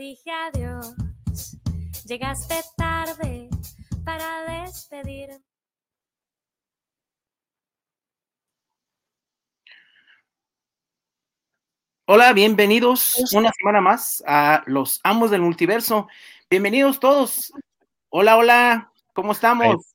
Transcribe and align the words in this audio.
dije 0.00 0.30
adiós, 0.30 0.94
llegaste 2.06 2.54
tarde 2.74 3.50
para 4.02 4.64
despedir. 4.64 5.28
Hola, 12.06 12.32
bienvenidos 12.32 13.14
una 13.34 13.52
semana 13.52 13.82
más 13.82 14.24
a 14.26 14.62
los 14.66 15.00
amos 15.04 15.30
del 15.30 15.42
multiverso. 15.42 16.08
Bienvenidos 16.48 16.98
todos. 16.98 17.52
Hola, 18.08 18.38
hola, 18.38 18.92
¿cómo 19.12 19.32
estamos? 19.32 19.94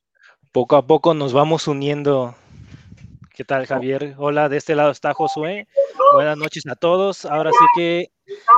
Poco 0.52 0.76
a 0.76 0.86
poco 0.86 1.16
nos 1.16 1.34
vamos 1.34 1.68
uniendo. 1.68 2.36
¿Qué 3.36 3.44
tal, 3.44 3.66
Javier? 3.66 4.16
Hola, 4.18 4.48
de 4.48 4.56
este 4.56 4.76
lado 4.76 4.92
está 4.92 5.14
Josué. 5.14 5.68
Buenas 6.14 6.38
noches 6.38 6.64
a 6.72 6.76
todos. 6.76 7.26
Ahora 7.26 7.52
sí 7.52 7.66
que 7.76 8.12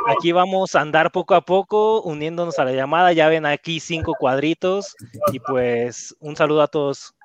aquí 0.08 0.32
vamos 0.32 0.76
a 0.76 0.82
andar 0.82 1.12
poco 1.12 1.34
a 1.34 1.42
poco, 1.42 2.04
uniéndonos 2.04 2.60
a 2.60 2.66
la 2.66 2.74
llamada. 2.74 3.12
Ya 3.12 3.28
ven 3.28 3.48
aquí 3.48 3.80
cinco 3.80 4.14
cuadritos. 4.20 4.96
Y 5.34 5.40
pues 5.40 6.16
un 6.20 6.36
saludo 6.36 6.62
a 6.62 6.68
todos. 6.68 7.16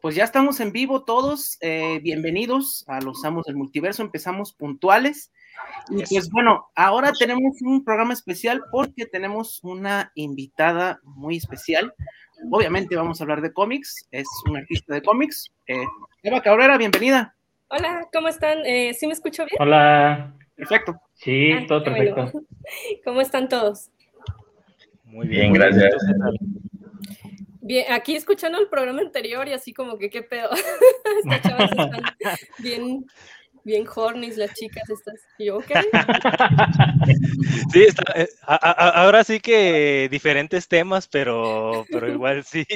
Pues 0.00 0.14
ya 0.14 0.22
estamos 0.22 0.60
en 0.60 0.70
vivo 0.70 1.02
todos. 1.02 1.58
eh, 1.60 1.98
bienvenidos 2.04 2.84
a 2.86 3.00
los 3.00 3.24
amos 3.24 3.44
del 3.46 3.56
multiverso. 3.56 4.02
Empezamos 4.02 4.52
puntuales. 4.52 5.32
Y 5.90 6.04
pues 6.04 6.30
bueno, 6.30 6.68
ahora 6.76 7.10
tenemos 7.18 7.60
un 7.62 7.84
programa 7.84 8.12
especial 8.12 8.62
porque 8.70 9.06
tenemos 9.06 9.58
una 9.64 10.12
invitada 10.14 11.00
muy 11.02 11.36
especial. 11.36 11.92
Obviamente 12.50 12.96
vamos 12.96 13.20
a 13.20 13.24
hablar 13.24 13.40
de 13.40 13.52
cómics. 13.52 14.06
Es 14.10 14.26
una 14.48 14.60
artista 14.60 14.94
de 14.94 15.02
cómics. 15.02 15.50
Eh, 15.66 15.84
Eva 16.22 16.40
Cabrera, 16.42 16.78
bienvenida. 16.78 17.34
Hola, 17.68 18.08
¿cómo 18.12 18.28
están? 18.28 18.64
Eh, 18.64 18.94
¿Sí 18.94 19.06
me 19.06 19.12
escucho 19.12 19.44
bien? 19.44 19.56
Hola. 19.60 20.34
Perfecto. 20.54 21.00
Sí, 21.14 21.52
Ah, 21.52 21.64
todo 21.68 21.84
perfecto. 21.84 22.14
bueno. 22.14 22.32
¿Cómo 23.04 23.20
están 23.20 23.48
todos? 23.48 23.90
Muy 25.04 25.28
Bien, 25.28 25.50
muy 25.50 25.58
gracias. 25.58 25.94
¿qué 26.06 26.14
tal? 26.18 26.38
Bien, 27.60 27.92
aquí 27.92 28.16
escuchando 28.16 28.58
el 28.58 28.68
programa 28.68 29.00
anterior 29.02 29.46
y 29.48 29.52
así 29.52 29.72
como 29.74 29.98
que 29.98 30.08
qué 30.10 30.22
pedo. 30.22 30.50
Estas 31.24 31.42
chavas 31.42 31.70
están 31.70 32.02
bien, 32.58 33.04
bien 33.68 33.86
hornies 33.94 34.36
las 34.36 34.52
chicas 34.54 34.88
estas. 34.90 35.14
Y 35.38 35.46
yo, 35.46 35.58
ok. 35.58 35.66
Sí, 37.72 37.82
está- 37.82 38.12
eh, 38.16 38.28
a- 38.46 38.54
a- 38.56 39.02
ahora 39.04 39.22
sí 39.24 39.40
que 39.40 40.08
diferentes 40.10 40.68
temas, 40.68 41.06
pero, 41.06 41.84
pero 41.90 42.10
igual 42.10 42.44
sí. 42.44 42.66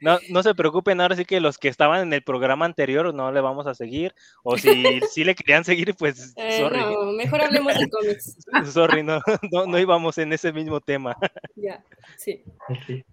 No, 0.00 0.18
no 0.30 0.42
se 0.42 0.54
preocupen, 0.54 1.00
ahora 1.00 1.16
sí 1.16 1.24
que 1.24 1.40
los 1.40 1.58
que 1.58 1.68
estaban 1.68 2.00
en 2.02 2.12
el 2.12 2.22
programa 2.22 2.64
anterior 2.64 3.12
no 3.14 3.30
le 3.30 3.40
vamos 3.40 3.66
a 3.66 3.74
seguir. 3.74 4.14
O 4.42 4.56
si 4.56 4.58
sí 5.12 5.24
le 5.24 5.34
querían 5.34 5.64
seguir, 5.64 5.94
pues 5.94 6.32
Eh, 6.36 6.58
sorry. 6.58 6.78
no, 6.80 7.12
mejor 7.12 7.42
hablemos 7.42 7.78
de 7.78 7.88
cómics. 7.88 8.36
Sorry, 8.72 9.02
no, 9.02 9.20
no, 9.52 9.66
no 9.66 9.78
íbamos 9.78 10.16
en 10.18 10.32
ese 10.32 10.52
mismo 10.52 10.80
tema. 10.80 11.16
Ya, 11.56 11.82
sí. 12.16 12.42
Sí. 12.86 13.04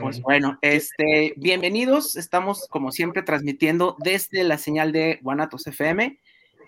Pues 0.00 0.22
Bueno, 0.22 0.58
este, 0.62 1.34
bienvenidos. 1.36 2.16
Estamos, 2.16 2.66
como 2.70 2.90
siempre, 2.90 3.22
transmitiendo 3.22 3.96
desde 3.98 4.42
la 4.42 4.56
señal 4.56 4.92
de 4.92 5.18
Guanatos 5.20 5.66
FM 5.66 6.18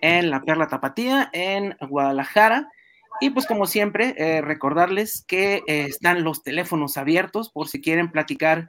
en 0.01 0.29
La 0.29 0.43
Perla 0.43 0.67
Tapatía, 0.67 1.31
en 1.33 1.75
Guadalajara. 1.89 2.69
Y 3.19 3.31
pues, 3.31 3.47
como 3.47 3.65
siempre, 3.65 4.13
eh, 4.19 4.41
recordarles 4.41 5.23
que 5.27 5.63
eh, 5.65 5.85
están 5.89 6.23
los 6.23 6.43
teléfonos 6.43 6.95
abiertos 6.97 7.49
por 7.49 7.67
si 7.67 7.81
quieren 7.81 8.11
platicar 8.11 8.67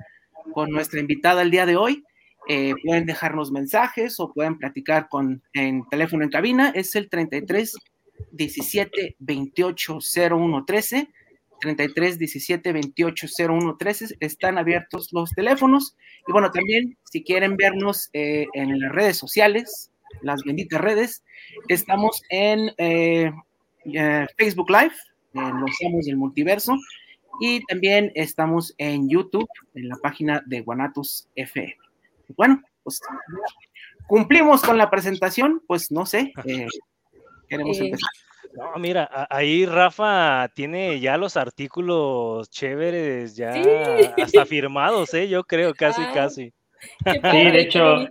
con 0.54 0.70
nuestra 0.70 0.98
invitada 0.98 1.42
el 1.42 1.50
día 1.50 1.66
de 1.66 1.76
hoy. 1.76 2.04
Eh, 2.48 2.72
pueden 2.82 3.04
dejarnos 3.04 3.52
mensajes 3.52 4.18
o 4.18 4.32
pueden 4.32 4.56
platicar 4.56 5.10
con 5.10 5.42
en 5.52 5.86
teléfono 5.90 6.24
en 6.24 6.30
cabina. 6.30 6.72
Es 6.74 6.94
el 6.94 7.10
33 7.10 7.74
17 8.32 9.16
28 9.18 9.98
01 10.30 10.64
13. 10.64 11.08
33 11.60 12.18
17 12.18 12.72
28 12.72 13.26
01 13.48 13.76
13 13.76 14.16
están 14.20 14.58
abiertos 14.58 15.12
los 15.12 15.30
teléfonos. 15.30 15.96
Y 16.26 16.32
bueno 16.32 16.50
también 16.50 16.96
si 17.04 17.22
quieren 17.22 17.56
vernos 17.56 18.10
eh, 18.12 18.46
en 18.54 18.80
las 18.80 18.92
redes 18.92 19.16
sociales 19.16 19.90
las 20.22 20.42
benditas 20.42 20.80
redes 20.80 21.22
estamos 21.68 22.22
en 22.30 22.72
eh, 22.78 23.32
eh, 23.84 24.26
Facebook 24.36 24.70
Live 24.70 24.94
en 25.34 25.60
los 25.60 25.70
amos 25.86 26.06
del 26.06 26.16
multiverso 26.16 26.76
y 27.40 27.64
también 27.66 28.10
estamos 28.14 28.74
en 28.78 29.08
YouTube 29.08 29.48
en 29.74 29.88
la 29.88 29.96
página 29.96 30.42
de 30.46 30.60
Guanatos 30.62 31.28
FM 31.36 31.76
bueno 32.36 32.62
pues 32.82 33.00
cumplimos 34.06 34.62
con 34.62 34.78
la 34.78 34.90
presentación 34.90 35.62
pues 35.66 35.90
no 35.90 36.06
sé 36.06 36.32
eh, 36.44 36.66
queremos 37.48 37.78
Eh, 37.78 37.86
empezar 37.86 38.10
No, 38.54 38.78
mira, 38.78 39.26
ahí 39.30 39.66
Rafa 39.66 40.48
tiene 40.54 41.00
ya 41.00 41.16
los 41.16 41.36
artículos 41.36 42.48
chéveres, 42.50 43.36
ya 43.36 43.52
Sí. 43.52 43.62
hasta 44.22 44.46
firmados, 44.46 45.12
¿eh? 45.14 45.28
Yo 45.28 45.44
creo, 45.44 45.74
casi, 45.74 46.00
Ah. 46.02 46.10
casi. 46.14 46.52
Sí, 47.04 47.50
de 47.50 47.60
hecho, 47.60 48.06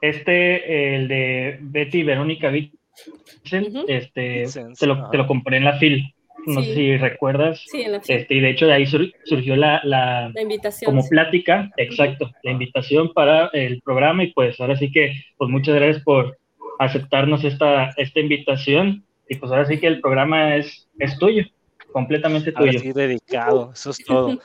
este, 0.00 0.94
el 0.96 1.08
de 1.08 1.58
Betty 1.60 2.02
Verónica 2.02 2.48
Vincent, 2.50 3.84
este, 3.88 4.40
Vincent, 4.40 4.78
te 4.78 4.86
lo, 4.86 5.10
te 5.10 5.18
lo 5.18 5.26
compré 5.26 5.56
en 5.58 5.64
la 5.64 5.78
FIL. 5.78 6.14
No 6.46 6.62
Sí. 6.62 6.68
sé 6.68 6.74
si 6.74 6.96
recuerdas. 6.96 7.62
Sí, 7.70 7.82
en 7.82 7.92
la, 7.92 7.98
Este, 7.98 8.26
y 8.34 8.40
de 8.40 8.48
hecho 8.50 8.66
de 8.66 8.72
ahí 8.72 8.86
sur- 8.86 9.12
surgió 9.24 9.56
la, 9.56 9.82
la 9.84 10.30
la 10.34 10.40
invitación. 10.40 10.90
como 10.90 11.02
sí. 11.02 11.10
plática, 11.10 11.70
exacto, 11.76 12.30
la 12.42 12.50
invitación 12.52 13.12
para 13.12 13.48
el 13.52 13.82
programa 13.82 14.24
y 14.24 14.32
pues 14.32 14.58
ahora 14.58 14.74
sí 14.76 14.90
que, 14.90 15.12
pues 15.36 15.50
muchas 15.50 15.74
gracias 15.74 16.02
por 16.02 16.38
aceptarnos 16.78 17.44
esta, 17.44 17.90
esta 17.98 18.20
invitación 18.20 19.04
y 19.30 19.36
pues 19.36 19.52
ahora 19.52 19.64
sí 19.64 19.78
que 19.78 19.86
el 19.86 20.00
programa 20.00 20.56
es, 20.56 20.88
es 20.98 21.16
tuyo, 21.16 21.44
completamente 21.92 22.52
Ahora 22.54 22.72
tuyo. 22.72 22.80
sí, 22.80 22.92
dedicado, 22.92 23.70
eso 23.72 23.90
es 23.90 24.04
todo. 24.04 24.36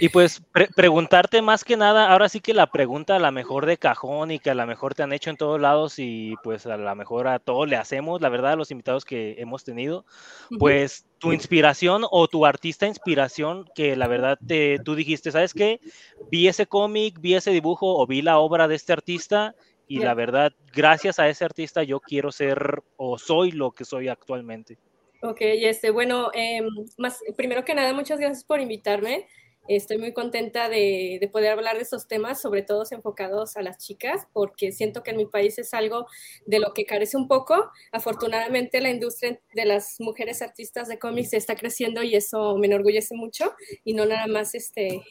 Y 0.00 0.10
pues 0.10 0.40
pre- 0.52 0.68
preguntarte 0.76 1.42
más 1.42 1.64
que 1.64 1.76
nada, 1.76 2.12
ahora 2.12 2.28
sí 2.28 2.38
que 2.38 2.54
la 2.54 2.68
pregunta 2.68 3.16
a 3.16 3.18
la 3.18 3.32
mejor 3.32 3.66
de 3.66 3.78
cajón 3.78 4.30
y 4.30 4.38
que 4.38 4.50
a 4.50 4.54
la 4.54 4.64
mejor 4.64 4.94
te 4.94 5.02
han 5.02 5.12
hecho 5.12 5.30
en 5.30 5.36
todos 5.36 5.60
lados 5.60 5.98
y 5.98 6.36
pues 6.44 6.66
a 6.66 6.76
la 6.76 6.94
mejor 6.94 7.26
a 7.26 7.40
todos 7.40 7.68
le 7.68 7.74
hacemos, 7.74 8.20
la 8.20 8.28
verdad, 8.28 8.52
a 8.52 8.56
los 8.56 8.70
invitados 8.70 9.04
que 9.04 9.34
hemos 9.38 9.64
tenido, 9.64 10.04
pues 10.60 11.04
tu 11.18 11.32
inspiración 11.32 12.04
o 12.08 12.28
tu 12.28 12.46
artista 12.46 12.86
inspiración 12.86 13.64
que 13.74 13.96
la 13.96 14.06
verdad 14.06 14.38
te, 14.46 14.78
tú 14.84 14.94
dijiste, 14.94 15.32
¿sabes 15.32 15.52
qué? 15.52 15.80
Vi 16.30 16.46
ese 16.46 16.66
cómic, 16.66 17.18
vi 17.20 17.34
ese 17.34 17.50
dibujo 17.50 17.98
o 17.98 18.06
vi 18.06 18.22
la 18.22 18.38
obra 18.38 18.68
de 18.68 18.76
este 18.76 18.92
artista 18.92 19.56
y 19.88 20.00
Ya. 20.00 20.06
la 20.06 20.14
verdad, 20.14 20.52
gracias 20.74 21.18
a 21.18 21.28
ese 21.28 21.44
artista 21.44 21.82
yo 21.82 21.98
quiero 22.00 22.30
ser 22.30 22.82
o 22.96 23.18
soy 23.18 23.50
lo 23.52 23.72
que 23.72 23.84
soy 23.84 24.08
actualmente. 24.08 24.78
Ok, 25.22 25.38
este, 25.40 25.90
bueno, 25.90 26.30
em, 26.34 26.68
más, 26.96 27.20
primero 27.36 27.64
que 27.64 27.74
nada, 27.74 27.92
muchas 27.92 28.20
gracias 28.20 28.44
por 28.44 28.60
invitarme. 28.60 29.26
Estoy 29.66 29.98
muy 29.98 30.14
contenta 30.14 30.68
de, 30.70 31.18
de 31.20 31.28
poder 31.28 31.50
hablar 31.52 31.76
de 31.76 31.82
estos 31.82 32.06
temas, 32.08 32.40
sobre 32.40 32.62
todo 32.62 32.84
enfocados 32.90 33.56
a 33.58 33.62
las 33.62 33.76
chicas, 33.78 34.26
porque 34.32 34.72
siento 34.72 35.02
que 35.02 35.10
en 35.10 35.18
mi 35.18 35.26
país 35.26 35.58
es 35.58 35.74
algo 35.74 36.06
de 36.46 36.58
lo 36.58 36.72
que 36.72 36.86
carece 36.86 37.18
un 37.18 37.28
poco. 37.28 37.70
Afortunadamente, 37.92 38.80
la 38.80 38.88
industria 38.88 39.38
de 39.52 39.64
las 39.66 39.96
mujeres 40.00 40.40
artistas 40.40 40.88
de 40.88 40.98
cómics 40.98 41.34
está 41.34 41.54
creciendo 41.54 42.02
y 42.02 42.14
eso 42.14 42.56
me 42.56 42.66
enorgullece 42.66 43.14
mucho, 43.14 43.52
y 43.84 43.92
no 43.92 44.06
nada 44.06 44.26
más 44.26 44.54
este, 44.54 45.02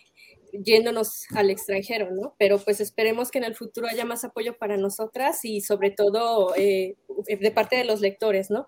yéndonos 0.64 1.26
al 1.36 1.50
extranjero, 1.50 2.12
¿no? 2.12 2.36
Pero 2.38 2.58
pues 2.60 2.80
esperemos 2.80 3.32
que 3.32 3.38
en 3.38 3.44
el 3.44 3.56
futuro 3.56 3.88
haya 3.88 4.06
más 4.06 4.24
apoyo 4.24 4.58
para 4.58 4.78
nosotras 4.78 5.44
y 5.44 5.62
sobre 5.62 5.92
todo 5.92 6.54
eh, 6.56 6.96
de 7.28 7.52
parte 7.52 7.76
de 7.76 7.86
los 7.86 8.02
lectores, 8.02 8.50
¿no? 8.50 8.68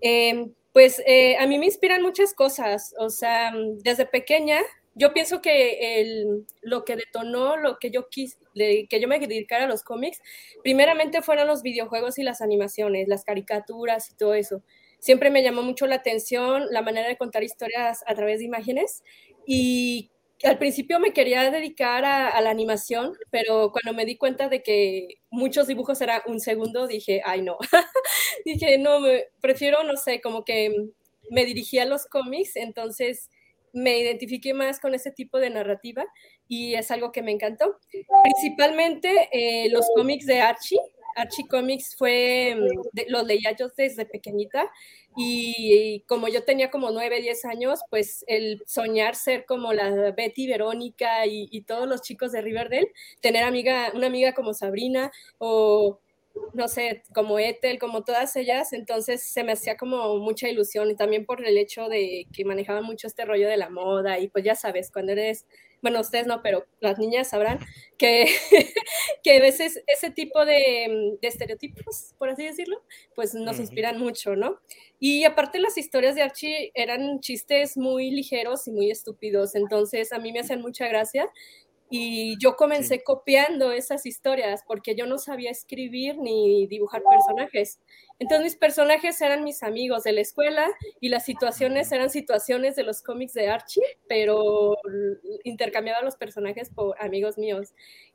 Eh, 0.00 0.50
pues 0.72 1.00
eh, 1.06 1.36
a 1.36 1.46
mí 1.46 1.58
me 1.58 1.66
inspiran 1.66 2.02
muchas 2.02 2.34
cosas, 2.34 2.94
o 2.98 3.08
sea, 3.08 3.52
desde 3.82 4.06
pequeña 4.06 4.58
yo 4.96 5.12
pienso 5.12 5.42
que 5.42 6.00
el, 6.00 6.46
lo 6.62 6.84
que 6.84 6.96
detonó 6.96 7.56
lo 7.56 7.78
que 7.78 7.90
yo 7.90 8.08
quise, 8.08 8.36
que 8.54 9.00
yo 9.00 9.08
me 9.08 9.18
dedicara 9.18 9.64
a 9.64 9.68
los 9.68 9.82
cómics, 9.82 10.20
primeramente 10.62 11.22
fueron 11.22 11.48
los 11.48 11.62
videojuegos 11.62 12.18
y 12.18 12.22
las 12.22 12.40
animaciones, 12.40 13.08
las 13.08 13.24
caricaturas 13.24 14.10
y 14.10 14.16
todo 14.16 14.34
eso. 14.34 14.62
siempre 15.00 15.30
me 15.30 15.42
llamó 15.42 15.62
mucho 15.62 15.86
la 15.86 15.96
atención 15.96 16.66
la 16.70 16.80
manera 16.82 17.08
de 17.08 17.18
contar 17.18 17.42
historias 17.42 18.02
a 18.06 18.14
través 18.14 18.38
de 18.38 18.46
imágenes 18.46 19.02
y 19.46 20.10
al 20.42 20.58
principio 20.58 20.98
me 20.98 21.12
quería 21.12 21.50
dedicar 21.50 22.04
a, 22.04 22.40
la 22.40 22.50
animación, 22.50 23.12
pero 23.30 23.70
cuando 23.72 23.94
me 23.94 24.04
di 24.04 24.16
cuenta 24.16 24.48
de 24.48 24.62
que 24.62 25.20
muchos 25.30 25.66
dibujos 25.66 26.00
eran 26.00 26.22
un 26.26 26.40
segundo, 26.40 26.86
dije, 26.86 27.22
ay 27.24 27.42
no, 27.42 27.56
dije, 28.44 28.78
no, 28.78 29.00
me, 29.00 29.26
prefiero, 29.40 29.84
no 29.84 29.96
sé, 29.96 30.20
como 30.20 30.44
que 30.44 30.90
me 31.30 31.44
dirigí 31.44 31.78
a 31.78 31.84
los 31.84 32.06
cómics, 32.06 32.56
entonces 32.56 33.30
me 33.72 33.98
identifiqué 33.98 34.54
más 34.54 34.78
con 34.78 34.94
ese 34.94 35.10
tipo 35.10 35.38
de 35.38 35.50
narrativa 35.50 36.04
y 36.46 36.74
es 36.74 36.90
algo 36.90 37.10
que 37.10 37.22
me 37.22 37.32
encantó. 37.32 37.78
Principalmente 38.22 39.28
eh, 39.32 39.68
los 39.70 39.86
cómics 39.96 40.26
de 40.26 40.40
Archie. 40.40 40.78
Archie 41.14 41.46
Comics 41.48 41.96
fue, 41.96 42.56
mm, 42.56 43.00
los 43.08 43.24
leía 43.24 43.52
yo 43.58 43.68
desde 43.76 44.06
pequeñita 44.06 44.70
y, 45.16 46.04
como 46.08 46.28
yo 46.28 46.44
tenía 46.44 46.70
como 46.70 46.90
9, 46.90 47.20
10 47.20 47.44
años, 47.44 47.80
pues 47.90 48.24
el 48.26 48.62
soñar 48.66 49.14
ser 49.14 49.44
como 49.46 49.72
la 49.72 50.10
Betty 50.12 50.46
Verónica 50.48 51.26
y, 51.26 51.48
y 51.50 51.62
todos 51.62 51.88
los 51.88 52.02
chicos 52.02 52.32
de 52.32 52.40
Riverdale, 52.42 52.92
tener 53.20 53.44
amiga, 53.44 53.92
una 53.94 54.08
amiga 54.08 54.34
como 54.34 54.54
Sabrina 54.54 55.12
o 55.38 56.00
no 56.52 56.68
sé, 56.68 57.02
como 57.14 57.38
Ethel, 57.38 57.78
como 57.78 58.04
todas 58.04 58.34
ellas, 58.36 58.72
entonces 58.72 59.22
se 59.22 59.44
me 59.44 59.52
hacía 59.52 59.76
como 59.76 60.18
mucha 60.18 60.48
ilusión 60.48 60.90
y 60.90 60.96
también 60.96 61.26
por 61.26 61.44
el 61.44 61.58
hecho 61.58 61.88
de 61.88 62.26
que 62.32 62.44
manejaba 62.44 62.80
mucho 62.80 63.06
este 63.06 63.24
rollo 63.24 63.48
de 63.48 63.56
la 63.56 63.70
moda 63.70 64.18
y 64.18 64.28
pues 64.28 64.44
ya 64.44 64.54
sabes, 64.54 64.90
cuando 64.90 65.12
eres, 65.12 65.46
bueno, 65.82 66.00
ustedes 66.00 66.26
no, 66.26 66.42
pero 66.42 66.66
las 66.80 66.98
niñas 66.98 67.30
sabrán 67.30 67.58
que, 67.98 68.26
que 69.22 69.36
a 69.36 69.40
veces 69.40 69.82
ese 69.86 70.10
tipo 70.10 70.44
de, 70.44 71.16
de, 71.20 71.28
estereotipos, 71.28 72.14
por 72.18 72.28
así 72.30 72.44
decirlo, 72.44 72.82
pues 73.14 73.34
nos 73.34 73.58
inspiran 73.58 73.98
mucho, 73.98 74.36
¿no? 74.36 74.60
Y 74.98 75.24
aparte 75.24 75.58
las 75.58 75.76
historias 75.76 76.14
de 76.14 76.22
Archie 76.22 76.72
eran 76.74 77.20
chistes 77.20 77.76
muy 77.76 78.10
ligeros 78.10 78.66
y 78.66 78.72
muy 78.72 78.90
estúpidos, 78.90 79.54
entonces 79.54 80.12
a 80.12 80.18
mí 80.18 80.32
me 80.32 80.40
hacían 80.40 80.62
mucha 80.62 80.88
gracia 80.88 81.30
y 81.90 82.36
yo 82.38 82.56
comencé 82.56 83.02
copiando 83.02 83.72
esas 83.72 84.06
historias 84.06 84.62
porque 84.66 84.94
yo 84.96 85.06
no 85.06 85.18
sabía 85.18 85.50
escribir 85.50 86.18
ni 86.18 86.66
dibujar 86.66 87.02
personajes. 87.02 87.80
Entonces 88.18 88.44
mis 88.44 88.56
personajes 88.56 89.20
eran 89.20 89.44
mis 89.44 89.62
amigos 89.62 90.04
de 90.04 90.12
la 90.12 90.20
escuela 90.20 90.68
y 91.00 91.08
las 91.08 91.24
situaciones 91.24 91.90
eran 91.92 92.10
situaciones 92.10 92.76
de 92.76 92.84
los 92.84 93.02
cómics 93.02 93.34
de 93.34 93.48
Archie, 93.48 93.82
pero 94.08 94.76
intercambiaba 95.44 96.02
los 96.02 96.16
personajes 96.16 96.70
por 96.70 97.00
amigos 97.02 97.38
míos. 97.38 97.74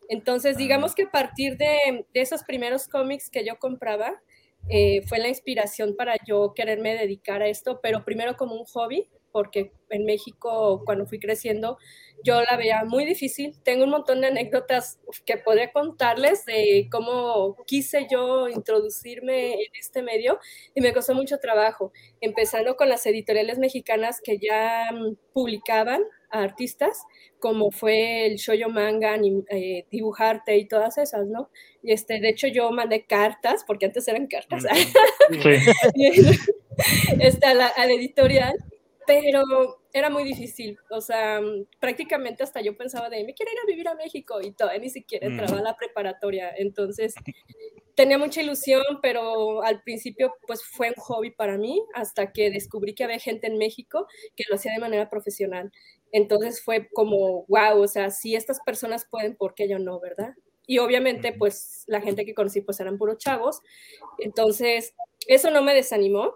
Entonces 0.10 0.57
digamos 0.57 0.95
que 0.95 1.04
a 1.04 1.12
partir 1.12 1.57
de, 1.57 2.06
de 2.13 2.21
esos 2.21 2.44
primeros 2.44 2.88
cómics 2.88 3.30
que 3.30 3.45
yo 3.45 3.60
compraba, 3.60 4.21
eh, 4.68 5.01
fue 5.07 5.19
la 5.19 5.30
inspiración 5.30 5.95
para 5.95 6.16
yo 6.27 6.54
quererme 6.54 6.95
dedicar 6.95 7.42
a 7.42 7.48
esto, 7.48 7.80
pero 7.81 8.04
primero 8.04 8.36
como 8.36 8.56
un 8.56 8.66
hobby, 8.66 9.07
porque 9.31 9.72
en 9.90 10.06
México 10.06 10.84
cuando 10.86 11.06
fui 11.06 11.20
creciendo 11.20 11.78
yo 12.24 12.42
la 12.42 12.58
veía 12.58 12.84
muy 12.86 13.06
difícil. 13.06 13.56
Tengo 13.64 13.84
un 13.86 13.92
montón 13.92 14.22
de 14.22 14.28
anécdotas 14.28 15.00
que 15.26 15.38
podría 15.38 15.72
contarles 15.72 16.46
de 16.46 16.88
cómo 16.92 17.56
quise 17.66 18.08
yo 18.10 18.48
introducirme 18.50 19.54
en 19.54 19.72
este 19.80 20.02
medio 20.02 20.40
y 20.74 20.81
me 20.81 20.94
costó 20.94 21.14
mucho 21.14 21.38
trabajo, 21.40 21.92
empezando 22.22 22.76
con 22.76 22.90
las 22.90 23.06
editoriales 23.06 23.58
mexicanas 23.58 24.22
que 24.24 24.38
ya 24.38 24.92
mm, 24.92 25.16
publicaban 25.34 26.02
a 26.31 26.44
artistas, 26.44 27.04
como 27.40 27.72
fue 27.72 28.28
el 28.28 28.36
Shoyo 28.36 28.70
Manga, 28.70 29.18
eh, 29.50 29.86
Dibujarte 29.90 30.58
y 30.58 30.68
todas 30.68 31.00
esas, 31.00 31.26
¿no? 31.26 31.50
Y 31.81 31.92
este, 31.92 32.20
de 32.20 32.30
hecho 32.30 32.48
yo 32.48 32.70
mandé 32.72 33.06
cartas, 33.06 33.64
porque 33.66 33.88
antes 33.88 34.08
eran 34.08 34.28
cartas, 34.28 34.66
este, 37.20 37.46
a 37.46 37.54
la 37.54 37.94
editorial 37.94 38.54
pero 39.10 39.82
era 39.92 40.12
muy 40.12 40.24
difícil, 40.24 40.78
o 40.92 41.02
sea, 41.02 41.42
prácticamente 41.80 42.44
hasta 42.44 42.62
yo 42.62 42.78
pensaba 42.78 43.10
de, 43.10 43.24
me 43.24 43.34
quiero 43.34 43.52
ir 43.52 43.58
a 43.58 43.66
vivir 43.66 43.88
a 43.88 43.96
México 43.96 44.40
y 44.40 44.52
todavía 44.52 44.82
ni 44.82 44.92
siquiera 44.92 45.26
entraba 45.26 45.58
a 45.58 45.64
la 45.64 45.76
preparatoria, 45.76 46.54
entonces 46.56 47.16
tenía 47.96 48.20
mucha 48.20 48.44
ilusión, 48.44 48.84
pero 49.02 49.64
al 49.64 49.82
principio 49.82 50.36
pues 50.46 50.64
fue 50.64 50.90
un 50.90 51.02
hobby 51.02 51.32
para 51.32 51.58
mí 51.58 51.84
hasta 51.96 52.32
que 52.32 52.52
descubrí 52.52 52.94
que 52.94 53.04
había 53.04 53.18
gente 53.18 53.48
en 53.48 53.58
México 53.58 54.06
que 54.36 54.44
lo 54.48 54.58
hacía 54.58 54.74
de 54.74 54.80
manera 54.80 55.10
profesional. 55.10 55.72
Entonces 56.12 56.62
fue 56.64 56.88
como, 56.94 57.46
wow, 57.48 57.82
o 57.82 57.88
sea, 57.88 58.12
si 58.12 58.36
estas 58.36 58.60
personas 58.64 59.08
pueden, 59.10 59.36
¿por 59.36 59.56
qué 59.56 59.68
yo 59.68 59.80
no, 59.80 60.00
verdad? 60.00 60.36
Y 60.68 60.78
obviamente 60.78 61.34
pues 61.34 61.84
la 61.88 62.00
gente 62.00 62.26
que 62.26 62.36
conocí 62.36 62.62
pues 62.62 62.80
eran 62.80 63.00
puros 63.00 63.18
chavos, 63.18 63.62
entonces 64.20 64.94
eso 65.28 65.50
no 65.50 65.64
me 65.64 65.74
desanimó 65.74 66.36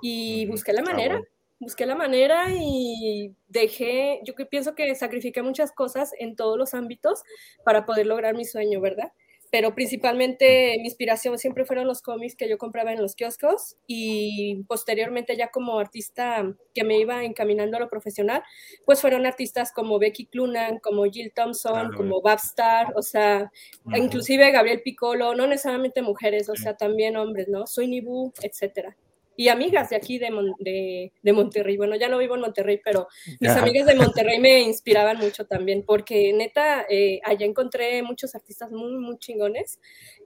y 0.00 0.46
busqué 0.46 0.72
la 0.72 0.82
manera 0.82 1.22
busqué 1.58 1.86
la 1.86 1.94
manera 1.94 2.46
y 2.50 3.34
dejé, 3.48 4.20
yo 4.24 4.34
pienso 4.48 4.74
que 4.74 4.94
sacrifiqué 4.94 5.42
muchas 5.42 5.72
cosas 5.72 6.12
en 6.18 6.36
todos 6.36 6.58
los 6.58 6.74
ámbitos 6.74 7.22
para 7.64 7.86
poder 7.86 8.06
lograr 8.06 8.34
mi 8.34 8.44
sueño, 8.44 8.80
¿verdad? 8.80 9.12
Pero 9.50 9.74
principalmente 9.74 10.74
mi 10.78 10.86
inspiración 10.86 11.38
siempre 11.38 11.64
fueron 11.64 11.86
los 11.86 12.02
cómics 12.02 12.34
que 12.34 12.48
yo 12.48 12.58
compraba 12.58 12.92
en 12.92 13.00
los 13.00 13.14
kioscos 13.14 13.76
y 13.86 14.64
posteriormente 14.64 15.36
ya 15.36 15.50
como 15.50 15.78
artista 15.78 16.52
que 16.74 16.84
me 16.84 16.98
iba 16.98 17.24
encaminando 17.24 17.76
a 17.76 17.80
lo 17.80 17.88
profesional, 17.88 18.42
pues 18.84 19.00
fueron 19.00 19.24
artistas 19.24 19.72
como 19.72 19.98
Becky 20.00 20.26
Clunan, 20.26 20.78
como 20.80 21.04
Jill 21.04 21.32
Thompson, 21.32 21.92
como 21.96 22.20
Babstar, 22.22 22.92
o 22.96 23.02
sea, 23.02 23.50
inclusive 23.94 24.50
Gabriel 24.50 24.82
Piccolo, 24.82 25.34
no 25.34 25.46
necesariamente 25.46 26.02
mujeres, 26.02 26.48
o 26.48 26.56
sea, 26.56 26.76
también 26.76 27.16
hombres, 27.16 27.48
¿no? 27.48 27.66
Sweeney 27.66 28.00
Boo, 28.00 28.32
etcétera 28.42 28.96
y 29.36 29.48
amigas 29.48 29.90
de 29.90 29.96
aquí 29.96 30.18
de, 30.18 31.12
de, 31.22 31.32
Monterrey. 31.32 31.76
Bueno, 31.76 31.96
ya 31.96 32.08
no 32.08 32.18
vivo 32.18 32.34
en 32.34 32.40
Monterrey, 32.40 32.80
pero 32.84 33.06
mis 33.40 33.50
amigas 33.50 33.86
de 33.86 33.94
Monterrey 33.94 34.38
me 34.40 34.62
inspiraban 34.62 35.18
mucho 35.18 35.46
también, 35.46 35.84
porque 35.86 36.32
neta, 36.32 36.86
eh, 36.88 37.20
allá 37.24 37.44
encontré 37.46 38.02
muchos 38.02 38.34
artistas 38.34 38.70
muy, 38.70 38.96
muy 38.96 39.18
chingones 39.18 39.78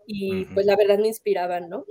y 0.06 0.44
pues 0.46 0.66
la 0.66 0.76
verdad 0.76 0.98
me 0.98 1.08
inspiraban, 1.08 1.68
¿no? 1.68 1.84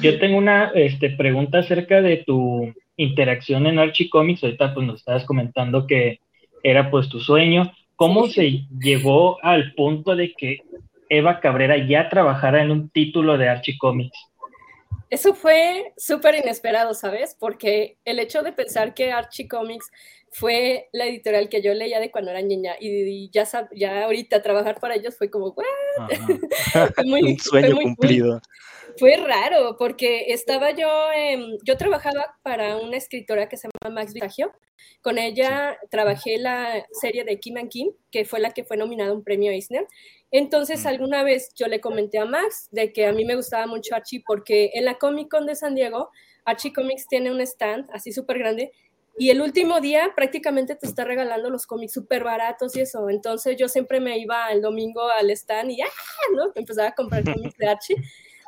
Yo 0.00 0.18
tengo 0.18 0.38
una 0.38 0.70
este, 0.74 1.10
pregunta 1.10 1.58
acerca 1.58 2.00
de 2.00 2.18
tu 2.18 2.72
interacción 2.96 3.66
en 3.66 3.78
Archie 3.78 4.08
Comics. 4.08 4.42
Ahorita 4.42 4.74
pues 4.74 4.86
nos 4.86 5.00
estabas 5.00 5.24
comentando 5.24 5.86
que 5.86 6.20
era 6.62 6.90
pues 6.90 7.08
tu 7.08 7.20
sueño. 7.20 7.70
¿Cómo 7.96 8.28
se 8.28 8.64
llegó 8.80 9.42
al 9.44 9.74
punto 9.74 10.16
de 10.16 10.32
que 10.32 10.62
Eva 11.08 11.40
Cabrera 11.40 11.76
ya 11.76 12.08
trabajara 12.08 12.62
en 12.62 12.70
un 12.70 12.88
título 12.90 13.36
de 13.36 13.48
Archie 13.48 13.76
Comics? 13.76 14.18
Eso 15.10 15.34
fue 15.34 15.92
súper 15.96 16.34
inesperado, 16.36 16.94
¿sabes? 16.94 17.36
Porque 17.38 17.98
el 18.04 18.18
hecho 18.18 18.42
de 18.42 18.52
pensar 18.52 18.94
que 18.94 19.12
Archie 19.12 19.48
Comics 19.48 19.90
fue 20.30 20.88
la 20.92 21.06
editorial 21.06 21.48
que 21.48 21.62
yo 21.62 21.72
leía 21.72 22.00
de 22.00 22.10
cuando 22.10 22.30
era 22.30 22.42
niña 22.42 22.74
y, 22.78 23.30
ya, 23.30 23.48
ya 23.74 24.04
ahorita 24.04 24.42
trabajar 24.42 24.78
para 24.78 24.94
ellos 24.96 25.16
fue 25.16 25.30
como, 25.30 25.54
Un 27.06 27.38
sueño 27.38 27.76
cumplido. 27.76 28.40
Fue 28.98 29.16
raro 29.16 29.76
porque 29.78 30.32
estaba 30.32 30.70
yo, 30.72 30.88
yo 31.64 31.76
trabajaba 31.76 32.36
para 32.42 32.76
una 32.76 32.96
escritora 32.96 33.48
que 33.48 33.56
se 33.56 33.68
llama 33.68 33.94
Max 33.94 34.12
Vitagio. 34.12 34.52
Con 35.02 35.18
ella 35.18 35.78
trabajé 35.90 36.38
la 36.38 36.86
serie 36.92 37.24
de 37.24 37.38
Kim 37.38 37.56
and 37.56 37.68
Kim, 37.68 37.90
que 38.10 38.24
fue 38.24 38.40
la 38.40 38.52
que 38.52 38.64
fue 38.64 38.76
nominada 38.76 39.10
a 39.10 39.14
un 39.14 39.24
premio 39.24 39.50
Eisner. 39.50 39.86
Entonces, 40.30 40.86
alguna 40.86 41.22
vez 41.22 41.52
yo 41.54 41.66
le 41.68 41.80
comenté 41.80 42.18
a 42.18 42.24
Max 42.26 42.68
de 42.70 42.92
que 42.92 43.06
a 43.06 43.12
mí 43.12 43.24
me 43.24 43.34
gustaba 43.34 43.66
mucho 43.66 43.94
Archie 43.94 44.22
porque 44.26 44.70
en 44.74 44.84
la 44.84 44.98
Comic 44.98 45.30
Con 45.30 45.46
de 45.46 45.54
San 45.54 45.74
Diego, 45.74 46.10
Archie 46.44 46.72
Comics 46.72 47.06
tiene 47.08 47.30
un 47.30 47.40
stand 47.40 47.88
así 47.92 48.12
súper 48.12 48.38
grande 48.38 48.72
y 49.20 49.30
el 49.30 49.40
último 49.40 49.80
día 49.80 50.12
prácticamente 50.14 50.76
te 50.76 50.86
está 50.86 51.04
regalando 51.04 51.50
los 51.50 51.66
cómics 51.66 51.92
súper 51.92 52.22
baratos 52.22 52.76
y 52.76 52.80
eso. 52.80 53.10
Entonces 53.10 53.56
yo 53.58 53.68
siempre 53.68 53.98
me 53.98 54.16
iba 54.16 54.48
el 54.52 54.62
domingo 54.62 55.08
al 55.08 55.30
stand 55.30 55.72
y 55.72 55.82
¡ah! 55.82 55.86
¿no? 56.36 56.52
empezaba 56.54 56.88
a 56.88 56.94
comprar 56.94 57.24
cómics 57.24 57.56
de 57.58 57.66
Archie, 57.68 57.96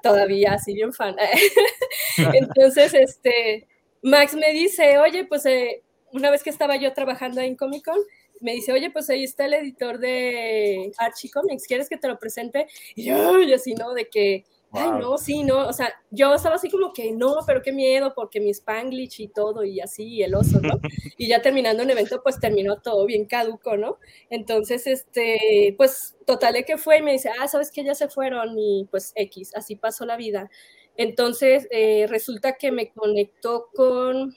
todavía 0.03 0.55
así 0.55 0.75
bien 0.75 0.93
fan. 0.93 1.17
Entonces, 2.17 2.95
este, 2.95 3.67
Max 4.03 4.35
me 4.35 4.53
dice, 4.53 4.99
oye, 4.99 5.25
pues 5.25 5.47
eh, 5.47 5.83
una 6.13 6.31
vez 6.31 6.43
que 6.43 6.51
estaba 6.51 6.77
yo 6.77 6.93
trabajando 6.93 7.41
en 7.41 7.57
Comic 7.57 7.85
Con, 7.85 7.99
me 8.41 8.53
dice, 8.53 8.73
oye, 8.73 8.91
pues 8.91 9.11
ahí 9.11 9.25
está 9.25 9.47
el 9.47 9.55
editor 9.55 9.99
de 9.99 10.93
Archie 10.99 11.31
Comics, 11.31 11.67
¿quieres 11.67 11.89
que 11.89 11.99
te 11.99 12.09
lo 12.09 12.19
presente? 12.19 12.67
Y 12.95 13.05
yo, 13.05 13.41
y 13.43 13.53
así, 13.53 13.75
¿no? 13.75 13.93
De 13.93 14.09
que, 14.09 14.45
ay, 14.73 14.91
no, 15.01 15.19
sí, 15.19 15.43
no, 15.43 15.69
o 15.69 15.73
sea, 15.73 15.93
yo 16.11 16.35
estaba 16.35 16.55
así 16.57 16.71
como 16.71 16.93
que, 16.93 17.13
no, 17.13 17.37
pero 17.47 17.63
qué 17.63 17.73
miedo, 17.73 18.13
porque 18.15 18.41
mi 18.41 18.51
Spanglish 18.51 19.21
y 19.21 19.29
todo, 19.29 19.65
y 19.65 19.81
así, 19.81 20.05
y 20.07 20.23
el 20.23 20.35
oso, 20.35 20.61
¿no? 20.61 20.81
y 21.19 21.29
ya 21.29 21.43
terminando 21.43 21.83
el 21.83 21.91
evento, 21.91 22.23
pues 22.23 22.39
terminó 22.41 22.81
todo 22.81 23.05
bien 23.07 23.27
caduco, 23.27 23.77
¿no? 23.77 23.99
Entonces, 24.31 24.87
este, 24.87 25.75
pues, 25.77 26.17
total 26.27 26.55
de 26.55 26.65
que 26.65 26.79
fue 26.79 26.99
y 26.99 27.03
me 27.03 27.13
dice, 27.13 27.31
ah, 27.41 27.49
¿sabes 27.49 27.71
que 27.73 27.85
Ya 27.85 27.95
se 27.95 28.09
fueron, 28.09 28.59
y 28.59 28.87
pues 28.91 29.13
X, 29.17 29.53
así 29.57 29.77
pasó 29.77 30.07
la 30.07 30.17
vida. 30.17 30.51
Entonces, 30.97 31.67
eh, 31.71 32.07
resulta 32.09 32.55
que 32.57 32.73
me 32.73 32.91
conectó 32.93 33.69
con 33.75 34.37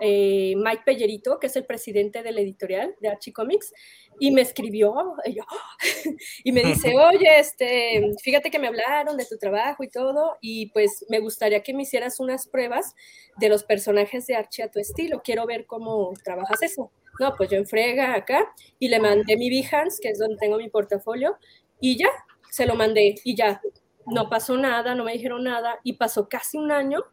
eh, 0.00 0.54
Mike 0.56 0.82
Pellerito, 0.84 1.38
que 1.38 1.48
es 1.48 1.56
el 1.56 1.64
presidente 1.64 2.22
del 2.22 2.38
editorial 2.38 2.94
de 3.00 3.08
Archie 3.08 3.32
Comics, 3.32 3.72
y 4.20 4.30
me 4.30 4.42
escribió 4.42 4.94
y, 5.24 5.38
y, 6.44 6.52
me 6.52 6.62
dice, 6.62 6.94
oye, 6.98 7.38
este, 7.38 8.12
fíjate 8.22 8.50
que 8.50 8.58
me 8.58 8.68
hablaron 8.68 9.16
de 9.16 9.26
tu 9.26 9.36
trabajo 9.38 9.82
y 9.84 9.88
todo, 9.88 10.36
y 10.40 10.66
pues 10.70 11.04
me 11.08 11.20
gustaría 11.20 11.62
que 11.62 11.74
me 11.74 11.82
hicieras 11.82 12.20
unas 12.20 12.46
pruebas 12.46 12.94
de 13.38 13.48
los 13.48 13.64
personajes 13.64 14.26
de 14.26 14.36
Archie 14.36 14.64
a 14.64 14.70
tu 14.70 14.78
estilo, 14.78 15.22
quiero 15.22 15.46
ver 15.46 15.66
cómo 15.66 16.12
trabajas 16.22 16.62
eso. 16.62 16.90
No, 17.20 17.34
pues 17.36 17.48
yo 17.48 17.58
en 17.58 17.66
frega 17.66 18.14
acá 18.14 18.52
y 18.78 18.88
le 18.88 18.98
mandé 18.98 19.36
mi 19.36 19.48
Behance, 19.48 20.00
que 20.02 20.08
es 20.08 20.18
donde 20.18 20.36
tengo 20.36 20.56
mi 20.56 20.68
portafolio, 20.68 21.36
y 21.80 21.96
ya, 21.96 22.08
se 22.50 22.66
lo 22.66 22.74
mandé 22.74 23.14
y 23.24 23.36
ya, 23.36 23.60
no 24.06 24.28
pasó 24.28 24.56
nada, 24.56 24.94
no 24.94 25.04
me 25.04 25.12
dijeron 25.12 25.44
nada, 25.44 25.78
y 25.84 25.94
pasó 25.94 26.28
casi 26.28 26.58
un 26.58 26.72
año 26.72 27.04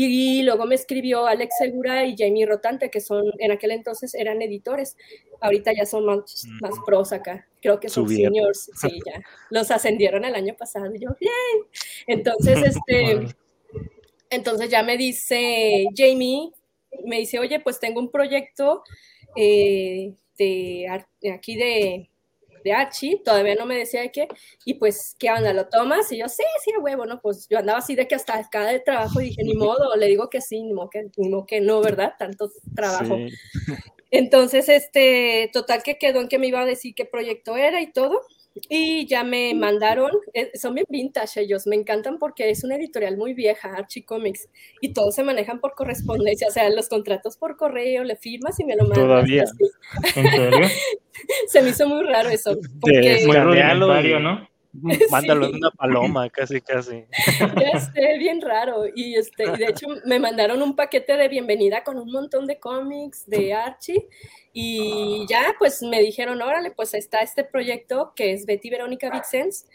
y 0.00 0.42
luego 0.44 0.64
me 0.64 0.76
escribió 0.76 1.26
Alex 1.26 1.56
Segura 1.58 2.06
y 2.06 2.14
Jamie 2.16 2.46
Rotante, 2.46 2.88
que 2.88 3.00
son, 3.00 3.32
en 3.38 3.50
aquel 3.50 3.72
entonces 3.72 4.14
eran 4.14 4.40
editores. 4.40 4.96
Ahorita 5.40 5.72
ya 5.72 5.86
son 5.86 6.06
más, 6.06 6.46
más 6.60 6.74
pros 6.86 7.12
acá. 7.12 7.48
Creo 7.60 7.80
que 7.80 7.88
son 7.88 8.08
seniors. 8.08 8.70
Sí, 8.80 9.00
ya. 9.04 9.20
Los 9.50 9.72
ascendieron 9.72 10.24
el 10.24 10.36
año 10.36 10.54
pasado. 10.56 10.94
Y 10.94 11.00
yo, 11.00 11.08
bien. 11.18 11.32
Entonces, 12.06 12.62
este, 12.86 13.26
entonces 14.30 14.70
ya 14.70 14.84
me 14.84 14.96
dice 14.96 15.86
Jamie, 15.96 16.52
me 17.04 17.18
dice, 17.18 17.40
oye, 17.40 17.58
pues 17.58 17.80
tengo 17.80 17.98
un 17.98 18.12
proyecto 18.12 18.84
eh, 19.34 20.14
de, 20.38 21.04
de 21.20 21.32
aquí 21.32 21.56
de, 21.56 22.08
de 22.68 22.74
Archie, 22.74 23.22
todavía 23.24 23.54
no 23.54 23.66
me 23.66 23.76
decía 23.76 24.02
de 24.02 24.12
qué, 24.12 24.28
y 24.64 24.74
pues, 24.74 25.16
¿qué 25.18 25.30
onda? 25.30 25.52
¿Lo 25.52 25.68
tomas? 25.68 26.10
Y 26.12 26.18
yo, 26.18 26.28
sí, 26.28 26.44
sí, 26.64 26.72
huevo, 26.78 27.06
¿no? 27.06 27.20
Pues 27.20 27.46
yo 27.48 27.58
andaba 27.58 27.78
así 27.78 27.94
de 27.94 28.06
que 28.06 28.14
hasta 28.14 28.36
acá 28.36 28.66
de 28.66 28.80
trabajo 28.80 29.20
dije, 29.20 29.42
ni 29.42 29.54
modo, 29.54 29.96
le 29.96 30.06
digo 30.06 30.28
que 30.30 30.40
sí, 30.40 30.62
ni 30.62 30.72
modo 30.72 30.90
que, 30.90 31.10
ni 31.16 31.28
modo 31.28 31.46
que 31.46 31.60
no, 31.60 31.80
¿verdad? 31.80 32.14
Tanto 32.18 32.50
trabajo. 32.74 33.16
Entonces, 34.10 34.68
este, 34.68 35.50
total 35.52 35.82
que 35.82 35.98
quedó 35.98 36.20
en 36.20 36.28
que 36.28 36.38
me 36.38 36.46
iba 36.46 36.60
a 36.60 36.66
decir 36.66 36.94
qué 36.94 37.04
proyecto 37.04 37.56
era 37.56 37.80
y 37.80 37.92
todo. 37.92 38.22
Y 38.68 39.06
ya 39.06 39.24
me 39.24 39.54
mandaron, 39.54 40.10
eh, 40.34 40.50
son 40.58 40.74
bien 40.74 40.86
vintage 40.88 41.40
ellos, 41.40 41.66
me 41.66 41.76
encantan 41.76 42.18
porque 42.18 42.50
es 42.50 42.64
una 42.64 42.76
editorial 42.76 43.16
muy 43.16 43.34
vieja, 43.34 43.74
Archie 43.74 44.04
Comics, 44.04 44.48
y 44.80 44.92
todos 44.92 45.14
se 45.14 45.22
manejan 45.22 45.60
por 45.60 45.74
correspondencia, 45.74 46.48
o 46.48 46.50
sea, 46.50 46.68
los 46.70 46.88
contratos 46.88 47.36
por 47.36 47.56
correo, 47.56 48.04
le 48.04 48.16
firmas 48.16 48.58
y 48.60 48.64
me 48.64 48.76
lo 48.76 48.82
mandas. 48.82 48.98
Todavía. 48.98 49.44
¿En 50.14 50.30
serio? 50.30 50.68
se 51.48 51.62
me 51.62 51.70
hizo 51.70 51.88
muy 51.88 52.04
raro 52.04 52.28
eso. 52.28 52.56
Porque... 52.80 53.22
Muy 53.26 53.36
rudimentario, 53.36 54.20
¿no? 54.20 54.48
Mándalo 55.10 55.46
en 55.46 55.56
una 55.56 55.70
paloma, 55.70 56.28
casi, 56.30 56.60
casi. 56.60 57.04
Este, 57.74 58.18
bien 58.18 58.40
raro. 58.40 58.84
Y, 58.94 59.16
este, 59.16 59.44
y 59.44 59.56
de 59.56 59.66
hecho 59.66 59.86
me 60.04 60.18
mandaron 60.18 60.62
un 60.62 60.76
paquete 60.76 61.16
de 61.16 61.28
bienvenida 61.28 61.82
con 61.84 61.98
un 61.98 62.10
montón 62.12 62.46
de 62.46 62.58
cómics 62.58 63.26
de 63.26 63.54
Archie 63.54 64.08
y 64.60 65.24
ya, 65.28 65.54
pues 65.56 65.82
me 65.82 66.00
dijeron, 66.00 66.42
órale, 66.42 66.72
pues 66.72 66.92
está 66.92 67.20
este 67.20 67.44
proyecto 67.44 68.12
que 68.16 68.32
es 68.32 68.44
Betty 68.44 68.70
Verónica 68.70 69.08
Vixens. 69.08 69.66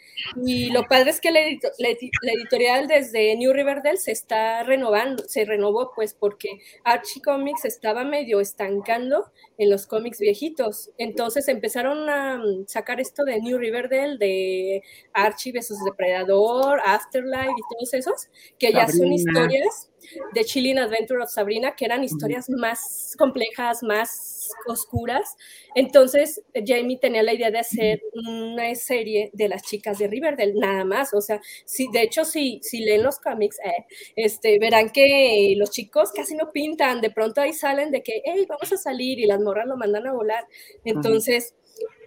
Y 0.44 0.68
lo 0.72 0.82
padre 0.82 1.08
es 1.08 1.22
que 1.22 1.30
la, 1.30 1.40
editorial 1.40 2.86
desde 2.86 3.34
New 3.34 3.54
Riverdale 3.54 3.96
se 3.96 4.12
está 4.12 4.62
renovando, 4.62 5.24
se 5.26 5.46
renovó 5.46 5.92
pues 5.94 6.12
porque 6.12 6.60
Archie 6.84 7.22
Comics 7.22 7.64
estaba 7.64 8.04
medio 8.04 8.40
estancando 8.40 9.32
en 9.56 9.70
los 9.70 9.86
cómics 9.86 10.18
viejitos. 10.18 10.90
Entonces 10.98 11.48
empezaron 11.48 12.10
a 12.10 12.36
mm, 12.36 12.66
sacar 12.66 13.00
esto 13.00 13.24
de 13.24 13.40
New 13.40 13.56
Riverdale, 13.56 14.18
de 14.18 14.82
Archie 15.14 15.52
vs. 15.52 15.82
Depredador, 15.82 16.78
Afterlife 16.84 17.54
y 17.56 17.74
todos 17.74 17.94
esos, 17.94 18.28
que 18.58 18.70
ya 18.70 18.86
son 18.86 19.10
historias 19.10 19.88
de 20.32 20.44
Chilling 20.44 20.78
Adventure 20.78 21.22
of 21.22 21.30
Sabrina, 21.30 21.74
que 21.76 21.84
eran 21.84 22.04
historias 22.04 22.48
más 22.50 23.14
complejas, 23.18 23.82
más 23.82 24.34
oscuras. 24.66 25.36
Entonces, 25.74 26.42
Jamie 26.54 26.98
tenía 26.98 27.22
la 27.22 27.32
idea 27.32 27.50
de 27.50 27.58
hacer 27.58 28.02
una 28.12 28.74
serie 28.74 29.30
de 29.32 29.48
las 29.48 29.62
chicas 29.62 29.98
de 29.98 30.08
Riverdale, 30.08 30.54
nada 30.54 30.84
más. 30.84 31.14
O 31.14 31.20
sea, 31.20 31.40
si, 31.64 31.88
de 31.92 32.02
hecho, 32.02 32.24
si, 32.24 32.60
si 32.62 32.80
leen 32.80 33.02
los 33.02 33.18
cómics, 33.18 33.58
eh, 33.64 33.86
este, 34.16 34.58
verán 34.58 34.90
que 34.90 35.54
los 35.56 35.70
chicos 35.70 36.12
casi 36.12 36.34
no 36.34 36.52
pintan, 36.52 37.00
de 37.00 37.10
pronto 37.10 37.40
ahí 37.40 37.52
salen 37.52 37.90
de 37.90 38.02
que, 38.02 38.22
hey, 38.24 38.46
vamos 38.48 38.72
a 38.72 38.76
salir 38.76 39.18
y 39.18 39.26
las 39.26 39.40
morras 39.40 39.66
lo 39.66 39.76
mandan 39.76 40.06
a 40.06 40.12
volar. 40.12 40.46
Entonces, 40.84 41.54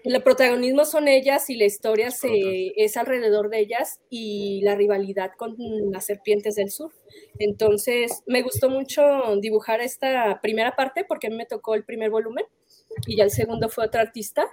el 0.04 0.24
protagonismo 0.24 0.86
son 0.86 1.08
ellas 1.08 1.50
y 1.50 1.56
la 1.56 1.66
historia 1.66 2.12
se, 2.12 2.74
es 2.76 2.98
alrededor 2.98 3.50
de 3.50 3.60
ellas 3.60 4.00
y 4.10 4.62
la 4.62 4.76
rivalidad 4.76 5.32
con 5.38 5.56
las 5.92 6.06
serpientes 6.06 6.56
del 6.56 6.72
sur. 6.72 6.94
Entonces, 7.40 8.24
me 8.26 8.42
gustó 8.42 8.70
mucho 8.70 9.04
dibujar 9.42 9.82
esta 9.82 10.40
primera 10.42 10.76
parte 10.76 11.06
porque 11.06 11.28
a 11.28 11.30
mí 11.30 11.36
me 11.36 11.46
tocó 11.46 11.76
el 11.76 11.84
primer 11.84 12.10
volumen 12.10 12.46
y 13.06 13.18
ya 13.18 13.24
el 13.24 13.32
segundo 13.32 13.70
fue 13.70 13.86
otro 13.86 14.02
artista. 14.02 14.46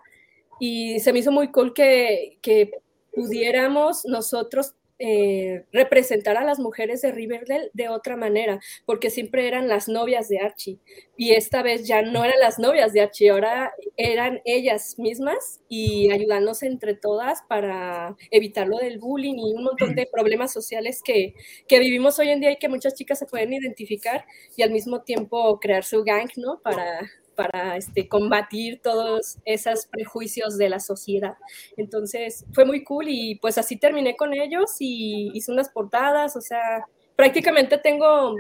Y 0.61 1.01
se 1.01 1.13
me 1.13 1.19
hizo 1.19 1.33
muy 1.33 1.51
cool 1.51 1.75
que, 1.75 2.39
que 2.41 2.71
pudiéramos 3.13 4.05
nosotros 4.05 4.75
eh, 4.99 5.65
representar 5.73 6.37
a 6.37 6.45
las 6.45 6.59
mujeres 6.61 7.03
de 7.03 7.11
Riverdale 7.11 7.71
de 7.73 7.89
otra 7.89 8.17
manera, 8.17 8.61
porque 8.87 9.11
siempre 9.11 9.49
eran 9.49 9.69
las 9.69 9.89
novias 9.89 10.29
de 10.29 10.39
Archie. 10.39 10.79
Y 11.17 11.33
esta 11.33 11.63
vez 11.63 11.87
ya 11.87 12.03
no 12.03 12.25
eran 12.25 12.39
las 12.41 12.59
novias 12.59 12.93
de 12.93 13.01
Archie, 13.01 13.31
ahora 13.31 13.73
eran 13.97 14.41
ellas 14.45 14.97
mismas 14.99 15.61
y 15.69 16.13
ayudándose 16.13 16.67
entre 16.67 16.95
todas 16.95 17.43
para 17.49 18.17
evitar 18.31 18.69
lo 18.69 18.79
del 18.79 18.99
bullying 18.99 19.35
y 19.37 19.55
un 19.55 19.65
montón 19.65 19.95
de 19.95 20.07
problemas 20.07 20.53
sociales 20.53 21.03
que, 21.05 21.35
que 21.67 21.79
vivimos 21.79 22.19
hoy 22.19 22.29
en 22.29 22.41
día 22.41 22.53
y 22.53 22.59
que 22.59 22.69
muchas 22.69 22.95
chicas 22.95 23.19
se 23.19 23.27
pueden 23.27 23.53
identificar 23.53 24.25
y 24.57 24.63
al 24.63 24.71
mismo 24.71 25.03
tiempo 25.03 25.59
crear 25.61 25.85
su 25.85 26.05
gang, 26.05 26.31
¿no? 26.37 26.61
Para, 26.63 27.11
para 27.35 27.77
este, 27.77 28.09
combatir 28.09 28.81
todos 28.83 29.39
esos 29.45 29.87
prejuicios 29.87 30.59
de 30.59 30.69
la 30.69 30.81
sociedad. 30.81 31.37
Entonces 31.77 32.45
fue 32.53 32.65
muy 32.65 32.85
cool 32.85 33.07
y 33.09 33.37
pues 33.37 33.59
así 33.59 33.77
terminé 33.77 34.17
con 34.17 34.35
ellos 34.35 34.77
y 34.79 35.31
hice 35.35 35.53
unas 35.53 35.69
portadas, 35.69 36.37
o 36.37 36.41
sea, 36.41 36.87
prácticamente 37.17 37.79
tengo 37.79 38.37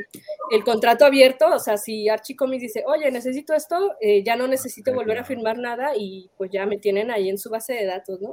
el 0.51 0.65
contrato 0.65 1.05
abierto, 1.05 1.47
o 1.55 1.59
sea, 1.59 1.77
si 1.77 2.09
Archie 2.09 2.37
Comics 2.37 2.63
dice, 2.63 2.85
oye, 2.87 3.11
necesito 3.11 3.55
esto, 3.55 3.95
eh, 4.01 4.23
ya 4.25 4.37
no 4.37 4.49
necesito 4.49 4.93
volver 4.93 5.19
a 5.19 5.25
firmar 5.25 5.59
nada 5.59 5.93
y 5.97 6.31
pues 6.37 6.51
ya 6.53 6.67
me 6.67 6.79
tienen 6.79 7.11
ahí 7.11 7.29
en 7.29 7.39
su 7.39 7.51
base 7.51 7.75
de 7.75 7.87
datos, 7.87 8.21
¿no? 8.21 8.33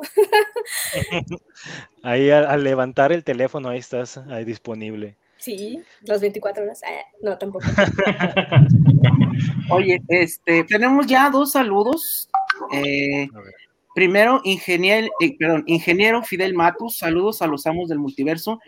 ahí 2.03 2.29
al, 2.31 2.63
levantar 2.63 3.11
el 3.11 3.23
teléfono, 3.23 3.69
ahí 3.69 3.79
estás, 3.79 4.17
ahí 4.17 4.43
disponible. 4.43 5.17
Sí, 5.41 5.81
las 6.03 6.21
24 6.21 6.63
horas. 6.63 6.83
Eh, 6.83 7.03
no, 7.23 7.35
tampoco. 7.35 7.65
Oye, 9.71 9.99
este, 10.07 10.63
tenemos 10.65 11.07
ya 11.07 11.31
dos 11.31 11.53
saludos. 11.53 12.29
Eh, 12.71 13.27
primero, 13.95 14.39
ingeniero, 14.43 15.07
eh, 15.19 15.35
perdón, 15.39 15.63
ingeniero 15.65 16.21
Fidel 16.21 16.53
Matus, 16.53 16.99
saludos 16.99 17.41
a 17.41 17.47
los 17.47 17.65
amos 17.65 17.89
del 17.89 17.97
multiverso. 17.97 18.59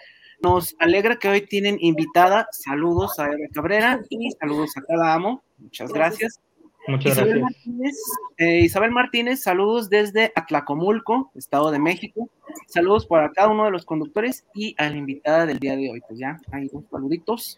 Nos 0.42 0.76
alegra 0.80 1.18
que 1.18 1.30
hoy 1.30 1.46
tienen 1.46 1.78
invitada. 1.80 2.48
Saludos 2.52 3.20
a 3.20 3.28
Eva 3.28 3.48
Cabrera 3.54 4.02
y 4.10 4.32
saludos 4.32 4.76
a 4.76 4.82
cada 4.82 5.14
amo. 5.14 5.44
Muchas 5.60 5.94
gracias. 5.94 6.40
Muchas 6.88 7.14
Isabel 7.14 7.40
gracias. 7.40 7.68
Martínez, 7.68 7.96
eh, 8.38 8.60
Isabel 8.60 8.92
Martínez, 8.92 9.42
saludos 9.42 9.90
desde 9.90 10.32
Atlacomulco, 10.36 11.32
Estado 11.36 11.72
de 11.72 11.80
México. 11.80 12.30
Saludos 12.68 13.06
para 13.06 13.32
cada 13.32 13.50
uno 13.50 13.66
de 13.66 13.72
los 13.72 13.86
conductores 13.86 14.46
y 14.54 14.76
a 14.78 14.90
la 14.90 14.98
invitada 14.98 15.46
del 15.46 15.60
día 15.60 15.76
de 15.76 15.90
hoy. 15.90 16.02
Pues 16.08 16.20
ya, 16.20 16.38
hay 16.52 16.68
dos 16.68 16.84
saluditos. 16.92 17.58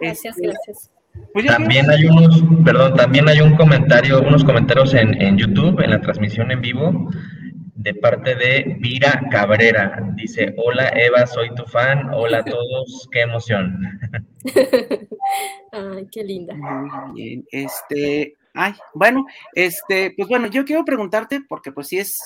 Gracias, 0.00 0.36
este, 0.36 0.48
gracias. 0.48 0.90
Pues 1.32 1.46
también 1.46 1.90
hay 1.90 2.04
unos, 2.04 2.44
perdón, 2.64 2.94
también 2.94 3.28
hay 3.28 3.40
un 3.40 3.56
comentario, 3.56 4.20
unos 4.20 4.44
comentarios 4.44 4.92
en, 4.92 5.20
en 5.20 5.38
YouTube, 5.38 5.80
en 5.80 5.90
la 5.90 6.00
transmisión 6.00 6.50
en 6.50 6.60
vivo, 6.60 7.08
de 7.76 7.94
parte 7.94 8.34
de 8.34 8.76
Vira 8.80 9.22
Cabrera. 9.30 10.02
Dice, 10.14 10.54
hola 10.58 10.88
Eva, 10.94 11.26
soy 11.26 11.54
tu 11.54 11.64
fan. 11.64 12.10
Hola 12.12 12.38
a 12.38 12.44
todos, 12.44 13.08
qué 13.12 13.22
emoción. 13.22 13.80
Ay, 15.72 16.06
qué 16.10 16.24
linda. 16.24 16.54
Muy 16.54 17.14
bien. 17.14 17.44
Este, 17.50 18.34
Ay, 18.58 18.72
bueno, 18.94 19.26
este, 19.54 20.14
pues 20.16 20.28
bueno, 20.28 20.46
yo 20.46 20.64
quiero 20.64 20.84
preguntarte, 20.84 21.42
porque 21.46 21.72
pues 21.72 21.88
sí 21.88 21.98
es 21.98 22.18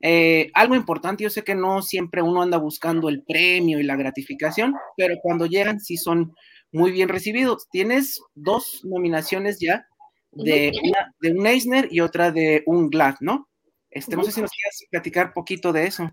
eh, 0.00 0.50
algo 0.54 0.76
importante, 0.76 1.24
yo 1.24 1.30
sé 1.30 1.42
que 1.42 1.56
no 1.56 1.82
siempre 1.82 2.22
uno 2.22 2.42
anda 2.42 2.58
buscando 2.58 3.08
el 3.08 3.24
premio 3.24 3.80
y 3.80 3.82
la 3.82 3.96
gratificación, 3.96 4.74
pero 4.96 5.16
cuando 5.20 5.46
llegan 5.46 5.80
sí 5.80 5.96
son 5.96 6.32
muy 6.70 6.92
bien 6.92 7.08
recibidos. 7.08 7.68
Tienes 7.70 8.20
dos 8.34 8.84
nominaciones 8.84 9.58
ya, 9.60 9.86
de, 10.30 10.72
una, 10.82 11.14
de 11.20 11.32
un 11.32 11.46
Eisner 11.46 11.88
y 11.90 12.00
otra 12.00 12.30
de 12.30 12.62
un 12.66 12.88
GLAD, 12.88 13.16
¿no? 13.20 13.48
Este, 13.90 14.16
no 14.16 14.24
sé 14.24 14.30
si 14.32 14.42
nos 14.42 14.50
quieres 14.50 14.86
platicar 14.90 15.32
poquito 15.32 15.72
de 15.72 15.86
eso. 15.86 16.10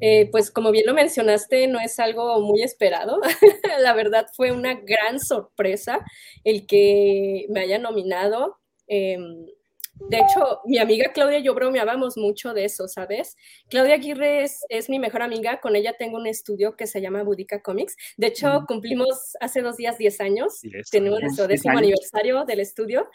Eh, 0.00 0.28
pues 0.32 0.50
como 0.50 0.72
bien 0.72 0.86
lo 0.86 0.94
mencionaste, 0.94 1.68
no 1.68 1.78
es 1.78 2.00
algo 2.00 2.40
muy 2.40 2.62
esperado. 2.62 3.20
la 3.80 3.92
verdad 3.94 4.26
fue 4.34 4.50
una 4.50 4.74
gran 4.74 5.20
sorpresa 5.20 6.04
el 6.42 6.66
que 6.66 7.46
me 7.50 7.60
haya 7.60 7.78
nominado. 7.78 8.61
Em, 8.94 9.46
de 9.94 10.18
hecho, 10.18 10.60
mi 10.66 10.76
amiga 10.76 11.12
Claudia 11.14 11.38
y 11.38 11.44
yo 11.44 11.54
bromeábamos 11.54 12.18
mucho 12.18 12.52
de 12.52 12.66
eso, 12.66 12.88
¿sabes? 12.88 13.36
Claudia 13.70 13.94
Aguirre 13.94 14.42
es, 14.42 14.66
es 14.68 14.90
mi 14.90 14.98
mejor 14.98 15.22
amiga, 15.22 15.60
con 15.60 15.76
ella 15.76 15.94
tengo 15.98 16.18
un 16.18 16.26
estudio 16.26 16.76
que 16.76 16.86
se 16.86 17.00
llama 17.00 17.22
Budica 17.22 17.62
Comics. 17.62 17.96
De 18.18 18.26
hecho, 18.26 18.64
cumplimos 18.68 19.34
hace 19.40 19.62
dos 19.62 19.78
días 19.78 19.96
10 19.96 20.20
años, 20.20 20.60
tenemos 20.90 21.20
nuestro 21.20 21.46
décimo 21.46 21.78
aniversario 21.78 22.44
del 22.44 22.60
estudio. 22.60 23.08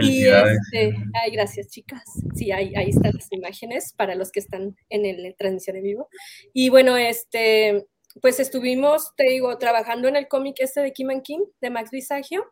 Y 0.00 0.24
este, 0.26 0.96
ay, 1.22 1.30
gracias 1.32 1.68
chicas. 1.68 2.02
Sí, 2.34 2.50
ahí, 2.50 2.72
ahí 2.74 2.90
están 2.90 3.12
las 3.14 3.30
imágenes 3.30 3.92
para 3.96 4.16
los 4.16 4.32
que 4.32 4.40
están 4.40 4.76
en 4.88 5.04
el 5.04 5.36
transmisión 5.36 5.76
en 5.76 5.82
vivo. 5.84 6.08
Y 6.52 6.70
bueno, 6.70 6.96
este, 6.96 7.86
pues 8.20 8.40
estuvimos, 8.40 9.14
te 9.16 9.28
digo, 9.28 9.56
trabajando 9.58 10.08
en 10.08 10.16
el 10.16 10.26
cómic 10.26 10.56
este 10.58 10.80
de 10.80 10.92
Kim 10.92 11.10
and 11.10 11.22
King, 11.22 11.44
de 11.60 11.70
Max 11.70 11.90
Visagio 11.92 12.44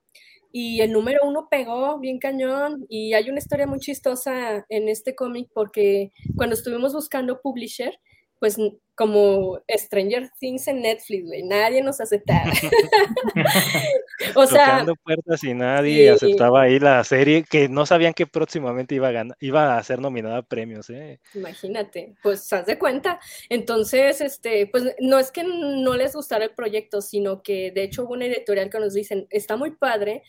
y 0.53 0.81
el 0.81 0.93
número 0.93 1.21
uno 1.25 1.49
pegó 1.51 1.99
bien 1.99 2.19
cañón 2.19 2.87
y 2.89 3.15
hay 3.15 3.29
una 3.31 3.39
historia 3.39 3.67
muy 3.67 3.79
chistosa 3.79 4.65
en 4.69 4.89
este 4.89 5.15
cómic 5.15 5.49
porque 5.55 6.13
cuando 6.37 6.55
estuvimos 6.55 6.93
buscando 6.93 7.41
publisher, 7.41 7.99
pues 8.41 8.57
como 8.97 9.61
Stranger 9.69 10.31
Things 10.39 10.67
en 10.69 10.83
Netflix, 10.83 11.27
güey, 11.27 11.43
nadie 11.43 11.83
nos 11.83 12.01
aceptaba. 12.01 12.51
o 14.35 14.47
sea, 14.47 14.67
Tocando 14.67 14.95
puertas 14.97 15.45
y 15.45 15.55
nadie 15.55 16.11
aceptaba 16.11 16.63
ahí 16.63 16.79
la 16.79 17.05
serie 17.05 17.45
que 17.49 17.69
no 17.69 17.87
sabían 17.87 18.13
que 18.13 18.27
próximamente 18.27 18.95
iba 18.95 19.09
a 19.09 19.13
ganar, 19.13 19.37
iba 19.41 19.79
a 19.79 19.83
ser 19.85 20.01
nominada 20.01 20.39
a 20.39 20.43
premios, 20.43 20.91
¿eh? 20.91 21.21
Imagínate, 21.35 22.15
pues 22.23 22.53
haz 22.53 22.67
de 22.67 22.79
cuenta. 22.79 23.21
Entonces, 23.49 24.21
este, 24.21 24.67
pues 24.67 24.85
no 25.01 25.19
es 25.19 25.31
que 25.31 25.45
no 25.45 25.97
les 25.97 26.15
gustara 26.15 26.45
el 26.45 26.55
proyecto, 26.55 27.01
sino 27.01 27.43
que 27.43 27.71
de 27.71 27.85
hecho 27.85 28.05
hubo 28.05 28.15
una 28.15 28.27
editorial 28.27 28.71
que 28.71 28.81
nos 28.81 28.95
dicen, 28.95 29.27
está 29.31 29.57
muy 29.57 29.71
padre, 29.71 30.25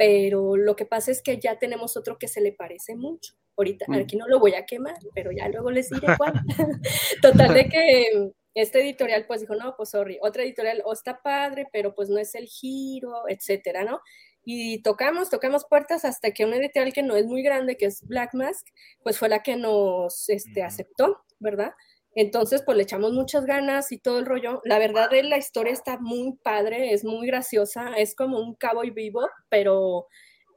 pero 0.00 0.56
lo 0.56 0.76
que 0.76 0.86
pasa 0.86 1.10
es 1.10 1.20
que 1.20 1.38
ya 1.38 1.58
tenemos 1.58 1.94
otro 1.94 2.16
que 2.16 2.26
se 2.26 2.40
le 2.40 2.52
parece 2.52 2.96
mucho. 2.96 3.34
Ahorita, 3.54 3.84
mm. 3.86 3.92
aquí 3.96 4.16
no 4.16 4.26
lo 4.28 4.40
voy 4.40 4.54
a 4.54 4.64
quemar, 4.64 4.96
pero 5.14 5.30
ya 5.30 5.46
luego 5.48 5.70
les 5.70 5.90
diré 5.90 6.16
cuál. 6.16 6.32
Total 7.22 7.52
de 7.52 7.68
que 7.68 8.32
este 8.54 8.80
editorial 8.80 9.26
pues 9.26 9.42
dijo, 9.42 9.54
no, 9.56 9.76
pues 9.76 9.90
sorry, 9.90 10.18
otra 10.22 10.42
editorial, 10.42 10.80
o 10.86 10.88
oh, 10.88 10.92
está 10.94 11.20
padre, 11.20 11.66
pero 11.70 11.94
pues 11.94 12.08
no 12.08 12.18
es 12.18 12.34
el 12.34 12.46
giro, 12.46 13.28
etcétera, 13.28 13.84
¿no? 13.84 14.00
Y 14.42 14.80
tocamos, 14.80 15.28
tocamos 15.28 15.66
puertas 15.68 16.06
hasta 16.06 16.30
que 16.30 16.46
una 16.46 16.56
editorial 16.56 16.94
que 16.94 17.02
no 17.02 17.14
es 17.16 17.26
muy 17.26 17.42
grande, 17.42 17.76
que 17.76 17.84
es 17.84 18.02
Black 18.06 18.32
Mask, 18.32 18.68
pues 19.02 19.18
fue 19.18 19.28
la 19.28 19.42
que 19.42 19.56
nos 19.56 20.30
este, 20.30 20.62
aceptó, 20.62 21.18
¿verdad? 21.40 21.74
Entonces, 22.14 22.62
pues 22.64 22.76
le 22.76 22.82
echamos 22.82 23.12
muchas 23.12 23.44
ganas 23.46 23.92
y 23.92 23.98
todo 23.98 24.18
el 24.18 24.26
rollo. 24.26 24.60
La 24.64 24.78
verdad, 24.78 25.10
la 25.22 25.38
historia 25.38 25.72
está 25.72 25.98
muy 25.98 26.34
padre, 26.42 26.92
es 26.92 27.04
muy 27.04 27.26
graciosa, 27.26 27.94
es 27.96 28.14
como 28.16 28.38
un 28.40 28.54
cowboy 28.54 28.90
vivo, 28.90 29.28
pero 29.48 30.06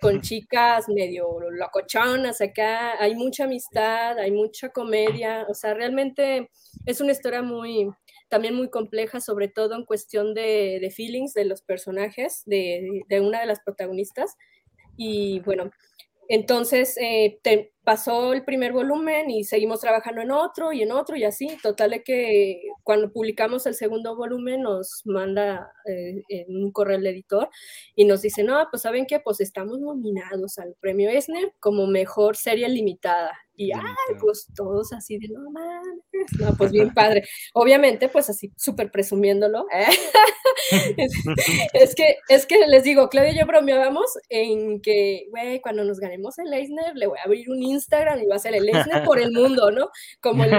con 0.04 0.20
chicas 0.22 0.90
medio 0.90 1.40
locochonas 1.52 2.42
acá. 2.42 3.02
Hay 3.02 3.16
mucha 3.16 3.46
amistad, 3.46 4.18
hay 4.20 4.32
mucha 4.32 4.70
comedia, 4.70 5.46
o 5.50 5.54
sea, 5.54 5.74
realmente 5.74 6.50
es 6.86 7.00
una 7.00 7.14
historia 7.14 7.42
muy, 7.42 7.90
también 8.30 8.56
muy 8.56 8.70
compleja, 8.70 9.22
sobre 9.22 9.48
todo 9.48 9.76
en 9.76 9.86
cuestión 9.86 10.34
de, 10.34 10.80
de 10.82 10.92
feelings 10.92 11.34
de 11.34 11.46
los 11.46 11.62
personajes, 11.62 12.44
de, 12.46 13.04
de, 13.08 13.22
una 13.22 13.40
de 13.40 13.46
las 13.46 13.62
protagonistas. 13.62 14.36
Y 14.98 15.40
bueno, 15.42 15.72
entonces, 16.30 16.98
eh, 16.98 17.40
te 17.44 17.74
pasó 17.84 18.34
el 18.34 18.46
primer 18.46 18.72
volumen 18.72 19.30
y 19.30 19.44
seguimos 19.44 19.82
trabajando 19.82 20.22
en 20.22 20.32
otro 20.32 20.72
y 20.72 20.82
en 20.82 20.92
otro 20.92 21.16
y 21.18 21.24
así. 21.26 21.58
Total 21.62 21.92
de 21.92 22.04
que 22.04 22.62
cuando 22.84 23.12
publicamos 23.12 23.66
el 23.66 23.76
segundo 23.76 24.16
volumen 24.16 24.62
nos 24.62 25.02
manda 25.06 25.72
eh, 25.86 26.46
un 26.48 26.72
correo 26.72 26.98
el 26.98 27.08
editor 27.08 27.50
y 27.96 28.06
nos 28.06 28.22
dice, 28.22 28.44
no, 28.44 28.66
pues 28.72 28.84
saben 28.84 29.06
qué, 29.06 29.20
pues 29.20 29.42
estamos 29.42 29.80
nominados 29.80 30.58
al 30.60 30.76
premio 30.80 31.10
Esner 31.10 31.54
como 31.60 31.88
mejor 31.88 32.38
serie 32.38 32.70
limitada. 32.70 33.32
Y, 33.56 33.72
ay, 33.72 34.16
pues 34.20 34.48
todos 34.56 34.94
así 34.94 35.20
de, 35.20 35.28
no 35.28 35.52
mames, 35.52 36.40
no, 36.40 36.56
pues 36.58 36.72
bien 36.72 36.94
padre. 36.96 37.24
Obviamente, 37.54 38.10
pues 38.10 38.30
así, 38.30 38.52
súper 38.58 38.90
presumiéndolo. 38.92 39.66
¿eh? 39.72 39.86
es, 41.74 41.96
que, 41.96 42.18
es 42.30 42.46
que 42.46 42.68
les 42.68 42.84
digo, 42.84 43.10
Claudia 43.10 43.32
y 43.32 43.38
yo 43.40 43.46
bromeábamos 43.46 44.06
en 44.30 44.82
que, 44.82 45.28
güey, 45.30 45.62
cuando 45.62 45.84
nos 45.84 46.00
ganemos 46.00 46.40
el 46.40 46.52
Eisner, 46.52 46.96
le 46.96 47.08
voy 47.08 47.20
a 47.20 47.24
abrir 47.24 47.50
un 47.50 47.62
Instagram 47.62 48.22
y 48.22 48.28
va 48.28 48.38
a 48.38 48.40
ser 48.40 48.56
el 48.56 48.68
Eisner 48.68 49.04
por 49.04 49.20
el 49.20 49.32
mundo, 49.32 49.70
¿no? 49.72 49.90
Como 50.20 50.44
el 50.44 50.52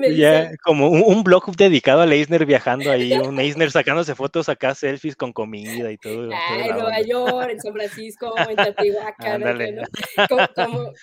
de 0.00 0.16
ya, 0.16 0.50
como 0.62 0.88
un, 0.88 1.22
blog 1.22 1.54
dedicado 1.56 2.02
al 2.02 2.12
Eisner 2.12 2.46
viajando 2.46 2.90
ahí, 2.90 3.12
un 3.12 3.38
Eisner 3.38 3.70
sacándose 3.70 4.14
fotos 4.14 4.48
acá, 4.48 4.74
selfies 4.74 5.16
con 5.16 5.32
comida 5.32 5.90
y 5.90 5.98
todo. 5.98 6.24
En 6.24 6.70
Nueva 6.70 7.00
York, 7.02 7.50
en 7.50 7.60
San 7.60 7.72
Francisco, 7.72 8.34
en 8.38 8.56
Teotihuacán, 8.56 9.40
¿no? 9.40 9.82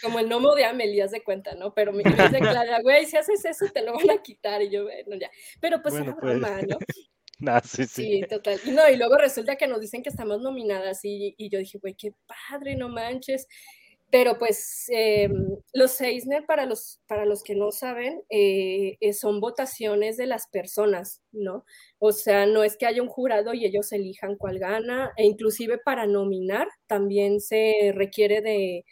Como, 0.02 0.20
el 0.20 0.28
gnomo 0.28 0.56
de 0.56 0.66
Amelie, 0.66 1.04
haz 1.04 1.12
de 1.12 1.24
cuenta, 1.24 1.56
¿no? 1.56 1.74
Pero 1.74 1.94
me 1.94 2.04
dice 2.04 2.40
Clara, 2.40 2.82
güey, 2.82 3.06
si 3.06 3.18
haces 3.18 3.44
eso 3.46 3.66
te 3.74 3.84
lo 3.84 3.94
van 3.94 4.10
a 4.10 4.22
quitar. 4.22 4.62
Y 4.62 4.70
yo, 4.70 4.84
bueno, 4.84 5.16
ya. 5.20 5.30
Pero 5.60 5.82
pues 5.82 5.94
bueno, 5.94 6.18
pues. 6.20 6.38
¿no? 6.40 6.78
Ah, 7.48 7.62
sí, 7.64 7.86
sí. 7.86 8.04
sí, 8.04 8.22
total. 8.30 8.60
Y 8.66 8.72
no, 8.72 8.90
y 8.90 8.98
luego 8.98 9.16
resulta 9.16 9.56
que 9.56 9.66
nos 9.66 9.80
dicen 9.80 10.04
que 10.04 10.10
estamos 10.10 10.42
nominadas 10.42 11.06
y, 11.06 11.36
y 11.38 11.48
yo 11.48 11.60
dije, 11.60 11.78
güey, 11.78 11.94
qué 11.94 12.14
padre, 12.28 12.76
no 12.76 12.90
manches. 12.90 13.48
Pero 14.12 14.40
pues 14.40 14.86
eh, 14.90 15.30
los 15.74 16.02
Eisner, 16.02 16.46
para 16.46 16.66
los, 16.66 17.00
para 17.08 17.26
los 17.26 17.44
que 17.44 17.54
no 17.54 17.72
saben, 17.72 18.24
eh, 18.30 18.98
eh, 19.02 19.14
son 19.14 19.40
votaciones 19.40 20.18
de 20.18 20.26
las 20.26 20.48
personas, 20.48 21.22
¿no? 21.32 21.64
O 22.00 22.12
sea, 22.12 22.48
no 22.48 22.64
es 22.64 22.76
que 22.76 22.88
haya 22.88 23.04
un 23.04 23.08
jurado 23.08 23.54
y 23.54 23.66
ellos 23.66 23.92
elijan 23.92 24.36
cuál 24.36 24.58
gana, 24.58 25.12
e 25.16 25.26
inclusive 25.26 25.78
para 25.78 26.08
nominar 26.08 26.68
también 26.88 27.40
se 27.40 27.92
requiere 27.94 28.42
de, 28.42 28.86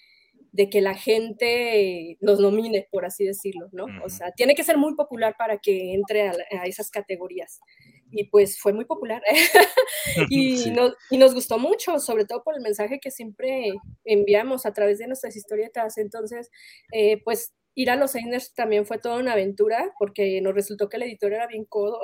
de 0.57 0.69
que 0.71 0.81
la 0.81 0.95
gente 0.95 2.17
los 2.19 2.39
nomine, 2.39 2.87
por 2.91 3.05
así 3.05 3.23
decirlo, 3.23 3.69
¿no? 3.73 3.85
O 4.03 4.09
sea, 4.09 4.31
tiene 4.31 4.55
que 4.55 4.63
ser 4.63 4.75
muy 4.75 4.95
popular 4.95 5.35
para 5.37 5.59
que 5.59 5.93
entre 5.93 6.29
a, 6.29 6.65
esas 6.65 6.89
categorías. 6.89 7.59
Y 8.09 8.23
pues 8.23 8.59
fue 8.59 8.73
muy 8.73 8.85
popular. 8.85 9.21
y, 10.31 10.71
nos, 10.71 10.95
y, 11.11 11.19
nos, 11.19 11.35
gustó 11.35 11.59
mucho, 11.59 11.99
sobre 11.99 12.25
todo 12.25 12.43
por 12.43 12.55
el 12.55 12.61
mensaje 12.61 12.99
que 12.99 13.11
siempre 13.11 13.71
enviamos 14.03 14.65
a 14.65 14.73
través 14.73 14.97
de 14.97 15.05
nuestras 15.05 15.35
historietas. 15.35 15.99
Entonces, 15.99 16.49
eh, 16.91 17.21
pues 17.23 17.53
ir 17.75 17.91
a 17.91 17.95
los 17.95 18.15
Einers 18.15 18.55
también 18.55 18.87
fue 18.87 18.97
toda 18.97 19.17
una 19.17 19.33
aventura 19.33 19.93
porque 19.99 20.41
nos 20.41 20.55
resultó 20.55 20.89
que 20.89 20.97
el 20.97 21.03
editor 21.03 21.33
era 21.33 21.45
bien 21.45 21.65
codo. 21.65 21.99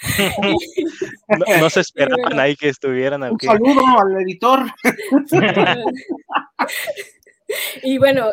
no, 1.60 1.68
se 1.68 1.80
esperaban 1.80 2.40
ahí 2.40 2.56
que 2.56 2.70
estuvieran. 2.70 3.24
Un 3.24 3.38
saludo 3.38 3.82
al 4.00 4.22
editor. 4.22 4.64
Y 7.82 7.98
bueno, 7.98 8.30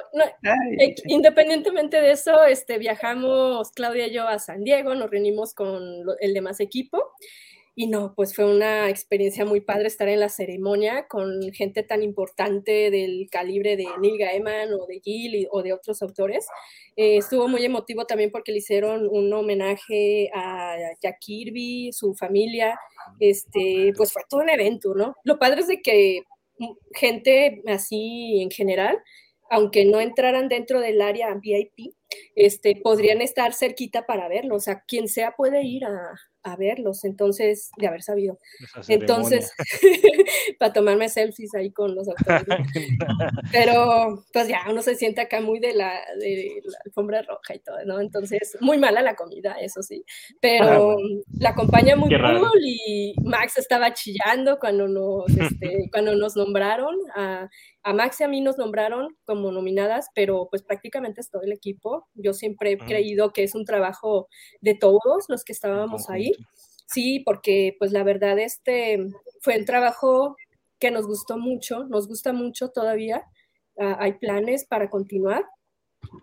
eh, 0.79 0.95
independientemente 1.05 2.01
de 2.01 2.11
eso, 2.11 2.43
este, 2.45 2.77
viajamos 2.77 3.71
Claudia 3.71 4.07
y 4.07 4.13
yo 4.13 4.27
a 4.27 4.39
San 4.39 4.63
Diego, 4.63 4.93
nos 4.95 5.09
reunimos 5.09 5.53
con 5.53 5.81
el 6.19 6.33
demás 6.33 6.59
equipo 6.59 7.13
y 7.77 7.87
no, 7.87 8.13
pues 8.15 8.33
fue 8.33 8.45
una 8.45 8.89
experiencia 8.89 9.43
muy 9.43 9.59
padre 9.59 9.87
estar 9.87 10.07
en 10.07 10.21
la 10.21 10.29
ceremonia 10.29 11.07
con 11.09 11.41
gente 11.51 11.83
tan 11.83 12.03
importante 12.03 12.89
del 12.89 13.27
calibre 13.29 13.75
de 13.75 13.85
Neil 13.99 14.17
Gaiman 14.17 14.73
o 14.73 14.85
de 14.85 15.01
Gil 15.01 15.47
o 15.51 15.61
de 15.61 15.73
otros 15.73 16.01
autores. 16.01 16.47
Eh, 16.95 17.17
estuvo 17.17 17.49
muy 17.49 17.65
emotivo 17.65 18.05
también 18.05 18.31
porque 18.31 18.53
le 18.53 18.59
hicieron 18.59 19.07
un 19.11 19.31
homenaje 19.33 20.29
a 20.33 20.77
Jack 21.01 21.17
Kirby, 21.19 21.91
su 21.91 22.15
familia. 22.15 22.79
Este, 23.19 23.91
pues 23.97 24.13
fue 24.13 24.21
todo 24.29 24.39
un 24.39 24.49
evento, 24.49 24.93
¿no? 24.95 25.17
Lo 25.25 25.37
padre 25.37 25.59
es 25.59 25.67
de 25.67 25.81
que 25.81 26.23
gente 26.93 27.61
así 27.67 28.41
en 28.41 28.51
general, 28.51 28.97
aunque 29.49 29.85
no 29.85 29.99
entraran 30.01 30.49
dentro 30.49 30.79
del 30.79 31.01
área 31.01 31.33
VIP, 31.35 31.93
este, 32.35 32.79
podrían 32.83 33.21
estar 33.21 33.53
cerquita 33.53 34.05
para 34.05 34.27
verlo. 34.27 34.55
O 34.55 34.59
sea, 34.59 34.83
quien 34.87 35.07
sea 35.07 35.35
puede 35.35 35.63
ir 35.63 35.85
a, 35.85 36.13
a 36.45 36.55
verlos, 36.55 37.03
entonces, 37.05 37.71
de 37.75 37.87
haber 37.87 38.03
sabido. 38.03 38.37
Entonces, 38.87 39.51
para 40.59 40.71
tomarme 40.71 41.09
selfies 41.09 41.55
ahí 41.55 41.71
con 41.71 41.95
los 41.95 42.07
autores. 42.29 42.67
Pero, 43.51 44.23
pues 44.31 44.47
ya, 44.47 44.61
uno 44.69 44.83
se 44.83 44.95
siente 44.95 45.21
acá 45.21 45.41
muy 45.41 45.59
de 45.59 45.73
la, 45.73 45.99
de 46.19 46.61
la 46.63 46.77
alfombra 46.85 47.23
roja 47.23 47.55
y 47.55 47.59
todo, 47.59 47.83
¿no? 47.85 47.99
Entonces, 47.99 48.55
muy 48.61 48.77
mala 48.77 49.01
la 49.01 49.15
comida, 49.15 49.53
eso 49.59 49.81
sí, 49.81 50.05
pero 50.39 50.97
la 51.39 51.49
acompaña 51.49 51.95
muy 51.95 52.09
cool 52.09 52.59
y 52.63 53.15
Max 53.23 53.57
estaba 53.57 53.93
chillando 53.93 54.59
cuando 54.59 54.87
nos, 54.87 55.25
este, 55.35 55.89
cuando 55.91 56.15
nos 56.15 56.35
nombraron 56.35 56.95
a 57.15 57.49
a 57.85 57.93
Max 57.93 58.19
y 58.19 58.23
a 58.23 58.27
mí 58.27 58.41
nos 58.41 58.57
nombraron 58.57 59.15
como 59.25 59.51
nominadas, 59.51 60.09
pero 60.15 60.47
pues 60.49 60.63
prácticamente 60.63 61.21
es 61.21 61.29
todo 61.29 61.43
el 61.43 61.51
equipo. 61.51 62.07
Yo 62.15 62.33
siempre 62.33 62.71
he 62.71 62.77
creído 62.79 63.31
que 63.31 63.43
es 63.43 63.53
un 63.53 63.63
trabajo 63.63 64.27
de 64.59 64.73
todos 64.73 65.25
los 65.29 65.43
que 65.43 65.53
estábamos 65.53 66.09
ahí. 66.09 66.31
Sí, 66.87 67.19
porque 67.19 67.75
pues 67.77 67.91
la 67.91 68.03
verdad 68.03 68.39
este 68.39 69.05
fue 69.39 69.59
un 69.59 69.65
trabajo 69.65 70.35
que 70.79 70.89
nos 70.89 71.05
gustó 71.05 71.37
mucho, 71.37 71.83
nos 71.85 72.07
gusta 72.07 72.33
mucho 72.33 72.69
todavía. 72.69 73.23
Ah, 73.77 73.97
hay 73.99 74.13
planes 74.13 74.65
para 74.65 74.89
continuar 74.89 75.45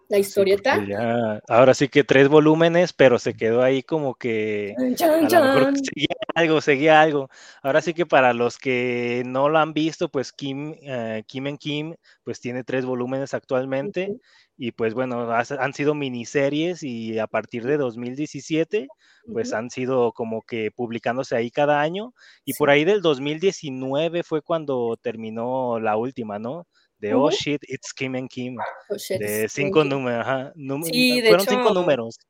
la 0.08 0.18
historieta. 0.18 0.74
Sí, 0.74 0.86
ya, 0.88 1.40
ahora 1.48 1.74
sí 1.74 1.88
que 1.88 2.04
tres 2.04 2.28
volúmenes, 2.28 2.92
pero 2.92 3.18
se 3.18 3.34
quedó 3.34 3.62
ahí 3.62 3.82
como 3.82 4.14
que 4.14 4.78
Chan, 4.96 5.10
a 5.20 5.28
lo 5.28 5.38
mejor 5.40 5.66
chan. 5.66 5.74
seguía 5.74 6.08
algo, 6.34 6.60
seguía 6.60 7.00
algo. 7.00 7.28
Ahora 7.62 7.80
sí 7.82 7.94
que 7.94 8.06
para 8.06 8.32
los 8.32 8.58
que 8.58 9.22
no 9.26 9.48
lo 9.48 9.58
han 9.58 9.72
visto, 9.74 10.08
pues 10.10 10.32
Kim, 10.32 10.74
eh, 10.82 11.22
Kim 11.26 11.46
en 11.46 11.58
Kim, 11.58 11.94
pues 12.24 12.40
tiene 12.40 12.64
tres 12.64 12.84
volúmenes 12.86 13.34
actualmente. 13.34 14.14
Y 14.56 14.72
pues 14.72 14.94
bueno, 14.94 15.30
has- 15.32 15.52
han 15.52 15.72
sido 15.74 15.94
miniseries 15.94 16.82
y 16.82 17.18
a 17.18 17.26
partir 17.26 17.64
de 17.64 17.76
2017, 17.76 18.90
pues 19.30 19.52
ujú, 19.52 19.56
han 19.56 19.70
sido 19.70 20.12
como 20.12 20.42
que 20.42 20.70
publicándose 20.70 21.36
ahí 21.36 21.50
cada 21.50 21.80
año. 21.80 22.14
Y 22.44 22.54
por 22.54 22.70
ahí 22.70 22.84
del 22.84 23.02
2019 23.02 24.22
fue 24.22 24.42
cuando 24.42 24.96
terminó 25.00 25.78
la 25.80 25.96
última, 25.96 26.38
¿no? 26.38 26.66
De 27.02 27.12
Oh 27.14 27.26
Ujú. 27.26 27.32
shit, 27.32 27.60
it's 27.66 27.92
Kim 27.92 28.14
and 28.14 28.28
Kim 28.28 28.56
Oh, 28.88 28.96
shit, 28.96 29.18
de 29.18 29.48
cinco 29.48 29.82
números, 29.82 30.20
ajá, 30.20 30.52
Sí, 30.84 31.20
fueron 31.26 31.46
cinco 31.48 31.70
hecho, 31.70 31.74
números, 31.74 32.20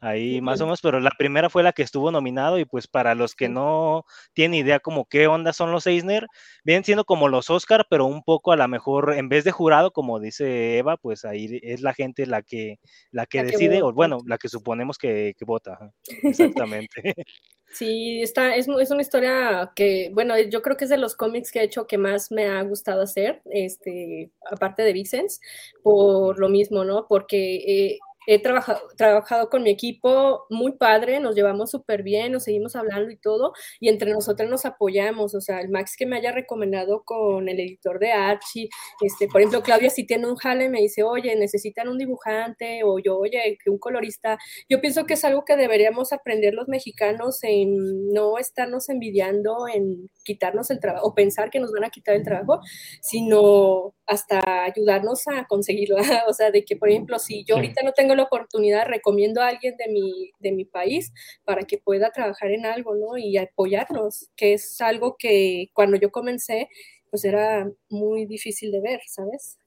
ahí 0.00 0.40
más 0.40 0.60
o 0.60 0.64
menos, 0.66 0.80
pero 0.80 1.00
la 1.00 1.10
primera 1.10 1.50
fue 1.50 1.64
la 1.64 1.72
que 1.72 1.82
estuvo 1.82 2.08
nominado 2.12 2.60
y 2.60 2.64
pues 2.64 2.86
para 2.86 3.16
los 3.16 3.34
que 3.34 3.48
no 3.48 4.04
tienen 4.32 4.54
idea 4.60 4.78
como 4.78 5.06
qué 5.06 5.26
onda 5.26 5.52
son 5.52 5.72
los 5.72 5.88
Eisner, 5.88 6.28
vienen 6.62 6.84
siendo 6.84 7.04
como 7.04 7.26
los 7.26 7.50
Oscar, 7.50 7.84
pero 7.90 8.04
un 8.06 8.22
poco 8.22 8.52
a 8.52 8.56
lo 8.56 8.68
mejor 8.68 9.12
en 9.14 9.28
vez 9.28 9.42
de 9.42 9.50
jurado, 9.50 9.90
como 9.90 10.20
dice 10.20 10.78
Eva, 10.78 10.96
pues 10.98 11.24
ahí 11.24 11.58
es 11.60 11.80
la 11.80 11.92
gente 11.92 12.24
la 12.26 12.42
que 12.42 12.78
la 13.10 13.26
que 13.26 13.38
La 13.38 13.44
que 13.44 13.50
decide, 13.50 13.82
o 13.82 13.86
vota. 13.86 13.94
bueno, 13.96 14.18
la 14.24 14.38
que 14.38 14.48
suponemos 14.48 14.98
que, 14.98 15.34
que 15.36 15.44
vota, 15.44 15.90
exactamente. 16.22 17.02
Sí, 17.74 18.20
está, 18.22 18.54
es, 18.54 18.68
es 18.68 18.90
una 18.90 19.00
historia 19.00 19.72
que, 19.74 20.10
bueno, 20.12 20.38
yo 20.38 20.60
creo 20.60 20.76
que 20.76 20.84
es 20.84 20.90
de 20.90 20.98
los 20.98 21.16
cómics 21.16 21.50
que 21.50 21.60
he 21.60 21.64
hecho 21.64 21.86
que 21.86 21.96
más 21.96 22.30
me 22.30 22.46
ha 22.46 22.60
gustado 22.62 23.00
hacer, 23.02 23.40
este, 23.50 24.30
aparte 24.50 24.82
de 24.82 24.92
Vicens, 24.92 25.40
por 25.82 26.38
lo 26.38 26.50
mismo, 26.50 26.84
¿no? 26.84 27.06
Porque 27.08 27.56
eh, 27.94 27.98
he 28.26 28.40
trabajado, 28.40 28.80
trabajado 28.96 29.48
con 29.48 29.62
mi 29.62 29.70
equipo 29.70 30.46
muy 30.50 30.72
padre, 30.72 31.20
nos 31.20 31.34
llevamos 31.34 31.70
súper 31.70 32.02
bien, 32.02 32.32
nos 32.32 32.44
seguimos 32.44 32.76
hablando 32.76 33.10
y 33.10 33.16
todo, 33.16 33.52
y 33.80 33.88
entre 33.88 34.10
nosotros 34.12 34.48
nos 34.48 34.64
apoyamos, 34.64 35.34
o 35.34 35.40
sea, 35.40 35.60
el 35.60 35.68
Max 35.68 35.96
que 35.96 36.06
me 36.06 36.16
haya 36.16 36.32
recomendado 36.32 37.02
con 37.04 37.48
el 37.48 37.60
editor 37.60 37.98
de 37.98 38.12
Archie, 38.12 38.68
este, 39.00 39.28
por 39.28 39.40
ejemplo, 39.40 39.62
Claudia 39.62 39.90
si 39.90 40.06
tiene 40.06 40.28
un 40.28 40.36
jale 40.36 40.68
me 40.68 40.80
dice, 40.80 41.02
oye, 41.02 41.34
necesitan 41.36 41.88
un 41.88 41.98
dibujante, 41.98 42.82
o 42.84 42.98
yo, 42.98 43.18
oye, 43.18 43.58
que 43.62 43.70
un 43.70 43.78
colorista, 43.78 44.38
yo 44.68 44.80
pienso 44.80 45.06
que 45.06 45.14
es 45.14 45.24
algo 45.24 45.44
que 45.44 45.56
deberíamos 45.56 46.12
aprender 46.12 46.54
los 46.54 46.68
mexicanos 46.68 47.42
en 47.42 48.12
no 48.12 48.38
estarnos 48.38 48.88
envidiando, 48.88 49.68
en 49.72 50.08
quitarnos 50.22 50.70
el 50.70 50.80
trabajo, 50.80 51.06
o 51.06 51.14
pensar 51.14 51.50
que 51.50 51.60
nos 51.60 51.72
van 51.72 51.84
a 51.84 51.90
quitar 51.90 52.14
el 52.14 52.22
trabajo, 52.22 52.60
sino 53.00 53.94
hasta 54.06 54.64
ayudarnos 54.64 55.26
a 55.28 55.46
conseguirlo. 55.46 55.96
O 56.28 56.32
sea, 56.34 56.50
de 56.50 56.64
que, 56.64 56.76
por 56.76 56.88
ejemplo, 56.88 57.18
si 57.18 57.44
yo 57.44 57.56
ahorita 57.56 57.82
no 57.84 57.92
tengo 57.92 58.14
la 58.14 58.22
oportunidad, 58.24 58.86
recomiendo 58.86 59.40
a 59.40 59.48
alguien 59.48 59.76
de 59.76 59.88
mi, 59.88 60.30
de 60.38 60.52
mi 60.52 60.64
país 60.64 61.12
para 61.44 61.62
que 61.62 61.78
pueda 61.78 62.10
trabajar 62.10 62.50
en 62.52 62.66
algo, 62.66 62.94
¿no? 62.94 63.18
Y 63.18 63.36
apoyarnos, 63.36 64.30
que 64.36 64.54
es 64.54 64.80
algo 64.80 65.16
que 65.18 65.68
cuando 65.72 65.96
yo 65.96 66.10
comencé, 66.10 66.68
pues 67.10 67.24
era 67.24 67.70
muy 67.90 68.26
difícil 68.26 68.70
de 68.72 68.80
ver, 68.80 69.00
¿sabes? 69.06 69.58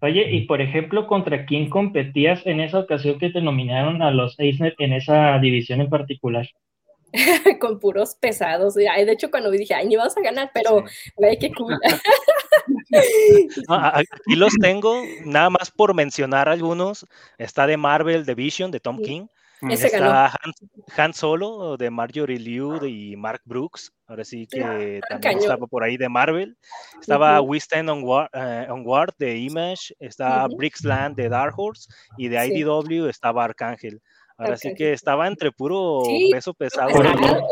Oye, 0.00 0.30
y 0.30 0.42
por 0.42 0.60
ejemplo, 0.60 1.06
¿contra 1.06 1.46
quién 1.46 1.70
competías 1.70 2.44
en 2.46 2.60
esa 2.60 2.80
ocasión 2.80 3.18
que 3.18 3.30
te 3.30 3.40
nominaron 3.40 4.02
a 4.02 4.10
los 4.10 4.38
Eisner 4.38 4.74
en 4.78 4.92
esa 4.92 5.38
división 5.38 5.80
en 5.80 5.88
particular? 5.88 6.48
con 7.60 7.78
puros 7.80 8.14
pesados. 8.14 8.76
Ay, 8.76 9.04
De 9.04 9.12
hecho, 9.12 9.30
cuando 9.30 9.50
dije, 9.50 9.74
ay, 9.74 9.86
ni 9.86 9.96
vamos 9.96 10.16
a 10.16 10.20
ganar, 10.20 10.50
pero, 10.54 10.84
güey, 11.16 11.38
qué 11.38 11.52
cool. 11.52 11.78
No, 13.68 13.74
aquí 13.76 14.34
los 14.36 14.52
tengo, 14.60 15.02
nada 15.24 15.50
más 15.50 15.70
por 15.70 15.94
mencionar 15.94 16.48
algunos, 16.48 17.06
está 17.38 17.66
de 17.66 17.76
Marvel 17.76 18.24
Division 18.24 18.70
de 18.70 18.80
Tom 18.80 18.98
Sí. 18.98 19.04
King. 19.04 19.26
Ese. 19.70 19.86
Está 19.86 20.26
Han, 20.26 20.52
Han 20.98 21.14
Solo 21.14 21.76
de 21.78 21.88
Marjorie 21.90 22.38
Liu 22.38 22.84
y 22.84 23.16
Mark 23.16 23.40
Brooks. 23.46 23.90
Ahora 24.06 24.22
sí 24.22 24.46
que 24.46 24.60
también 24.60 25.00
cañón. 25.22 25.40
estaba 25.40 25.66
por 25.66 25.82
ahí 25.82 25.96
de 25.96 26.08
Marvel. 26.10 26.58
Estaba 27.00 27.40
Ujú. 27.40 27.52
We 27.52 27.56
Stand 27.58 27.88
on 27.88 28.04
eh, 28.34 28.66
on 28.68 28.84
Guard 28.84 29.14
de 29.18 29.38
Image. 29.38 29.94
Está 29.98 30.46
Ujú. 30.46 30.56
Bricks 30.58 30.84
Land 30.84 31.16
de 31.16 31.30
Dark 31.30 31.54
Horse. 31.56 31.88
Y 32.18 32.28
de 32.28 32.38
Sí. 32.44 32.52
IDW 32.58 33.08
estaba 33.08 33.44
Arcángel. 33.44 34.02
Ahora 34.36 34.56
sí 34.56 34.74
que 34.74 34.92
estaba 34.92 35.26
entre 35.26 35.52
puro 35.52 36.02
Sí, 36.04 36.30
peso 36.32 36.54
pesado. 36.54 36.90
Nada, 37.02 37.42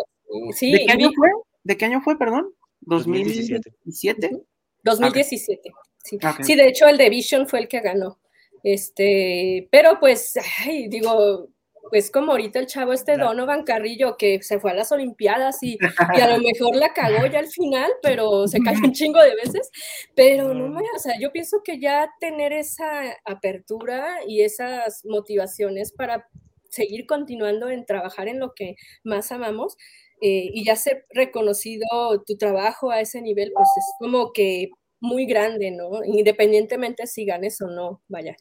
Sí, 0.53 0.73
¿De 0.73 0.85
qué 0.85 0.93
año 0.93 1.11
fue? 1.15 1.31
¿De 1.63 1.77
qué 1.77 1.85
año 1.85 2.01
fue, 2.03 2.19
perdón? 2.19 2.53
2017. 2.81 3.71
¿2017? 3.87 4.43
2017. 4.83 5.73
Sí. 6.05 6.17
Ok. 6.17 6.43
sí, 6.43 6.55
de 6.55 6.69
hecho, 6.69 6.87
el 6.87 6.99
de 6.99 7.09
Vision 7.09 7.47
fue 7.47 7.61
el 7.61 7.69
que 7.69 7.81
ganó. 7.81 8.19
Este, 8.63 9.69
pero 9.71 9.99
pues, 10.01 10.35
ay, 10.65 10.89
digo, 10.89 11.49
pues 11.91 12.11
como 12.11 12.33
ahorita 12.33 12.59
el 12.59 12.67
chavo 12.67 12.93
este 12.93 13.17
Donovan 13.17 13.63
Carrillo 13.63 14.17
que 14.17 14.43
se 14.43 14.59
fue 14.59 14.71
a 14.73 14.75
las 14.75 14.91
Olimpiadas 14.91 15.63
y, 15.63 15.79
y 16.17 16.21
a 16.21 16.37
lo 16.37 16.43
mejor 16.43 16.77
la 16.77 16.93
cagó 16.93 17.27
ya 17.27 17.39
al 17.39 17.49
final, 17.49 17.91
pero 18.03 18.49
se 18.49 18.61
cayó 18.61 18.81
un 18.85 18.93
chingo 18.93 19.23
de 19.23 19.35
veces. 19.35 19.71
Pero 20.15 20.53
no 20.55 20.69
me, 20.69 20.83
o 20.95 20.99
sea, 20.99 21.15
yo 21.21 21.31
pienso 21.33 21.63
que 21.63 21.79
ya 21.79 22.11
tener 22.21 22.53
esa 22.53 23.17
apertura 23.25 24.19
y 24.27 24.43
esas 24.43 25.05
motivaciones 25.05 25.93
para 25.93 26.29
seguir 26.75 27.07
continuando 27.07 27.69
en 27.71 27.87
trabajar 27.87 28.29
en 28.29 28.41
lo 28.41 28.53
que 28.55 28.77
más 29.03 29.33
amamos 29.33 29.77
eh, 30.21 30.51
y 30.53 30.65
ya 30.65 30.77
ser 30.77 31.07
reconocido 31.11 31.87
tu 32.27 32.37
trabajo 32.37 32.91
a 32.91 33.01
ese 33.01 33.21
nivel, 33.21 33.53
pues 33.55 33.69
es 33.77 33.85
como 33.99 34.33
que 34.33 34.71
muy 35.01 35.27
grande, 35.27 35.71
¿no? 35.71 36.03
Independientemente 36.05 37.07
si 37.07 37.25
ganes 37.25 37.61
o 37.61 37.69
no, 37.69 38.03
vaya. 38.09 38.37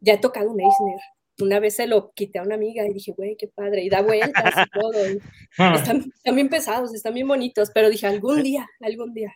Ya 0.00 0.14
he 0.14 0.18
tocado 0.18 0.50
un 0.50 0.60
Eisner. 0.60 1.00
Una 1.40 1.58
vez 1.58 1.76
se 1.76 1.86
lo 1.86 2.12
quité 2.12 2.38
a 2.38 2.42
una 2.42 2.56
amiga 2.56 2.86
y 2.86 2.92
dije, 2.92 3.12
güey, 3.12 3.36
qué 3.36 3.48
padre, 3.48 3.82
y 3.82 3.88
da 3.88 4.02
vueltas 4.02 4.54
y 4.66 4.78
todo. 4.78 5.10
y 5.10 5.18
Ah, 5.58 5.74
están, 5.76 6.12
están 6.14 6.34
bien 6.34 6.48
pesados, 6.48 6.94
están 6.94 7.14
bien 7.14 7.26
bonitos, 7.26 7.70
pero 7.72 7.88
dije, 7.88 8.06
algún 8.06 8.42
día, 8.42 8.68
algún 8.80 9.14
día. 9.14 9.32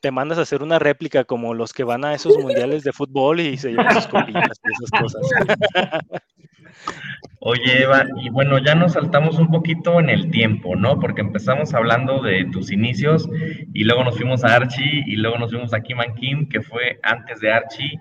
Te 0.00 0.10
mandas 0.10 0.38
a 0.38 0.42
hacer 0.42 0.62
una 0.62 0.78
réplica 0.78 1.24
como 1.24 1.54
los 1.54 1.72
que 1.72 1.84
van 1.84 2.04
a 2.04 2.14
esos 2.14 2.36
mundiales 2.38 2.82
de 2.82 2.92
fútbol 2.92 3.40
y 3.40 3.56
se 3.56 3.70
llevan 3.70 3.94
sus 3.94 4.06
copitas 4.08 4.60
y 4.64 4.84
esas 4.84 5.00
cosas. 5.00 5.22
Oye, 7.44 7.82
Eva, 7.82 8.04
y 8.20 8.30
bueno, 8.30 8.58
ya 8.58 8.76
nos 8.76 8.92
saltamos 8.92 9.36
un 9.40 9.50
poquito 9.50 9.98
en 9.98 10.10
el 10.10 10.30
tiempo, 10.30 10.76
¿no? 10.76 11.00
Porque 11.00 11.22
empezamos 11.22 11.74
hablando 11.74 12.22
de 12.22 12.44
tus 12.52 12.70
inicios 12.70 13.28
y 13.74 13.82
luego 13.82 14.04
nos 14.04 14.16
fuimos 14.16 14.44
a 14.44 14.54
Archie 14.54 15.02
y 15.06 15.16
luego 15.16 15.38
nos 15.38 15.50
fuimos 15.50 15.74
a 15.74 15.80
Kim 15.80 15.98
and 15.98 16.14
Kim, 16.14 16.48
que 16.48 16.62
fue 16.62 17.00
antes 17.02 17.40
de 17.40 17.52
Archie. 17.52 18.00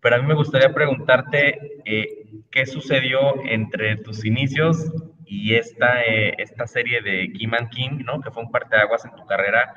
Pero 0.00 0.14
a 0.14 0.18
mí 0.20 0.26
me 0.28 0.34
gustaría 0.34 0.72
preguntarte 0.72 1.80
eh, 1.84 2.06
qué 2.52 2.64
sucedió 2.64 3.44
entre 3.44 3.96
tus 3.96 4.24
inicios 4.24 4.92
y 5.26 5.54
esta, 5.56 6.04
eh, 6.04 6.34
esta 6.38 6.68
serie 6.68 7.02
de 7.02 7.32
Kim 7.32 7.54
and 7.54 7.70
Kim, 7.70 8.04
¿no? 8.04 8.20
Que 8.20 8.30
fue 8.30 8.44
un 8.44 8.52
parteaguas 8.52 9.04
en 9.04 9.16
tu 9.16 9.26
carrera. 9.26 9.74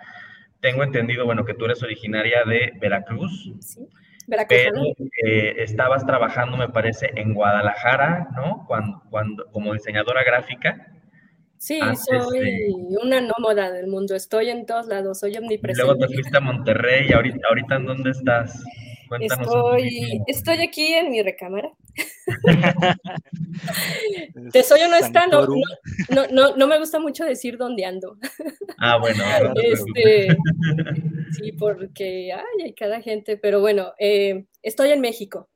Tengo 0.62 0.84
entendido, 0.84 1.26
bueno, 1.26 1.46
que 1.46 1.56
tú 1.56 1.66
eres 1.66 1.82
originaria 1.82 2.44
de 2.46 2.74
Veracruz, 2.80 3.54
¿sí? 3.60 3.88
Pero 4.28 4.84
eh, 5.26 5.56
estabas 5.60 6.06
trabajando, 6.06 6.58
me 6.58 6.70
parece, 6.70 7.12
en 7.16 7.34
Guadalajara, 7.34 8.30
¿no? 8.36 8.66
Cuando, 8.68 9.02
cuando, 9.10 9.46
como 9.52 9.74
diseñadora 9.74 10.24
gráfica. 10.24 10.88
Sí, 11.58 11.80
antes 11.82 12.00
soy 12.06 12.40
de- 12.40 12.74
una 13.02 13.22
nómada 13.22 13.72
del 13.72 13.88
mundo, 13.88 14.16
estoy 14.16 14.50
en 14.50 14.66
todos 14.66 14.88
lados, 14.88 15.20
soy 15.20 15.32
Y 15.32 15.34
luego 15.36 15.46
omnipresente. 15.46 16.08
te 16.08 16.14
fuiste 16.14 16.38
a 16.38 16.42
Monterrey 16.42 17.08
y 17.10 17.14
ahorita, 17.14 17.40
ahorita 17.50 17.76
¿en 17.76 17.86
dónde 17.86 18.10
estás? 18.10 18.64
Cuéntanos 19.18 19.48
Estoy, 19.48 20.22
estoy 20.26 20.62
aquí 20.62 20.94
en 20.94 21.12
mi 21.12 21.22
recámara. 21.22 21.72
Te 24.52 24.64
soy 24.64 24.82
honesta, 24.82 25.28
no, 25.28 25.46
no, 25.46 25.56
no, 26.10 26.28
no, 26.32 26.56
no 26.56 26.68
me 26.68 26.80
gusta 26.80 27.00
mucho 27.00 27.24
decir 27.24 27.58
dónde 27.58 27.86
ando. 27.86 28.18
Ah, 28.80 28.98
bueno, 28.98 29.24
no. 29.44 29.54
Este, 29.62 30.36
sí, 31.32 31.52
porque 31.52 32.34
ay, 32.34 32.66
hay 32.66 32.74
cada 32.74 33.02
gente, 33.02 33.38
pero 33.38 33.62
bueno, 33.62 33.94
eh, 34.00 34.46
estoy 34.64 34.90
en 34.90 35.02
México, 35.02 35.48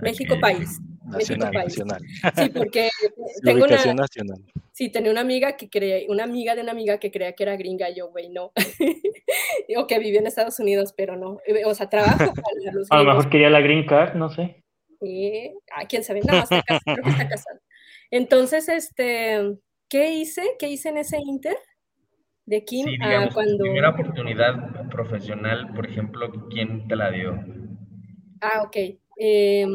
México 0.00 0.34
país. 0.40 0.80
Nacional, 1.10 1.52
nacional. 1.52 2.02
Sí, 2.36 2.48
porque 2.50 2.88
Sí, 3.34 3.40
tengo 3.44 3.64
una, 3.64 3.94
nacional. 3.94 4.38
sí, 4.72 4.88
tenía 4.90 5.10
una 5.10 5.20
amiga 5.22 5.56
que 5.56 5.68
creía, 5.70 6.06
una 6.08 6.24
amiga 6.24 6.54
de 6.54 6.62
una 6.62 6.72
amiga 6.72 6.98
que 6.98 7.10
creía 7.10 7.32
que 7.32 7.42
era 7.42 7.56
gringa, 7.56 7.88
y 7.90 7.96
yo, 7.96 8.10
güey, 8.10 8.28
no. 8.30 8.52
o 9.76 9.86
que 9.86 9.98
vivía 9.98 10.20
en 10.20 10.26
Estados 10.26 10.58
Unidos, 10.60 10.92
pero 10.96 11.16
no. 11.16 11.40
Eh, 11.46 11.64
O 11.64 11.74
sea, 11.74 11.88
trabajo 11.88 12.18
para 12.34 12.72
los 12.72 12.90
a 12.90 12.98
lo 12.98 13.04
mejor 13.04 13.30
quería 13.30 13.50
la 13.50 13.60
green 13.60 13.86
card, 13.86 14.14
no 14.14 14.30
sé. 14.30 14.62
Eh, 15.00 15.52
ah, 15.74 15.86
quién 15.88 16.02
sabe, 16.04 16.20
no, 16.26 16.36
está 16.38 16.62
casado, 16.62 16.80
creo 16.84 17.04
que 17.04 17.10
está 17.10 17.28
casado. 17.28 17.60
Entonces, 18.10 18.68
este, 18.68 19.58
¿qué 19.88 20.12
hice? 20.14 20.42
¿Qué 20.58 20.68
hice 20.68 20.88
en 20.88 20.96
ese 20.98 21.18
Inter? 21.18 21.56
De 22.46 22.64
Kim 22.64 22.86
Sí, 22.86 22.96
a 23.02 23.06
digamos, 23.08 23.28
tu 23.28 23.34
cuando. 23.34 23.58
primera 23.58 23.90
oportunidad 23.90 24.88
profesional, 24.88 25.72
por 25.74 25.86
ejemplo, 25.86 26.32
¿quién 26.50 26.88
te 26.88 26.96
la 26.96 27.10
dio? 27.10 27.38
Ah, 28.40 28.62
ok. 28.62 28.76
Eh, 29.20 29.66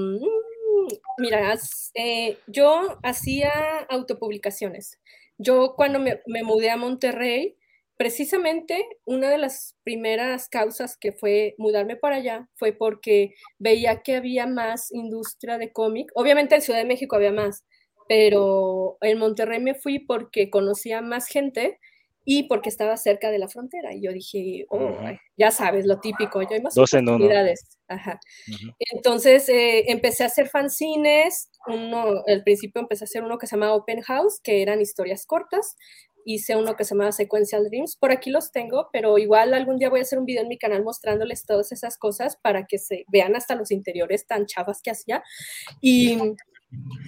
mira, 1.18 1.58
eh, 1.96 2.38
yo 2.48 3.00
hacía 3.04 3.52
autopublicaciones. 3.90 5.00
Yo 5.38 5.74
cuando 5.76 6.00
me, 6.00 6.22
me 6.28 6.44
mudé 6.44 6.70
a 6.70 6.78
Monterrey, 6.78 7.58
precisamente 7.98 8.86
una 9.06 9.30
de 9.30 9.38
las 9.38 9.76
primeras 9.84 10.50
causas 10.50 10.98
que 10.98 11.12
fue 11.12 11.56
mudarme 11.58 11.96
para 11.96 12.18
allá 12.18 12.50
fue 12.56 12.74
porque 12.74 13.34
veía 13.60 14.02
que 14.02 14.16
había 14.16 14.48
más 14.48 14.92
industria 14.92 15.58
de 15.58 15.72
cómic. 15.72 16.12
Obviamente 16.16 16.56
en 16.56 16.62
Ciudad 16.62 16.80
de 16.80 16.86
México 16.86 17.16
había 17.16 17.32
más, 17.32 17.64
pero 18.08 18.98
en 19.02 19.18
Monterrey 19.20 19.60
me 19.60 19.76
fui 19.76 20.00
porque 20.00 20.50
conocía 20.50 21.02
más 21.02 21.28
gente 21.28 21.80
y 22.26 22.44
porque 22.44 22.70
estaba 22.70 22.96
cerca 22.98 23.32
de 23.32 23.40
la 23.40 23.48
frontera. 23.48 23.94
Y 23.94 24.02
yo 24.02 24.12
dije, 24.12 24.66
oh, 24.70 24.96
ya 25.38 25.52
sabes, 25.52 25.86
lo 25.86 26.00
típico, 26.00 26.42
yo 26.42 26.50
hay 26.52 26.62
más 26.62 26.74
Dos 26.76 26.94
oportunidades. 26.94 27.78
Ajá. 27.88 28.20
Entonces 28.92 29.48
eh, 29.50 29.92
empecé 29.92 30.24
a 30.24 30.28
hacer 30.28 30.48
fanzines. 30.48 31.50
Uno, 31.68 32.24
al 32.28 32.44
principio 32.44 32.82
empecé 32.82 33.04
a 33.04 33.06
hacer 33.06 33.24
uno 33.24 33.38
que 33.38 33.48
se 33.48 33.56
llamaba 33.56 33.76
Open 33.76 34.02
House, 34.02 34.40
que 34.42 34.62
eran 34.62 34.82
historias 34.82 35.26
cortas. 35.26 35.76
Hice 36.26 36.56
uno 36.56 36.78
que 36.78 36.86
se 36.86 36.96
llamaba 36.96 37.12
Sequential 37.12 37.66
Dreams. 37.66 37.98
Por 37.98 38.12
aquí 38.12 38.30
los 38.30 38.52
tengo, 38.52 38.88
pero 38.94 39.18
igual 39.18 39.54
algún 39.54 39.78
día 39.78 39.90
voy 39.90 40.00
a 40.00 40.04
hacer 40.04 40.18
un 40.18 40.26
video 40.26 40.44
en 40.44 40.48
mi 40.48 40.58
canal 40.58 40.84
mostrándoles 40.84 41.46
todas 41.46 41.74
esas 41.74 41.98
cosas 41.98 42.38
para 42.38 42.66
que 42.66 42.78
se 42.78 43.04
vean 43.10 43.36
hasta 43.36 43.56
los 43.56 43.72
interiores 43.72 44.26
tan 44.26 44.46
chavas 44.46 44.82
que 44.82 44.92
hacía. 44.92 45.22
Y 45.82 46.18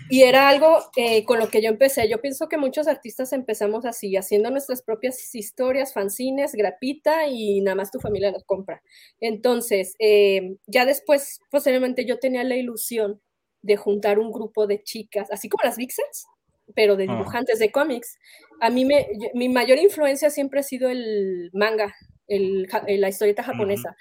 y 0.10 0.22
era 0.22 0.50
algo 0.50 0.80
eh, 0.96 1.26
con 1.26 1.40
lo 1.40 1.50
que 1.50 1.62
yo 1.62 1.70
empecé. 1.70 2.08
Yo 2.08 2.22
pienso 2.22 2.48
que 2.48 2.58
muchos 2.58 2.88
artistas 2.88 3.34
empezamos 3.34 3.86
así, 3.86 4.16
haciendo 4.16 4.52
nuestras 4.52 4.82
propias 4.84 5.34
historias, 5.34 5.94
fanzines, 5.94 6.54
grapita 6.54 7.28
y 7.28 7.62
nada 7.62 7.76
más 7.76 7.92
tu 7.92 8.00
familia 8.00 8.32
las 8.32 8.44
compra. 8.44 8.84
Entonces, 9.20 9.96
eh, 10.00 10.58
ya 10.68 10.86
después, 10.86 11.40
posiblemente 11.50 12.06
yo 12.06 12.20
tenía 12.20 12.44
la 12.44 12.56
ilusión 12.56 13.20
de 13.64 13.78
juntar 13.78 14.20
un 14.20 14.32
grupo 14.32 14.68
de 14.68 14.84
chicas, 14.84 15.32
así 15.32 15.50
como 15.50 15.64
las 15.64 15.78
Vixens, 15.78 16.28
pero 16.76 16.96
de 16.96 17.08
ah. 17.10 17.14
dibujantes 17.14 17.58
de 17.58 17.72
cómics. 17.72 18.20
A 18.62 18.70
mí 18.70 18.86
me, 18.86 19.08
mi 19.34 19.50
mayor 19.50 19.80
influencia 19.80 20.30
siempre 20.30 20.60
ha 20.60 20.64
sido 20.64 20.90
el 20.90 21.50
manga, 21.52 21.96
el, 22.28 22.68
la 22.88 23.10
historieta 23.10 23.42
japonesa. 23.42 23.96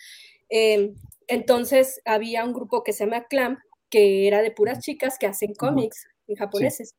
Em, 0.50 0.94
entonces 1.26 2.02
había 2.04 2.44
un 2.44 2.52
grupo 2.52 2.84
que 2.84 2.92
se 2.92 3.04
llama 3.04 3.24
Clamp, 3.24 3.58
que 3.94 4.26
era 4.26 4.42
de 4.42 4.50
puras 4.50 4.80
chicas 4.80 5.18
que 5.20 5.26
hacen 5.28 5.54
cómics 5.54 6.08
en 6.26 6.34
japoneses. 6.34 6.96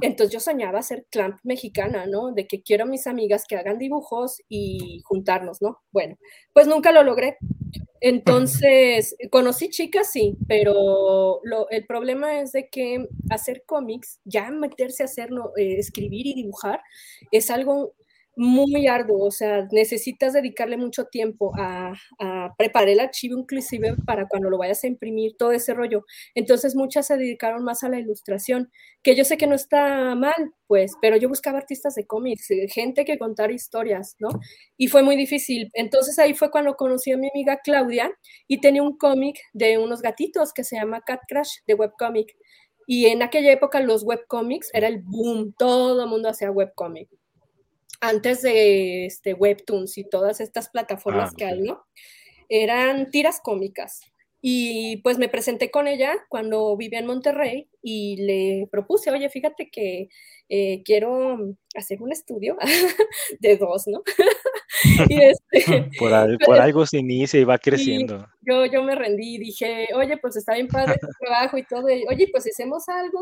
Entonces 0.00 0.32
yo 0.32 0.40
soñaba 0.40 0.80
ser 0.80 1.04
clamp 1.10 1.38
mexicana, 1.42 2.06
¿no? 2.06 2.32
De 2.32 2.46
que 2.46 2.62
quiero 2.62 2.84
a 2.84 2.86
mis 2.86 3.06
amigas 3.06 3.44
que 3.46 3.56
hagan 3.56 3.76
dibujos 3.76 4.40
y 4.48 5.02
juntarnos, 5.04 5.60
¿no? 5.60 5.76
Bueno, 5.92 6.16
pues 6.54 6.66
nunca 6.66 6.90
lo 6.90 7.02
logré. 7.02 7.36
Entonces, 8.00 9.14
conocí 9.30 9.68
chicas, 9.68 10.10
sí, 10.10 10.38
pero 10.46 11.42
el 11.68 11.84
problema 11.84 12.40
es 12.40 12.52
de 12.52 12.70
que 12.70 13.06
hacer 13.28 13.64
cómics, 13.66 14.20
ya 14.24 14.50
meterse 14.50 15.02
a 15.02 15.06
hacer, 15.06 15.28
eh, 15.58 15.76
escribir 15.76 16.26
y 16.26 16.34
dibujar, 16.34 16.80
es 17.30 17.50
algo 17.50 17.92
muy 18.38 18.86
arduo, 18.86 19.26
o 19.26 19.30
sea, 19.32 19.66
necesitas 19.72 20.32
dedicarle 20.32 20.76
mucho 20.76 21.06
tiempo 21.06 21.52
a, 21.58 21.92
preparar 22.56 22.88
el 22.88 23.00
archivo 23.00 23.36
inclusive 23.38 23.96
para 24.06 24.28
cuando 24.28 24.48
lo 24.48 24.58
vayas 24.58 24.84
a 24.84 24.86
imprimir, 24.86 25.36
todo 25.36 25.52
ese 25.52 25.74
rollo. 25.74 26.04
Entonces 26.34 26.76
muchas 26.76 27.08
se 27.08 27.16
dedicaron 27.16 27.64
más 27.64 27.82
a 27.82 27.88
la 27.88 27.98
ilustración, 27.98 28.70
que 29.02 29.16
yo 29.16 29.24
sé 29.24 29.36
que 29.38 29.48
no 29.48 29.56
está 29.56 30.14
mal, 30.14 30.52
pues, 30.68 30.92
pero 31.02 31.16
yo 31.16 31.28
buscaba 31.28 31.58
artistas 31.58 31.96
de 31.96 32.06
cómics, 32.06 32.48
gente 32.72 33.04
que 33.04 33.18
contara 33.18 33.52
historias, 33.52 34.14
¿no? 34.20 34.28
Y 34.76 34.86
fue 34.86 35.02
muy 35.02 35.16
difícil. 35.16 35.68
Entonces 35.74 36.18
ahí 36.20 36.34
fue 36.34 36.50
cuando 36.50 36.74
conocí 36.74 37.10
a 37.10 37.16
mi 37.16 37.28
amiga 37.28 37.58
Claudia 37.64 38.10
y 38.46 38.60
tenía 38.60 38.82
un 38.84 38.96
cómic 38.96 39.36
de 39.52 39.78
unos 39.78 40.00
gatitos 40.00 40.52
que 40.52 40.62
se 40.62 40.76
llama 40.76 41.02
Cat 41.04 41.20
Crash 41.28 41.58
de 41.66 41.74
webcomic. 41.74 42.36
Y 42.86 43.06
en 43.06 43.22
aquella 43.22 43.52
época 43.52 43.80
los 43.80 44.04
webcomics 44.04 44.70
era 44.72 44.86
el 44.88 45.02
boom, 45.02 45.54
todo 45.58 46.04
el 46.04 46.08
mundo 46.08 46.28
hacía 46.28 46.50
webcomic 46.52 47.08
antes 48.00 48.42
de 48.42 49.06
este, 49.06 49.34
Webtoons 49.34 49.98
y 49.98 50.04
todas 50.04 50.40
estas 50.40 50.68
plataformas 50.68 51.30
ah, 51.32 51.34
que 51.36 51.44
hay, 51.44 51.60
¿no? 51.60 51.84
Eran 52.48 53.10
tiras 53.10 53.40
cómicas. 53.42 54.00
Y 54.40 54.98
pues 54.98 55.18
me 55.18 55.28
presenté 55.28 55.70
con 55.70 55.88
ella 55.88 56.14
cuando 56.28 56.76
vivía 56.76 57.00
en 57.00 57.06
Monterrey 57.06 57.68
y 57.82 58.16
le 58.18 58.68
propuse, 58.70 59.10
oye, 59.10 59.28
fíjate 59.30 59.68
que 59.68 60.08
eh, 60.48 60.82
quiero 60.84 61.56
hacer 61.74 62.00
un 62.00 62.12
estudio 62.12 62.56
de 63.40 63.56
dos, 63.56 63.88
¿no? 63.88 64.02
y 65.08 65.20
este, 65.22 65.90
por, 65.98 66.12
pues, 66.44 66.60
algo 66.60 66.86
se 66.86 66.98
inicia 66.98 67.40
y 67.40 67.44
va 67.44 67.58
creciendo. 67.58 68.28
yo, 68.42 68.64
yo 68.66 68.84
me 68.84 68.94
rendí 68.94 69.34
y 69.34 69.38
dije, 69.38 69.88
oye, 69.94 70.16
pues 70.18 70.36
está 70.36 70.54
bien 70.54 70.68
padre 70.68 70.94
el 71.02 71.08
trabajo 71.18 71.58
y 71.58 71.64
todo, 71.64 71.86
oye, 71.86 72.28
pues 72.30 72.46
hacemos 72.46 72.88
algo 72.88 73.20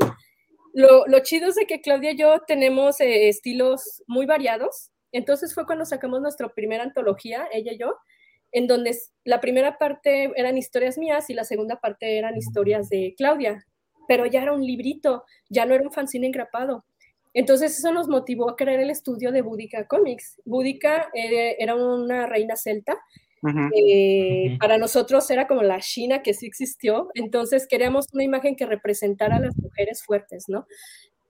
lo, 0.76 1.18
chido 1.20 1.48
es 1.48 1.54
de 1.54 1.66
que 1.66 1.80
Claudia 1.80 2.12
y 2.12 2.18
yo 2.18 2.40
tenemos 2.46 3.00
eh, 3.00 3.28
estilos 3.28 4.02
muy 4.06 4.26
variados. 4.26 4.90
Entonces 5.10 5.54
fue 5.54 5.64
cuando 5.64 5.86
sacamos 5.86 6.20
nuestra 6.20 6.50
primera 6.50 6.82
antología, 6.82 7.48
ella 7.50 7.72
y 7.72 7.78
yo, 7.78 7.94
en 8.52 8.66
donde 8.66 8.94
la 9.24 9.40
primera 9.40 9.78
parte 9.78 10.30
eran 10.36 10.58
historias 10.58 10.98
mías 10.98 11.30
y 11.30 11.34
la 11.34 11.44
segunda 11.44 11.80
parte 11.80 12.18
eran 12.18 12.36
historias 12.36 12.90
de 12.90 13.14
Claudia. 13.16 13.64
Pero 14.06 14.26
ya 14.26 14.42
era 14.42 14.52
un 14.52 14.64
librito, 14.64 15.24
ya 15.48 15.64
no 15.64 15.74
era 15.74 15.82
un 15.82 15.92
fanzine 15.92 16.26
engrapado. 16.26 16.84
Entonces 17.32 17.78
eso 17.78 17.92
nos 17.92 18.08
motivó 18.08 18.50
a 18.50 18.56
crear 18.56 18.78
el 18.78 18.90
estudio 18.90 19.32
de 19.32 19.40
Boudica 19.40 19.86
Comics. 19.86 20.40
Boudica 20.44 21.08
eh, 21.14 21.56
era 21.58 21.74
una 21.74 22.26
reina 22.26 22.54
celta 22.54 22.98
eh, 23.74 24.56
para 24.60 24.78
nosotros 24.78 25.30
era 25.30 25.46
como 25.46 25.62
la 25.62 25.80
China 25.80 26.22
que 26.22 26.34
sí 26.34 26.46
existió, 26.46 27.08
entonces 27.14 27.66
queríamos 27.68 28.06
una 28.12 28.24
imagen 28.24 28.56
que 28.56 28.66
representara 28.66 29.36
a 29.36 29.40
las 29.40 29.56
mujeres 29.56 30.02
fuertes, 30.04 30.44
¿no? 30.48 30.66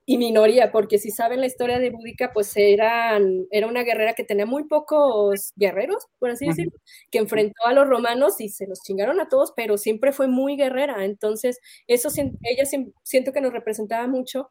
Y 0.08 0.18
minoría, 0.18 0.70
porque 0.70 0.98
si 0.98 1.10
saben 1.10 1.40
la 1.40 1.46
historia 1.46 1.80
de 1.80 1.90
Búdica, 1.90 2.30
pues 2.32 2.52
eran, 2.56 3.46
era 3.50 3.66
una 3.66 3.82
guerrera 3.82 4.14
que 4.14 4.22
tenía 4.22 4.46
muy 4.46 4.62
pocos 4.68 5.52
guerreros, 5.56 6.06
por 6.20 6.30
así 6.30 6.46
decirlo, 6.46 6.78
que 7.10 7.18
enfrentó 7.18 7.66
a 7.66 7.72
los 7.72 7.88
romanos 7.88 8.40
y 8.40 8.48
se 8.48 8.68
los 8.68 8.80
chingaron 8.82 9.18
a 9.18 9.28
todos, 9.28 9.52
pero 9.56 9.76
siempre 9.76 10.12
fue 10.12 10.28
muy 10.28 10.56
guerrera. 10.56 11.04
Entonces, 11.04 11.58
eso 11.88 12.08
ella 12.16 12.64
siento 13.02 13.32
que 13.32 13.40
nos 13.40 13.52
representaba 13.52 14.06
mucho 14.06 14.48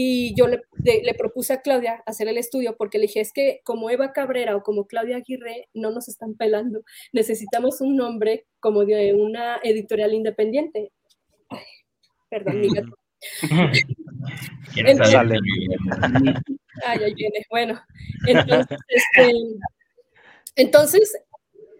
y 0.00 0.32
yo 0.36 0.46
le, 0.46 0.60
propuse 1.14 1.54
a 1.54 1.60
Claudia 1.60 2.04
hacer 2.06 2.28
el 2.28 2.38
estudio 2.38 2.76
porque 2.76 2.98
le 2.98 3.08
dije, 3.08 3.20
es 3.20 3.32
que 3.32 3.62
como 3.64 3.90
Eva 3.90 4.12
Cabrera 4.12 4.54
o 4.54 4.62
como 4.62 4.86
Claudia 4.86 5.16
Aguirre 5.16 5.68
no 5.74 5.90
nos 5.90 6.08
están 6.08 6.34
pelando, 6.34 6.82
necesitamos 7.12 7.80
un 7.80 7.96
nombre 7.96 8.46
como 8.60 8.84
de 8.84 9.14
una 9.14 9.56
editorial 9.64 10.14
independiente. 10.14 10.92
perdón, 12.30 12.60
mi 12.60 12.68
gato. 12.68 12.96
Ay, 16.86 17.02
ahí 17.02 17.14
viene. 17.14 17.44
Bueno, 17.50 17.80
entonces, 18.24 18.78
este, 18.86 19.32
entonces 20.54 21.12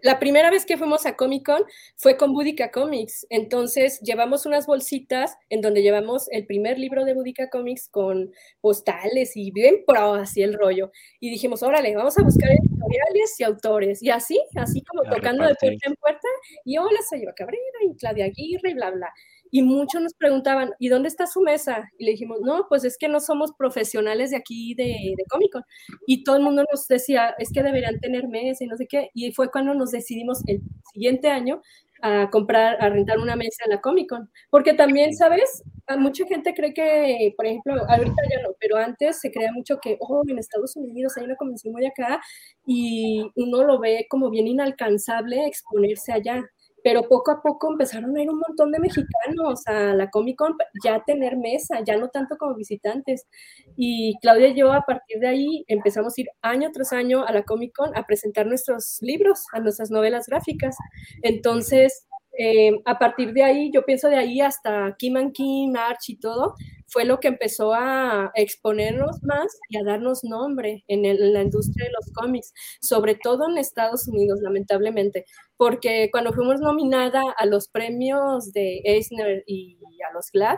la 0.01 0.19
primera 0.19 0.49
vez 0.49 0.65
que 0.65 0.77
fuimos 0.77 1.05
a 1.05 1.15
Comic 1.15 1.45
Con 1.45 1.63
fue 1.95 2.17
con 2.17 2.33
Budica 2.33 2.71
Comics. 2.71 3.27
Entonces 3.29 3.99
llevamos 4.01 4.45
unas 4.45 4.65
bolsitas 4.65 5.37
en 5.49 5.61
donde 5.61 5.81
llevamos 5.81 6.27
el 6.31 6.45
primer 6.45 6.79
libro 6.79 7.05
de 7.05 7.13
Budica 7.13 7.49
Comics 7.49 7.89
con 7.89 8.31
postales 8.61 9.35
y 9.35 9.51
bien 9.51 9.83
pro, 9.85 10.13
así 10.13 10.41
el 10.41 10.53
rollo. 10.53 10.91
Y 11.19 11.29
dijimos, 11.29 11.63
órale, 11.63 11.95
vamos 11.95 12.17
a 12.17 12.23
buscar 12.23 12.49
editoriales 12.49 13.39
y 13.39 13.43
autores. 13.43 14.01
Y 14.01 14.09
así, 14.09 14.39
así 14.55 14.81
como 14.83 15.03
tocando 15.03 15.45
de 15.45 15.55
puerta 15.55 15.87
en 15.87 15.95
puerta. 15.95 16.27
Y 16.65 16.77
hola, 16.77 16.99
soy 17.09 17.23
Eva 17.23 17.33
Cabrera 17.33 17.61
y 17.89 17.95
Claudia 17.95 18.25
Aguirre 18.25 18.71
y 18.71 18.73
bla, 18.73 18.91
bla. 18.91 19.13
Y 19.51 19.61
muchos 19.63 20.01
nos 20.01 20.13
preguntaban, 20.13 20.71
¿y 20.79 20.89
dónde 20.89 21.07
está 21.07 21.27
su 21.27 21.41
mesa? 21.41 21.89
Y 21.97 22.05
le 22.05 22.11
dijimos, 22.11 22.39
no, 22.41 22.65
pues 22.69 22.83
es 22.83 22.97
que 22.97 23.07
no 23.07 23.19
somos 23.19 23.51
profesionales 23.57 24.31
de 24.31 24.37
aquí 24.37 24.73
de, 24.75 24.83
de 25.17 25.23
Comic 25.29 25.51
Con. 25.51 25.63
Y 26.07 26.23
todo 26.23 26.37
el 26.37 26.43
mundo 26.43 26.63
nos 26.71 26.87
decía, 26.87 27.35
es 27.37 27.51
que 27.51 27.63
deberían 27.63 27.99
tener 27.99 28.27
mesa 28.27 28.63
y 28.63 28.67
no 28.67 28.77
sé 28.77 28.87
qué. 28.87 29.09
Y 29.13 29.31
fue 29.33 29.51
cuando 29.51 29.73
nos 29.73 29.91
decidimos 29.91 30.41
el 30.47 30.61
siguiente 30.93 31.29
año 31.29 31.61
a 32.01 32.29
comprar, 32.29 32.77
a 32.81 32.89
rentar 32.89 33.19
una 33.19 33.35
mesa 33.35 33.63
en 33.65 33.71
la 33.71 33.81
Comic 33.81 34.09
Con. 34.09 34.29
Porque 34.49 34.73
también, 34.73 35.13
¿sabes? 35.15 35.63
mucha 35.97 36.25
gente 36.27 36.53
cree 36.53 36.73
que, 36.73 37.33
por 37.35 37.47
ejemplo, 37.47 37.73
ahorita 37.89 38.21
ya 38.29 38.41
no, 38.43 38.49
pero 38.59 38.77
antes 38.77 39.19
se 39.19 39.31
creía 39.31 39.51
mucho 39.51 39.79
que, 39.81 39.97
oh, 39.99 40.21
en 40.27 40.37
Estados 40.37 40.75
Unidos 40.75 41.17
hay 41.17 41.23
una 41.25 41.35
convención 41.35 41.73
muy 41.73 41.85
acá 41.85 42.21
y 42.65 43.23
uno 43.35 43.63
lo 43.63 43.79
ve 43.79 44.05
como 44.09 44.29
bien 44.29 44.47
inalcanzable 44.47 45.47
exponerse 45.47 46.11
allá 46.13 46.43
pero 46.83 47.03
poco 47.03 47.31
a 47.31 47.41
poco 47.41 47.71
empezaron 47.71 48.15
a 48.15 48.21
ir 48.21 48.29
un 48.29 48.39
montón 48.39 48.71
de 48.71 48.79
mexicanos 48.79 49.65
a 49.67 49.93
la 49.93 50.09
Comic 50.09 50.37
Con, 50.37 50.55
ya 50.83 51.03
tener 51.05 51.37
mesa, 51.37 51.79
ya 51.85 51.97
no 51.97 52.09
tanto 52.09 52.37
como 52.37 52.55
visitantes. 52.55 53.27
Y 53.75 54.17
Claudia 54.21 54.49
y 54.49 54.55
yo 54.55 54.73
a 54.73 54.81
partir 54.81 55.19
de 55.19 55.27
ahí 55.27 55.65
empezamos 55.67 56.17
a 56.17 56.21
ir 56.21 56.27
año 56.41 56.69
tras 56.71 56.93
año 56.93 57.25
a 57.25 57.31
la 57.31 57.43
Comic 57.43 57.75
Con 57.75 57.97
a 57.97 58.05
presentar 58.05 58.45
nuestros 58.45 58.97
libros, 59.01 59.45
a 59.53 59.59
nuestras 59.59 59.91
novelas 59.91 60.27
gráficas. 60.27 60.75
Entonces, 61.23 62.05
eh, 62.37 62.71
a 62.85 62.97
partir 62.97 63.33
de 63.33 63.43
ahí, 63.43 63.71
yo 63.73 63.83
pienso 63.83 64.07
de 64.07 64.15
ahí 64.15 64.39
hasta 64.39 64.95
Kim 64.97 65.17
and 65.17 65.33
Kim, 65.33 65.75
Arch 65.75 66.09
y 66.09 66.17
todo, 66.17 66.55
fue 66.91 67.05
lo 67.05 67.19
que 67.19 67.29
empezó 67.29 67.73
a 67.73 68.31
exponernos 68.35 69.23
más 69.23 69.57
y 69.69 69.77
a 69.77 69.83
darnos 69.83 70.23
nombre 70.23 70.83
en, 70.87 71.03
la 71.33 71.41
industria 71.41 71.85
de 71.85 71.91
los 71.91 72.13
cómics, 72.13 72.53
sobre 72.81 73.15
todo 73.15 73.49
en 73.49 73.57
Estados 73.57 74.07
Unidos, 74.07 74.39
lamentablemente, 74.41 75.25
porque 75.57 76.09
cuando 76.11 76.33
fuimos 76.33 76.61
nominada 76.61 77.21
a 77.37 77.45
los 77.45 77.69
premios 77.69 78.51
de 78.53 78.81
Eisner 78.83 79.43
y 79.47 79.77
a 80.09 80.13
los 80.13 80.31
GLAD, 80.31 80.57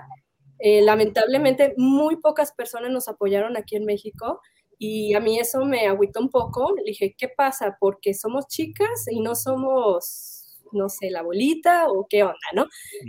eh, 0.63 0.81
lamentablemente 0.83 1.73
muy 1.75 2.17
pocas 2.17 2.53
personas 2.53 2.91
nos 2.91 3.07
apoyaron 3.07 3.57
aquí 3.57 3.75
en 3.75 3.85
México 3.85 4.41
Y 4.77 5.13
a 5.15 5.19
mí 5.19 5.39
eso 5.39 5.65
me 5.65 5.87
agüitó 5.87 6.19
un 6.19 6.29
poco. 6.29 6.73
Le 6.75 6.83
dije, 6.83 7.15
¿qué 7.17 7.27
pasa? 7.29 7.77
Porque 7.79 8.13
somos 8.15 8.47
chicas 8.47 9.05
y 9.11 9.21
no 9.21 9.35
somos 9.35 10.30
no 10.73 10.89
sé, 10.89 11.09
la 11.09 11.21
bolita 11.21 11.87
o 11.87 12.07
qué 12.09 12.23
onda, 12.23 12.35
¿no? 12.53 12.65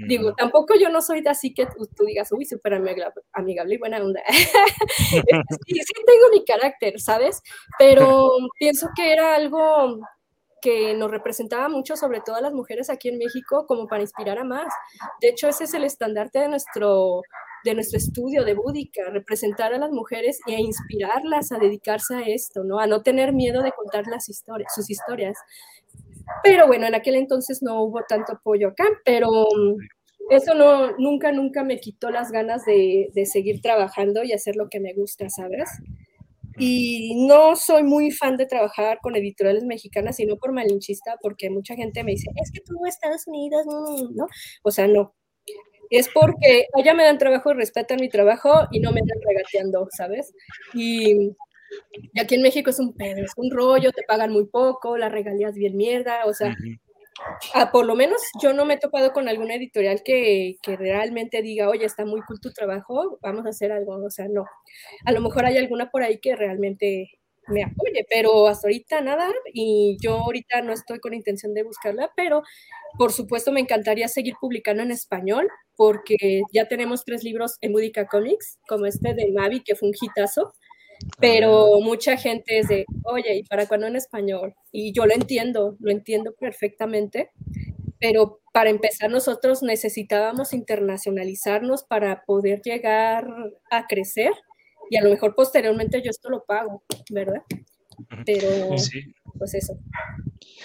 Digo, 0.09 0.35
tampoco 0.35 0.75
yo 0.79 0.89
no 0.89 1.03
soy 1.03 1.23
de 1.23 1.31
así 1.31 1.55
que 1.55 1.67
tú, 1.67 2.05
digas, 2.05 2.31
uy, 2.33 2.45
súper 2.45 2.75
amigable 2.75 3.75
y 3.75 3.79
buena 3.79 3.99
onda. 3.99 4.21
Este, 5.13 5.57
sí, 5.67 5.75
sí 5.75 5.93
tengo 6.07 6.29
mi 6.33 6.45
carácter, 6.45 6.99
¿sabes? 7.01 7.43
Pero 7.79 8.31
pienso 8.59 8.89
que 8.97 9.13
era 9.13 9.35
algo 9.35 10.01
que 10.63 10.95
nos 10.95 11.11
representaba 11.11 11.69
mucho, 11.69 11.97
sobre 11.97 12.21
todo 12.21 12.37
a 12.37 12.41
las 12.41 12.53
mujeres 12.53 12.89
aquí 12.89 13.09
en 13.09 13.19
México, 13.19 13.67
como 13.67 13.89
para 13.89 14.03
inspirar 14.03 14.39
a 14.39 14.45
más. 14.45 14.73
De 15.21 15.29
hecho, 15.29 15.49
ese 15.49 15.65
es 15.65 15.75
el 15.75 15.85
estandarte 15.85 16.39
de 16.39 16.49
nuestro, 16.49 17.21
de 17.65 17.75
nuestro 17.75 17.99
estudio 17.99 18.45
de 18.45 18.55
Búdica, 18.55 19.03
representar 19.11 19.75
a 19.75 19.79
las 19.79 19.91
mujeres 19.91 20.39
e 20.47 20.53
inspirarlas 20.61 21.51
a 21.51 21.59
dedicarse 21.59 22.15
a 22.15 22.21
esto, 22.23 22.63
¿no? 22.63 22.79
A 22.79 22.87
no 22.87 23.03
tener 23.03 23.33
miedo 23.33 23.63
de 23.63 23.73
contar 23.73 24.07
las 24.07 24.29
historias, 24.29 24.73
sus 24.75 24.89
historias. 24.89 25.37
Pero 26.43 26.67
bueno, 26.67 26.87
en 26.87 26.95
aquel 26.95 27.17
entonces 27.17 27.63
no 27.63 27.83
hubo 27.83 28.03
tanto 28.09 28.33
apoyo 28.33 28.69
acá, 28.69 28.85
pero 29.05 29.29
mm, 29.29 29.77
eso 30.31 30.55
no, 30.55 30.97
nunca, 30.99 31.33
nunca 31.33 31.65
me 31.65 31.79
quitó 31.79 32.11
las 32.11 32.31
ganas 32.31 32.65
de, 32.65 33.11
de 33.13 33.27
seguir 33.27 33.61
trabajando 33.61 34.23
y 34.25 34.33
hacer 34.33 34.57
lo 34.57 34.69
que 34.69 34.81
me 34.81 34.95
gusta, 34.95 35.29
¿sabes? 35.29 35.69
Y 36.59 37.27
no 37.27 37.57
soy 37.57 37.83
muy 37.83 38.11
fan 38.11 38.37
de 38.37 38.47
trabajar 38.47 38.99
con 39.01 39.17
editoriales 39.17 39.65
mexicanas, 39.65 40.17
sino 40.17 40.37
por 40.37 40.53
malinchista, 40.53 41.17
porque 41.23 41.51
mucha 41.51 41.75
gente 41.75 42.05
me 42.05 42.13
dice, 42.13 42.31
es 42.43 42.51
que 42.53 42.61
tú 42.61 42.85
Estados 42.87 43.27
Unidos, 43.27 43.67
¿no? 43.67 44.27
O 44.63 44.71
sea, 44.71 44.87
no. 44.87 45.15
Es 45.91 46.09
porque 46.09 46.67
allá 46.75 46.95
me 46.95 47.05
dan 47.05 47.19
trabajo 47.19 47.53
respetan 47.53 48.01
mi 48.01 48.09
trabajo 48.09 48.67
y 48.71 48.81
no 48.81 48.93
me 48.93 49.01
están 49.01 49.19
regateando, 49.27 49.89
¿sabes? 49.97 50.33
Y, 50.75 51.37
aquí 52.21 52.35
en 52.35 52.43
México 52.43 52.71
es 52.71 52.79
un 52.79 52.95
pedo, 52.95 53.25
es 53.25 53.33
un 53.37 53.51
rollo, 53.51 53.93
te 53.93 54.03
pagan 54.03 54.33
muy 54.33 54.47
poco, 54.47 54.97
las 54.97 55.13
regalías 55.13 55.55
bien 55.55 55.77
mierda, 55.77 56.25
o 56.27 56.35
sea, 56.35 56.55
Ah, 57.55 57.71
por 57.71 57.87
lo 57.87 57.95
menos 57.95 58.21
yo 58.41 58.53
no 58.53 58.65
me 58.65 58.75
he 58.75 58.79
topado 58.79 59.13
con 59.13 59.29
alguna 59.29 59.55
editorial 59.55 60.03
que, 60.05 60.57
que, 60.63 60.77
realmente 60.77 61.43
diga, 61.43 61.69
oye, 61.69 61.85
está 61.85 62.05
muy 62.05 62.21
cool 62.23 62.41
tu 62.41 62.53
trabajo, 62.53 63.19
vamos 63.23 63.47
a 63.47 63.51
hacer 63.51 63.73
algo. 63.73 63.95
O 64.05 64.11
sea, 64.11 64.29
no. 64.29 64.45
A 65.05 65.13
lo 65.13 65.21
mejor 65.21 65.45
hay 65.45 65.59
alguna 65.59 65.91
por 65.91 66.03
ahí 66.03 66.19
que 66.19 66.35
realmente 66.37 67.11
me 67.49 67.65
apoye, 67.65 68.07
pero 68.09 68.47
hasta 68.49 68.69
ahorita 68.69 69.01
nada. 69.03 69.29
Y 69.53 69.99
yo 70.01 70.19
ahorita 70.19 70.63
no 70.63 70.73
estoy 70.73 71.01
con 71.01 71.15
intención 71.15 71.55
de 71.55 71.65
buscarla, 71.65 72.11
pero 72.17 72.43
por 72.99 73.13
supuesto 73.13 73.53
me 73.53 73.61
encantaría 73.61 74.09
seguir 74.09 74.35
publicando 74.41 74.83
en 74.83 74.91
español, 74.91 75.49
porque 75.77 76.43
ya 76.53 76.69
tenemos 76.69 77.05
tres 77.05 77.25
libros 77.25 77.57
en 77.61 77.73
Budica 77.73 78.07
Comics, 78.07 78.59
como 78.69 78.87
este 78.87 79.15
de 79.15 79.33
Mavi, 79.33 79.63
que 79.63 79.77
fue 79.77 79.89
un 79.89 79.95
hitazo 80.01 80.55
pero 81.19 81.81
mucha 81.81 82.17
gente 82.17 82.59
es 82.59 82.69
de, 82.69 82.85
oye, 83.05 83.37
¿y 83.37 83.43
para 83.45 83.67
cuándo 83.67 83.87
en 83.87 83.97
español? 83.97 84.55
Y 84.71 84.93
yo 84.93 85.07
lo 85.07 85.15
entiendo, 85.15 85.77
lo 85.81 85.91
entiendo 85.91 86.33
perfectamente, 86.39 87.31
pero 87.99 88.41
para 88.53 88.71
empezar 88.71 89.11
nosotros 89.11 89.63
necesitábamos 89.63 90.53
internacionalizarnos 90.53 91.85
para 91.85 92.25
poder 92.25 92.61
llegar 92.63 93.27
a 93.71 93.87
crecer 93.87 94.33
y 94.91 94.97
a 94.97 95.03
lo 95.03 95.11
mejor 95.11 95.35
posteriormente 95.35 96.03
yo 96.03 96.11
esto 96.11 96.29
lo 96.29 96.45
pago, 96.45 96.83
¿verdad? 97.11 97.43
Pero, 98.27 98.49
pues 99.39 99.55
eso. 99.55 99.79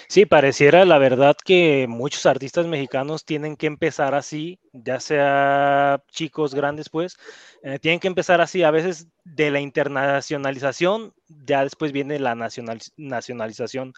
Sí, 0.08 0.26
pareciera 0.26 0.84
la 0.84 0.98
verdad 0.98 1.36
que 1.44 1.86
muchos 1.88 2.26
artistas 2.26 2.66
mexicanos 2.66 3.24
tienen 3.24 3.56
que 3.56 3.66
empezar 3.66 4.14
así, 4.14 4.58
ya 4.72 5.00
sea 5.00 6.02
chicos, 6.10 6.54
grandes, 6.54 6.88
pues, 6.90 7.16
eh, 7.62 7.78
tienen 7.78 8.00
que 8.00 8.08
empezar 8.08 8.40
así. 8.40 8.62
A 8.62 8.70
veces 8.70 9.08
de 9.24 9.50
la 9.50 9.60
internacionalización, 9.60 11.12
ya 11.44 11.62
después 11.62 11.92
viene 11.92 12.18
la 12.18 12.34
nacionalización. 12.34 13.92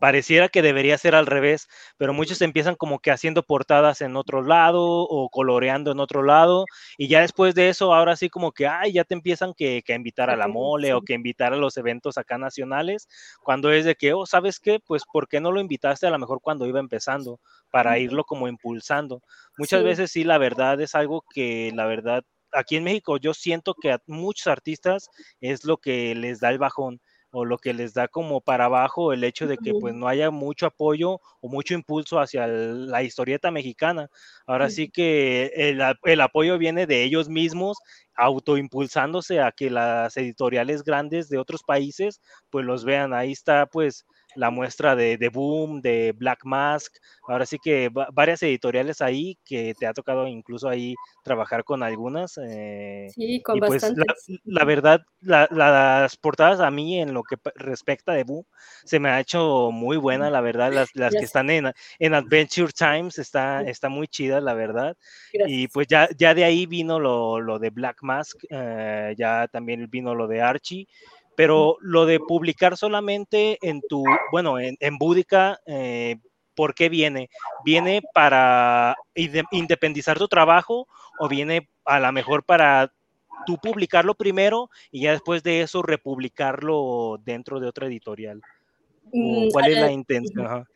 Pareciera 0.00 0.48
que 0.48 0.62
debería 0.62 0.96
ser 0.98 1.14
al 1.14 1.26
revés, 1.26 1.68
pero 1.96 2.12
muchos 2.14 2.40
empiezan 2.42 2.76
como 2.76 3.00
que 3.00 3.10
haciendo 3.10 3.42
portadas 3.42 4.00
en 4.00 4.16
otro 4.16 4.42
lado 4.42 4.82
o 4.82 5.28
coloreando 5.30 5.90
en 5.90 6.00
otro 6.00 6.22
lado, 6.22 6.64
y 6.96 7.08
ya 7.08 7.20
después 7.22 7.54
de 7.54 7.68
eso, 7.70 7.94
ahora 7.94 8.14
sí 8.16 8.28
como 8.28 8.52
que, 8.52 8.66
ay, 8.68 8.92
ya 8.92 9.04
te 9.04 9.14
empiezan 9.14 9.54
que, 9.54 9.82
que 9.84 9.94
invitar 9.94 10.30
a 10.30 10.36
la 10.36 10.46
mole 10.48 10.94
o 10.94 11.02
que 11.02 11.14
invitar 11.14 11.52
a 11.52 11.56
los 11.56 11.76
eventos 11.76 12.16
acá 12.18 12.38
nacionales, 12.38 13.08
cuando 13.42 13.72
es 13.72 13.84
de 13.84 13.96
que, 13.96 14.12
oh, 14.12 14.26
¿sabes 14.26 14.60
qué? 14.60 14.78
Pues, 14.80 15.02
¿por 15.10 15.26
qué 15.28 15.40
no 15.40 15.50
lo 15.50 15.60
invitaste 15.60 16.06
a 16.06 16.10
lo 16.10 16.18
mejor 16.18 16.40
cuando 16.40 16.66
iba 16.66 16.78
empezando? 16.80 17.40
Para 17.70 17.98
irlo 17.98 18.24
como 18.24 18.48
impulsando. 18.48 19.22
Muchas 19.58 19.82
veces 19.82 20.10
sí, 20.10 20.24
la 20.24 20.38
verdad 20.38 20.80
es 20.80 20.94
algo 20.94 21.24
que 21.34 21.72
la 21.74 21.86
verdad 21.86 22.24
aquí 22.52 22.76
en 22.76 22.84
México 22.84 23.18
yo 23.18 23.34
siento 23.34 23.74
que 23.74 23.92
a 23.92 24.00
muchos 24.06 24.46
artistas 24.46 25.08
es 25.40 25.64
lo 25.64 25.78
que 25.78 26.14
les 26.14 26.40
da 26.40 26.50
el 26.50 26.58
bajón 26.58 27.00
o 27.30 27.44
lo 27.44 27.58
que 27.58 27.74
les 27.74 27.92
da 27.92 28.08
como 28.08 28.40
para 28.40 28.66
abajo 28.66 29.12
el 29.12 29.22
hecho 29.22 29.46
de 29.46 29.58
que 29.58 29.74
pues 29.74 29.94
no 29.94 30.08
haya 30.08 30.30
mucho 30.30 30.66
apoyo 30.66 31.20
o 31.40 31.48
mucho 31.48 31.74
impulso 31.74 32.20
hacia 32.20 32.46
la 32.46 33.02
historieta 33.02 33.50
mexicana. 33.50 34.08
Ahora 34.46 34.70
sí 34.70 34.88
que 34.88 35.52
el, 35.54 35.82
el, 36.04 36.20
apoyo 36.22 36.56
viene 36.56 36.86
de 36.86 37.04
ellos 37.04 37.28
mismos 37.28 37.76
autoimpulsándose 38.14 39.40
a 39.40 39.52
que 39.52 39.68
las 39.68 40.16
editoriales 40.16 40.82
grandes 40.82 41.28
de 41.28 41.38
otros 41.38 41.62
países 41.62 42.20
pues 42.48 42.64
los 42.64 42.84
vean. 42.86 43.12
Ahí 43.12 43.32
está 43.32 43.66
pues 43.66 44.06
la 44.38 44.50
muestra 44.50 44.94
de, 44.94 45.18
de, 45.18 45.28
Boom, 45.30 45.80
de 45.80 46.12
Black 46.16 46.44
Mask, 46.44 46.94
ahora 47.26 47.44
sí 47.44 47.58
que 47.62 47.90
varias 48.12 48.40
editoriales 48.44 49.00
ahí 49.00 49.36
que 49.44 49.74
te 49.78 49.86
ha 49.86 49.92
tocado 49.92 50.28
incluso 50.28 50.68
ahí 50.68 50.94
trabajar 51.24 51.64
con 51.64 51.82
algunas. 51.82 52.38
Eh, 52.38 53.08
sí, 53.12 53.42
con 53.42 53.56
y 53.56 53.60
pues 53.60 53.92
la, 54.44 54.64
verdad, 54.64 55.00
las 55.20 56.16
portadas 56.16 56.60
a 56.60 56.70
mí 56.70 57.00
en 57.00 57.14
lo 57.14 57.24
que 57.24 57.36
respecta 57.56 58.12
de 58.12 58.22
Boom 58.22 58.44
se 58.84 59.00
me 59.00 59.10
ha 59.10 59.18
hecho 59.18 59.70
muy 59.72 59.96
buena, 59.96 60.30
la 60.30 60.40
verdad, 60.40 60.72
las, 60.72 60.94
las 60.94 61.12
que 61.12 61.24
están 61.24 61.50
en, 61.50 61.72
en 61.98 62.14
Adventure 62.14 62.72
Times 62.72 63.18
está, 63.18 63.62
está 63.62 63.88
muy 63.88 64.06
chida, 64.06 64.40
la 64.40 64.54
verdad. 64.54 64.96
Y 65.32 65.66
pues 65.66 65.88
ya, 65.88 66.08
ya 66.16 66.32
de 66.32 66.44
ahí 66.44 66.66
vino 66.66 67.00
lo, 67.00 67.40
lo 67.40 67.58
de 67.58 67.70
Black 67.70 67.98
Mask, 68.02 68.38
eh, 68.50 69.14
ya 69.18 69.48
también 69.48 69.90
vino 69.90 70.14
lo 70.14 70.28
de 70.28 70.42
Archie 70.42 70.86
pero 71.38 71.76
lo 71.80 72.04
de 72.04 72.18
publicar 72.18 72.76
solamente 72.76 73.58
en 73.62 73.80
tu, 73.88 74.02
bueno, 74.32 74.58
en, 74.58 74.76
en 74.80 74.98
Búdica, 74.98 75.60
eh, 75.66 76.16
¿por 76.56 76.74
qué 76.74 76.88
viene? 76.88 77.30
¿Viene 77.64 78.02
para 78.12 78.96
independizar 79.14 80.18
tu 80.18 80.26
trabajo 80.26 80.88
o 81.20 81.28
viene 81.28 81.68
a 81.84 82.00
lo 82.00 82.10
mejor 82.10 82.42
para 82.42 82.92
tú 83.46 83.56
publicarlo 83.56 84.16
primero 84.16 84.68
y 84.90 85.02
ya 85.02 85.12
después 85.12 85.44
de 85.44 85.60
eso 85.60 85.80
republicarlo 85.80 87.20
dentro 87.24 87.60
de 87.60 87.68
otra 87.68 87.86
editorial? 87.86 88.42
Mm, 89.12 89.50
¿Cuál 89.52 89.70
es 89.70 89.78
la 89.78 89.92
intención? 89.92 90.66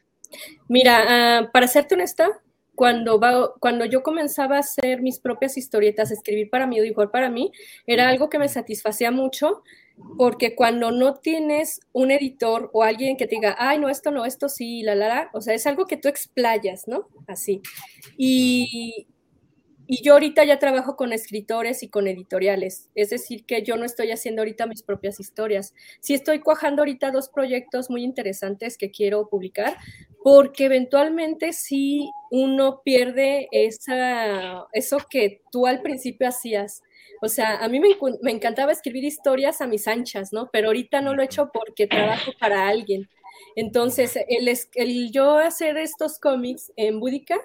Mira, 0.69 1.41
uh, 1.43 1.51
para 1.51 1.67
serte 1.67 1.97
honesta, 1.97 2.41
cuando, 2.77 3.19
va, 3.19 3.53
cuando 3.59 3.85
yo 3.85 4.05
comenzaba 4.05 4.59
a 4.59 4.61
hacer 4.61 5.03
mis 5.03 5.19
propias 5.19 5.59
historietas, 5.59 6.13
escribir 6.13 6.51
para 6.51 6.69
mí 6.69 6.79
o 6.79 6.85
dibujar 6.85 7.11
para 7.11 7.29
mí, 7.29 7.51
era 7.85 8.09
algo 8.09 8.31
que 8.31 8.39
me 8.39 8.49
satisfacía 8.49 9.11
mucho 9.11 9.65
porque 10.17 10.55
cuando 10.55 10.91
no 10.91 11.15
tienes 11.15 11.81
un 11.93 12.11
editor 12.11 12.71
o 12.73 12.83
alguien 12.83 13.17
que 13.17 13.27
te 13.27 13.37
diga, 13.37 13.57
ay, 13.59 13.79
no, 13.79 13.89
esto 13.89 14.11
no, 14.11 14.25
esto 14.25 14.49
sí, 14.49 14.83
la, 14.83 14.95
la, 14.95 15.31
o 15.33 15.41
sea, 15.41 15.55
es 15.55 15.67
algo 15.67 15.87
que 15.87 15.97
tú 15.97 16.09
explayas, 16.09 16.89
¿no? 16.89 17.09
Así. 17.27 17.61
Y, 18.17 19.07
y 19.87 20.03
yo 20.03 20.15
ahorita 20.15 20.45
ya 20.45 20.59
trabajo 20.59 20.97
con 20.97 21.13
escritores 21.13 21.83
y 21.83 21.89
con 21.89 22.07
editoriales, 22.07 22.89
es 22.95 23.11
decir, 23.11 23.45
que 23.45 23.63
yo 23.63 23.77
no 23.77 23.85
estoy 23.85 24.11
haciendo 24.11 24.43
ahorita 24.43 24.67
mis 24.67 24.83
propias 24.83 25.21
historias. 25.21 25.75
Sí 26.01 26.15
estoy 26.15 26.41
cuajando 26.41 26.83
ahorita 26.83 27.11
dos 27.11 27.29
proyectos 27.29 27.91
muy 27.91 28.03
interesantes 28.03 28.79
que 28.79 28.91
quiero 28.91 29.29
publicar, 29.29 29.77
porque 30.23 30.67
eventualmente 30.67 31.53
sí 31.53 32.09
uno 32.31 32.81
pierde 32.85 33.49
esa, 33.51 34.67
eso 34.73 34.99
que 35.11 35.43
tú 35.51 35.67
al 35.67 35.83
principio 35.83 36.29
hacías 36.29 36.83
o 37.25 37.29
sea, 37.29 37.59
a 37.59 37.69
mí 37.69 37.79
me, 37.79 38.33
encantaba 38.33 38.73
escribir 38.73 39.05
historias 39.05 39.61
a 39.61 39.69
mis 39.69 39.87
anchas, 39.87 40.33
¿no? 40.33 40.51
Pero 40.53 40.67
ahorita 40.67 41.01
no 41.01 41.15
lo 41.15 41.23
he 41.23 41.27
hecho 41.27 41.51
porque 41.55 41.87
trabajo 41.87 42.33
para 42.41 42.67
alguien. 42.67 43.09
Entonces, 43.55 44.19
el, 44.27 45.13
yo 45.13 45.37
hacer 45.37 45.77
estos 45.77 46.19
cómics 46.19 46.73
en 46.75 46.99
Búdica 46.99 47.37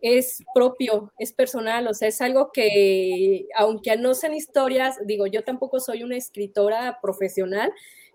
es 0.00 0.42
propio, 0.54 1.12
es 1.18 1.34
personal, 1.34 1.88
o 1.88 1.94
sea, 1.94 2.08
es 2.08 2.22
algo 2.22 2.52
que, 2.52 3.46
aunque 3.54 3.94
no 3.98 4.14
sean 4.14 4.34
historias, 4.34 4.96
digo, 5.04 5.26
yo 5.26 5.44
tampoco 5.44 5.78
soy 5.78 6.02
una 6.04 6.16
escritora 6.16 6.98
profesional, 7.02 7.70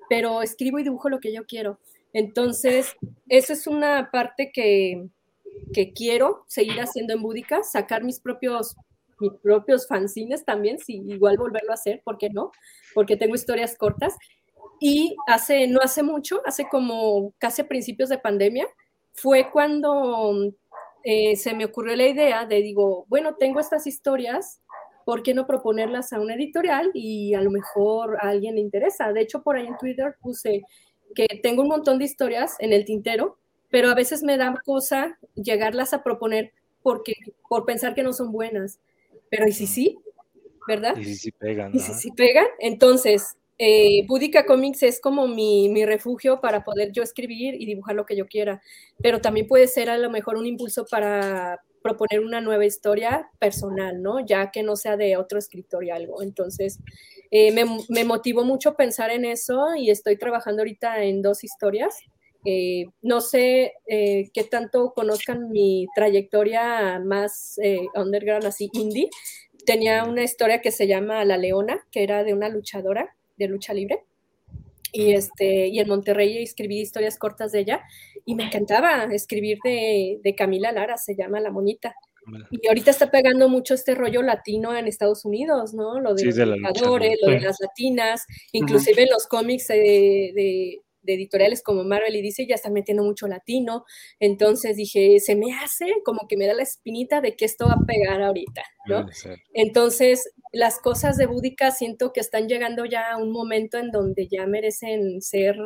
pero 0.09 0.41
escribo 0.41 0.79
y 0.79 0.83
dibujo 0.83 1.09
lo 1.09 1.19
que 1.19 1.31
yo 1.31 1.45
quiero. 1.45 1.79
Entonces, 2.13 2.95
eso 3.29 3.53
es 3.53 3.67
una 3.67 4.09
parte 4.11 4.51
que, 4.51 5.09
que 5.75 5.93
quiero 5.93 6.43
seguir 6.47 6.81
haciendo 6.81 7.13
en 7.13 7.21
Búdica, 7.21 7.61
sacar 7.61 8.03
mis 8.03 8.19
propios 8.19 8.75
mis 9.23 9.33
propios 9.41 9.87
fanzines 9.87 10.45
también, 10.45 10.77
si 10.79 10.97
igual 11.07 11.37
volverlo 11.37 11.71
a 11.71 11.75
hacer, 11.75 12.01
¿por 12.03 12.17
qué 12.17 12.29
no? 12.29 12.51
Porque 12.93 13.17
tengo 13.17 13.35
historias 13.35 13.77
cortas. 13.77 14.15
Y 14.79 15.15
hace, 15.27 15.67
no 15.67 15.79
hace 15.81 16.03
mucho, 16.03 16.41
hace 16.45 16.67
como 16.69 17.33
casi 17.37 17.63
principios 17.63 18.09
de 18.09 18.17
pandemia, 18.17 18.67
fue 19.13 19.49
cuando 19.51 20.53
eh, 21.03 21.35
se 21.35 21.53
me 21.53 21.65
ocurrió 21.65 21.95
la 21.95 22.07
idea 22.07 22.45
de, 22.45 22.61
digo, 22.61 23.05
bueno, 23.07 23.35
tengo 23.35 23.59
estas 23.59 23.87
historias, 23.87 24.61
¿por 25.05 25.23
qué 25.23 25.33
no 25.33 25.47
proponerlas 25.47 26.13
a 26.13 26.19
una 26.19 26.35
editorial 26.35 26.91
y 26.93 27.33
a 27.33 27.41
lo 27.41 27.51
mejor 27.51 28.17
a 28.21 28.29
alguien 28.29 28.55
le 28.55 28.61
interesa? 28.61 29.11
De 29.13 29.21
hecho, 29.21 29.41
por 29.43 29.55
ahí 29.55 29.67
en 29.67 29.77
Twitter 29.77 30.15
puse 30.21 30.63
que 31.15 31.27
tengo 31.41 31.61
un 31.61 31.69
montón 31.69 31.99
de 31.99 32.05
historias 32.05 32.55
en 32.59 32.73
el 32.73 32.85
tintero, 32.85 33.37
pero 33.69 33.89
a 33.89 33.95
veces 33.95 34.23
me 34.23 34.37
da 34.37 34.53
cosa 34.65 35.17
llegarlas 35.35 35.93
a 35.93 36.03
proponer 36.03 36.51
porque, 36.81 37.13
por 37.49 37.65
pensar 37.65 37.95
que 37.95 38.03
no 38.03 38.13
son 38.13 38.31
buenas. 38.31 38.79
Pero 39.35 39.47
¿y 39.47 39.51
si 39.51 39.65
sí? 39.65 39.97
¿Verdad? 40.67 40.95
Y 40.95 41.05
si 41.05 41.15
sí 41.15 41.31
pegan. 41.31 41.71
¿Y 41.73 41.79
si 41.79 41.93
sí 41.95 42.11
pegan? 42.11 42.45
Entonces, 42.59 43.35
eh, 43.57 44.05
Búdica 44.07 44.45
Comics 44.45 44.83
es 44.83 45.01
como 45.01 45.27
mi, 45.27 45.69
mi, 45.69 45.85
refugio 45.85 46.39
para 46.39 46.63
poder 46.63 46.91
yo 46.91 47.01
escribir 47.01 47.55
y 47.55 47.65
dibujar 47.65 47.95
lo 47.95 48.05
que 48.05 48.15
yo 48.15 48.27
quiera, 48.27 48.61
pero 49.01 49.21
también 49.21 49.47
puede 49.47 49.67
ser 49.67 49.89
a 49.89 49.97
lo 49.97 50.11
mejor 50.11 50.37
un 50.37 50.45
impulso 50.45 50.85
para 50.85 51.59
proponer 51.81 52.19
una 52.19 52.41
nueva 52.41 52.63
historia 52.63 53.27
personal, 53.39 54.03
¿no? 54.03 54.23
Ya 54.23 54.51
que 54.51 54.61
no 54.61 54.75
sea 54.75 54.97
de 54.97 55.17
otro 55.17 55.39
escritor 55.39 55.83
y 55.83 55.89
algo. 55.89 56.21
Entonces, 56.21 56.79
eh, 57.31 57.51
me, 57.51 57.65
me, 57.89 58.05
motivó 58.05 58.43
mucho 58.45 58.75
pensar 58.75 59.09
en 59.09 59.25
eso 59.25 59.75
y 59.75 59.89
estoy 59.89 60.15
trabajando 60.17 60.61
ahorita 60.61 61.03
en 61.03 61.23
dos 61.23 61.43
historias. 61.43 61.95
Eh, 62.45 62.85
no 63.01 63.21
sé 63.21 63.73
eh, 63.87 64.29
qué 64.33 64.43
tanto 64.43 64.93
conozcan 64.93 65.49
mi 65.49 65.87
trayectoria 65.95 66.99
más 66.99 67.57
eh, 67.63 67.79
underground, 67.95 68.45
así 68.45 68.69
indie. 68.73 69.09
Tenía 69.65 70.03
una 70.03 70.23
historia 70.23 70.61
que 70.61 70.71
se 70.71 70.87
llama 70.87 71.23
La 71.25 71.37
Leona, 71.37 71.85
que 71.91 72.03
era 72.03 72.23
de 72.23 72.33
una 72.33 72.49
luchadora 72.49 73.15
de 73.37 73.47
lucha 73.47 73.73
libre. 73.73 74.03
Y, 74.91 75.13
este, 75.13 75.67
y 75.67 75.79
en 75.79 75.87
Monterrey 75.87 76.43
escribí 76.43 76.79
historias 76.79 77.17
cortas 77.17 77.51
de 77.51 77.61
ella 77.61 77.81
y 78.25 78.35
me 78.35 78.43
encantaba 78.43 79.05
escribir 79.05 79.57
de, 79.63 80.19
de 80.23 80.35
Camila 80.35 80.71
Lara, 80.71 80.97
se 80.97 81.15
llama 81.15 81.39
La 81.39 81.49
Monita. 81.49 81.95
Y 82.51 82.67
ahorita 82.67 82.91
está 82.91 83.09
pegando 83.11 83.49
mucho 83.49 83.73
este 83.73 83.95
rollo 83.95 84.21
latino 84.21 84.75
en 84.77 84.87
Estados 84.87 85.25
Unidos, 85.25 85.73
¿no? 85.73 85.99
Lo 85.99 86.13
de 86.13 86.19
Sí, 86.19 86.25
los 86.27 86.35
de 86.35 86.45
la 86.45 86.55
luchadores, 86.55 87.11
lucha, 87.13 87.25
lo 87.25 87.31
de 87.33 87.39
sí. 87.39 87.45
las 87.45 87.57
latinas, 87.59 88.25
inclusive 88.53 89.03
en 89.03 89.09
los 89.09 89.27
cómics 89.27 89.67
de, 89.67 90.31
de- 90.35 90.81
de 91.03 91.13
editoriales 91.13 91.61
como 91.61 91.83
Marvel 91.83 92.15
y 92.15 92.21
DC 92.21 92.47
ya 92.47 92.55
están 92.55 92.73
metiendo 92.73 93.03
mucho 93.03 93.27
latino. 93.27 93.85
Entonces 94.19 94.77
dije, 94.77 95.19
se 95.19 95.35
me 95.35 95.53
hace 95.53 95.93
como 96.03 96.27
que 96.27 96.37
me 96.37 96.47
da 96.47 96.53
la 96.53 96.63
espinita 96.63 97.21
de 97.21 97.35
que 97.35 97.45
esto 97.45 97.67
va 97.67 97.73
a 97.73 97.85
pegar 97.85 98.21
ahorita. 98.21 98.63
Entonces, 99.53 100.33
las 100.51 100.79
cosas 100.79 101.17
de 101.17 101.25
Búdica 101.25 101.71
siento 101.71 102.13
que 102.13 102.19
están 102.19 102.47
llegando 102.47 102.85
ya 102.85 103.11
a 103.11 103.17
un 103.17 103.31
momento 103.31 103.77
en 103.77 103.91
donde 103.91 104.27
ya 104.27 104.45
merecen 104.45 105.21
ser 105.21 105.57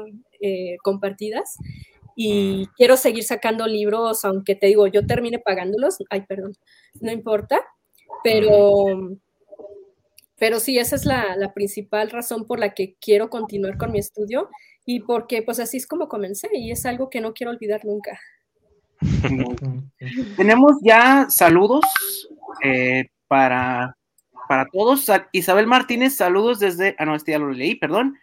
eh, 0.42 0.78
compartidas. 0.84 1.58
Y 2.16 2.68
quiero 2.78 2.98
seguir 2.98 3.24
sacando 3.24 3.68
libros, 3.68 4.26
aunque 4.26 4.56
te 4.56 4.68
digo, 4.68 4.88
yo 4.88 5.06
termine 5.06 5.40
pagándolos. 5.40 5.98
Ay, 6.10 6.22
perdón, 6.22 6.54
no 7.00 7.12
importa. 7.12 7.64
Pero, 8.24 8.86
pero 10.40 10.60
sí, 10.60 10.80
esa 10.80 10.96
es 10.96 11.06
la, 11.06 11.36
la 11.36 11.54
principal 11.54 12.10
razón 12.10 12.46
por 12.46 12.60
la 12.60 12.74
que 12.74 12.96
quiero 13.00 13.30
continuar 13.30 13.78
con 13.78 13.92
mi 13.92 14.00
estudio 14.00 14.50
y 14.88 15.02
porque 15.02 15.44
pues 15.44 15.60
así 15.60 15.78
es 15.78 15.86
como 15.86 16.08
comencé 16.08 16.50
y 16.54 16.72
es 16.72 16.86
algo 16.88 17.10
que 17.10 17.20
no 17.22 17.34
quiero 17.34 17.52
olvidar 17.52 17.84
nunca. 17.86 18.20
Tenemos 20.36 20.78
ya 20.82 21.28
saludos 21.30 21.84
eh, 22.64 23.10
para, 23.28 23.96
para 24.48 24.66
todos. 24.72 25.02
Sa- 25.06 25.28
Isabel 25.32 25.68
Martínez, 25.68 26.16
saludos 26.16 26.60
desde. 26.60 26.96
Ah, 26.98 27.06
no, 27.06 27.16
este 27.16 27.32
ya 27.32 27.40
lo 27.40 27.52
leí, 27.52 27.76
perdón. 27.76 28.18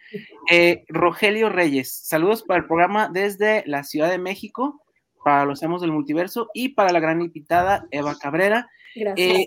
Eh, 0.50 0.84
Rogelio 0.88 1.48
Reyes, 1.48 1.92
saludos 1.94 2.42
para 2.42 2.60
el 2.60 2.66
programa 2.66 3.08
desde 3.12 3.62
la 3.66 3.84
Ciudad 3.84 4.10
de 4.10 4.18
México, 4.18 4.82
para 5.22 5.44
los 5.44 5.62
amos 5.62 5.80
del 5.82 5.92
multiverso 5.92 6.48
y 6.54 6.70
para 6.70 6.92
la 6.92 7.00
gran 7.00 7.20
invitada 7.20 7.86
Eva 7.90 8.16
Cabrera. 8.18 8.68
Gracias. 8.94 9.28
Eh, 9.40 9.46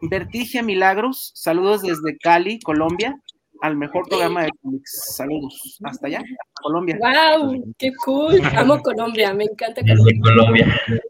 Vertigia 0.00 0.62
Milagros, 0.62 1.30
saludos 1.34 1.82
desde 1.82 2.18
Cali, 2.18 2.58
Colombia, 2.58 3.20
al 3.64 3.76
mejor 3.76 4.06
programa 4.08 4.42
de 4.42 4.50
cómics. 4.60 5.14
Saludos. 5.16 5.78
Hasta 5.84 6.06
allá, 6.06 6.18
hasta 6.18 6.62
Colombia. 6.62 6.98
¡Wow! 7.00 7.74
¡Qué 7.78 7.90
cool! 8.04 8.40
Amo 8.56 8.80
Colombia, 8.82 9.32
me 9.32 9.44
encanta 9.44 9.80
Desde 9.82 9.96
Colombia. 10.20 10.66
Colombia. 10.86 11.02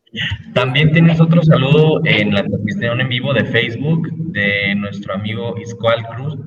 También 0.55 0.93
tienes 0.93 1.21
otro 1.21 1.43
saludo 1.43 2.01
en 2.05 2.33
la 2.33 2.45
transmisión 2.45 3.01
en 3.01 3.09
vivo 3.09 3.35
de 3.35 3.45
Facebook 3.45 4.09
de 4.33 4.75
nuestro 4.77 5.15
amigo 5.15 5.57
Iscoal 5.61 6.07
Cruz, 6.07 6.39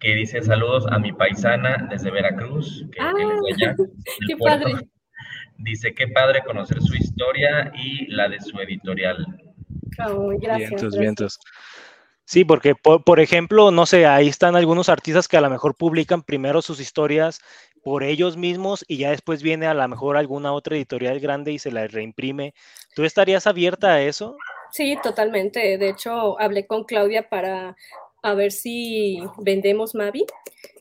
que 0.00 0.14
dice 0.16 0.42
saludos 0.42 0.86
a 0.90 0.98
mi 0.98 1.12
paisana 1.12 1.86
desde 1.88 2.10
Veracruz, 2.10 2.84
que, 2.90 3.00
Ah, 3.00 3.12
que 3.14 3.64
allá, 3.64 3.76
¡Qué 4.28 4.36
puerto. 4.36 4.64
padre! 4.64 4.88
Dice 5.58 5.94
qué 5.94 6.08
padre 6.08 6.42
conocer 6.44 6.80
su 6.80 6.94
historia 6.96 7.70
y 7.76 8.06
la 8.12 8.28
de 8.28 8.40
su 8.40 8.58
editorial. 8.58 9.24
Oh, 10.08 10.30
gracias, 10.40 10.58
vientos, 10.70 10.80
gracias. 10.82 11.00
vientos. 11.00 11.38
Sí, 12.28 12.44
porque 12.44 12.74
por, 12.74 13.02
por 13.04 13.20
ejemplo, 13.20 13.70
no 13.70 13.86
sé, 13.86 14.04
ahí 14.04 14.28
están 14.28 14.54
algunos 14.54 14.90
artistas 14.90 15.28
que 15.28 15.38
a 15.38 15.40
lo 15.40 15.48
mejor 15.48 15.74
publican 15.74 16.20
primero 16.20 16.60
sus 16.60 16.78
historias 16.78 17.40
por 17.82 18.02
ellos 18.02 18.36
mismos 18.36 18.84
y 18.86 18.98
ya 18.98 19.08
después 19.08 19.42
viene 19.42 19.66
a 19.66 19.72
lo 19.72 19.88
mejor 19.88 20.18
alguna 20.18 20.52
otra 20.52 20.76
editorial 20.76 21.20
grande 21.20 21.52
y 21.52 21.58
se 21.58 21.70
la 21.70 21.86
reimprime. 21.86 22.52
¿Tú 22.94 23.04
estarías 23.04 23.46
abierta 23.46 23.94
a 23.94 24.02
eso? 24.02 24.36
Sí, 24.72 24.98
totalmente. 25.02 25.78
De 25.78 25.88
hecho, 25.88 26.38
hablé 26.38 26.66
con 26.66 26.84
Claudia 26.84 27.30
para 27.30 27.78
a 28.22 28.34
ver 28.34 28.52
si 28.52 29.18
vendemos 29.38 29.94
Mavi, 29.94 30.24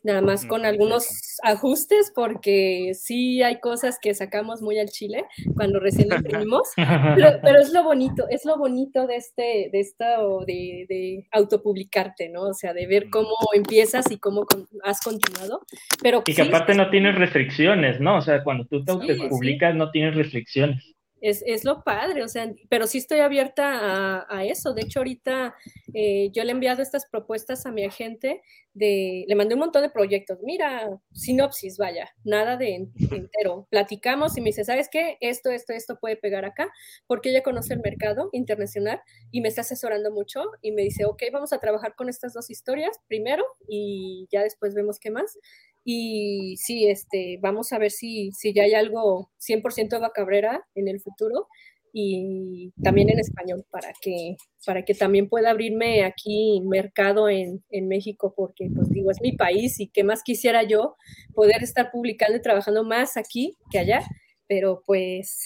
nada 0.04 0.22
más 0.22 0.46
con 0.46 0.66
algunos 0.66 1.38
ajustes, 1.44 2.12
porque 2.16 2.94
sí 2.94 3.44
hay 3.44 3.60
cosas 3.60 4.00
que 4.02 4.14
sacamos 4.14 4.62
muy 4.62 4.80
al 4.80 4.90
chile 4.90 5.26
cuando 5.56 5.80
recién 5.80 6.10
lo 6.10 6.16
imprimimos, 6.16 6.70
pero, 7.16 7.40
pero 7.44 7.60
es 7.60 7.72
lo 7.74 7.84
bonito, 7.84 8.26
es 8.30 8.46
lo 8.46 8.58
bonito 8.58 9.06
de 9.08 9.18
este, 9.18 9.70
de 9.72 9.80
esto, 9.80 10.46
de, 10.46 10.86
de 10.90 11.28
autopublicarte, 11.32 12.30
¿no? 12.30 12.44
O 12.44 12.54
sea, 12.54 12.74
de 12.74 12.88
ver 12.88 13.10
cómo 13.10 13.36
empiezas 13.54 14.10
y 14.12 14.18
cómo 14.18 14.46
con- 14.46 14.68
has 14.84 15.02
continuado. 15.02 15.62
Pero 16.02 16.24
Y 16.26 16.34
que 16.34 16.44
sí, 16.44 16.48
aparte 16.48 16.74
no 16.74 16.90
tienes 16.90 17.16
restricciones, 17.16 18.00
¿no? 18.00 18.18
O 18.18 18.22
sea, 18.22 18.44
cuando 18.44 18.66
tú 18.66 18.84
te 18.84 19.16
Sí, 19.16 19.28
publicas 19.30 19.76
no 19.76 19.92
tienes 19.92 20.16
restricciones. 20.16 20.97
Es, 21.22 21.43
es 21.45 21.63
lo 21.63 21.84
padre, 21.84 22.24
o 22.24 22.28
sea, 22.28 22.51
pero 22.70 22.86
sí 22.88 22.99
estoy 22.99 23.20
abierta 23.20 24.26
a, 24.30 24.45
eso. 24.45 24.74
De 24.74 24.82
hecho, 24.84 24.99
ahorita 24.99 25.55
eh, 25.93 26.30
yo 26.32 26.43
le 26.43 26.49
he 26.49 26.53
enviado 26.53 26.82
estas 26.82 27.07
propuestas 27.07 27.65
a 27.65 27.72
mi 27.72 27.84
agente, 27.84 28.41
de, 28.78 29.25
le 29.28 29.36
mandé 29.36 29.55
un 29.55 29.61
montón 29.61 29.82
de 29.82 29.89
proyectos. 29.89 30.39
Mira, 30.43 30.99
sinopsis, 31.13 31.78
vaya, 31.78 32.09
nada 32.23 32.57
de, 32.57 32.88
entero. 33.11 33.67
Platicamos 33.69 34.38
y 34.38 34.41
me 34.41 34.49
dice, 34.49 34.63
¿sabes 34.63 34.88
qué? 34.91 35.17
Esto, 35.21 35.49
esto, 35.49 35.73
esto 35.73 35.97
puede 35.99 36.15
pegar 36.15 36.45
acá, 36.45 36.71
porque 37.07 37.30
ella 37.30 37.43
conoce 37.43 37.73
el 37.73 37.82
mercado 37.82 38.30
internacional 38.32 39.01
y 39.32 39.41
me 39.41 39.49
está 39.49 39.61
asesorando 39.61 40.11
mucho 40.11 40.43
y 40.61 40.71
me 40.71 40.84
dice, 40.84 41.05
ok, 41.05 41.23
vamos 41.32 41.53
a 41.53 41.59
trabajar 41.59 41.95
con 41.95 42.09
estas 42.09 42.34
dos 42.34 42.49
historias 42.49 42.99
primero 43.07 43.43
y 43.67 44.28
ya 44.32 44.43
después 44.43 44.73
vemos 44.73 44.99
qué 44.99 45.09
más. 45.11 45.38
Y 45.84 46.57
sí, 46.57 46.88
este, 46.88 47.39
vamos 47.41 47.71
a 47.71 47.78
ver 47.78 47.91
si, 47.91 48.32
si 48.34 48.53
ya 48.53 48.63
hay 48.63 48.73
algo 48.73 49.32
100% 49.39 49.95
Eva 49.95 50.11
Cabrera 50.11 50.67
en 50.75 50.89
el 50.89 50.99
futuro 50.99 51.47
y 51.94 52.72
también 52.84 53.10
en 53.10 53.20
español 53.20 53.64
para 53.72 53.90
que, 54.02 54.36
para 54.66 54.84
que 54.84 54.94
también 54.94 55.30
pueda 55.30 55.52
abrirme 55.52 56.04
aquí 56.04 56.62
mercado 56.66 57.30
en, 57.30 57.64
en 57.70 57.88
México 57.88 58.34
porque 58.36 58.70
pues 58.76 58.90
digo, 58.90 59.12
es 59.12 59.22
mi 59.22 59.32
país 59.34 59.80
y 59.80 59.88
qué 59.90 60.04
más 60.04 60.24
quisiera 60.24 60.64
yo 60.64 60.96
poder 61.34 61.64
estar 61.64 61.92
publicando 61.92 62.38
y 62.38 62.42
trabajando 62.42 62.84
más 62.84 63.18
aquí 63.18 63.56
que 63.72 63.80
allá, 63.80 64.02
pero 64.48 64.82
pues 64.86 65.46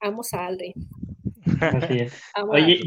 amo 0.00 0.22
a 0.32 0.46
Aldri. 0.46 0.74
Así 1.60 1.98
es. 2.00 2.22
Oye, 2.48 2.78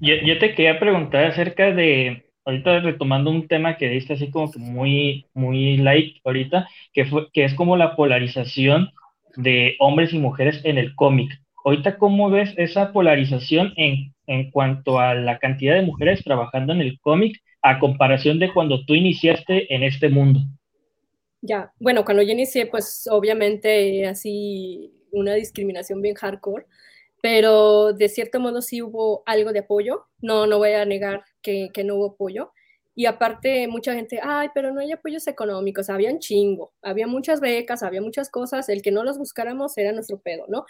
yo- 0.00 0.16
yo 0.24 0.38
te 0.38 0.54
quería 0.54 0.78
preguntar 0.78 1.24
acerca 1.24 1.72
de, 1.72 2.26
ahorita 2.44 2.80
retomando 2.80 3.30
un 3.30 3.48
tema 3.48 3.76
que 3.76 3.88
diste 3.88 4.14
así 4.14 4.30
como 4.30 4.50
que 4.50 4.58
muy, 4.58 5.26
muy 5.34 5.76
light 5.78 6.16
ahorita, 6.24 6.68
que 6.92 7.04
fue, 7.04 7.28
que 7.32 7.44
es 7.44 7.54
como 7.54 7.76
la 7.76 7.96
polarización 7.96 8.90
de 9.36 9.76
hombres 9.78 10.12
y 10.12 10.18
mujeres 10.18 10.60
en 10.64 10.78
el 10.78 10.94
cómic. 10.94 11.32
Ahorita, 11.64 11.98
¿cómo 11.98 12.30
ves 12.30 12.54
esa 12.56 12.92
polarización 12.92 13.72
en, 13.76 14.14
en 14.26 14.50
cuanto 14.50 14.98
a 15.00 15.14
la 15.14 15.38
cantidad 15.38 15.74
de 15.74 15.82
mujeres 15.82 16.22
trabajando 16.24 16.72
en 16.72 16.80
el 16.80 17.00
cómic 17.00 17.40
a 17.62 17.78
comparación 17.78 18.38
de 18.38 18.52
cuando 18.52 18.84
tú 18.84 18.94
iniciaste 18.94 19.74
en 19.74 19.82
este 19.82 20.08
mundo? 20.08 20.40
Ya, 21.40 21.72
bueno, 21.80 22.04
cuando 22.04 22.22
yo 22.22 22.32
inicié, 22.32 22.66
pues 22.66 23.08
obviamente 23.10 24.06
así 24.06 24.92
una 25.10 25.34
discriminación 25.34 26.00
bien 26.00 26.14
hardcore, 26.14 26.66
pero 27.20 27.92
de 27.92 28.08
cierto 28.08 28.40
modo 28.40 28.62
sí 28.62 28.82
hubo 28.82 29.22
algo 29.26 29.52
de 29.52 29.60
apoyo. 29.60 30.06
No, 30.20 30.46
no 30.46 30.58
voy 30.58 30.72
a 30.72 30.84
negar 30.84 31.24
que, 31.42 31.70
que 31.72 31.84
no 31.84 31.96
hubo 31.96 32.06
apoyo. 32.12 32.52
Y 32.94 33.06
aparte, 33.06 33.66
mucha 33.68 33.94
gente, 33.94 34.20
ay, 34.22 34.48
pero 34.54 34.72
no 34.72 34.80
hay 34.80 34.92
apoyos 34.92 35.26
económicos, 35.26 35.88
había 35.88 36.10
un 36.10 36.18
chingo, 36.18 36.72
había 36.82 37.06
muchas 37.06 37.40
becas, 37.40 37.82
había 37.82 38.02
muchas 38.02 38.30
cosas, 38.30 38.68
el 38.68 38.82
que 38.82 38.90
no 38.90 39.02
los 39.02 39.16
buscáramos 39.18 39.78
era 39.78 39.92
nuestro 39.92 40.20
pedo, 40.20 40.44
¿no? 40.48 40.66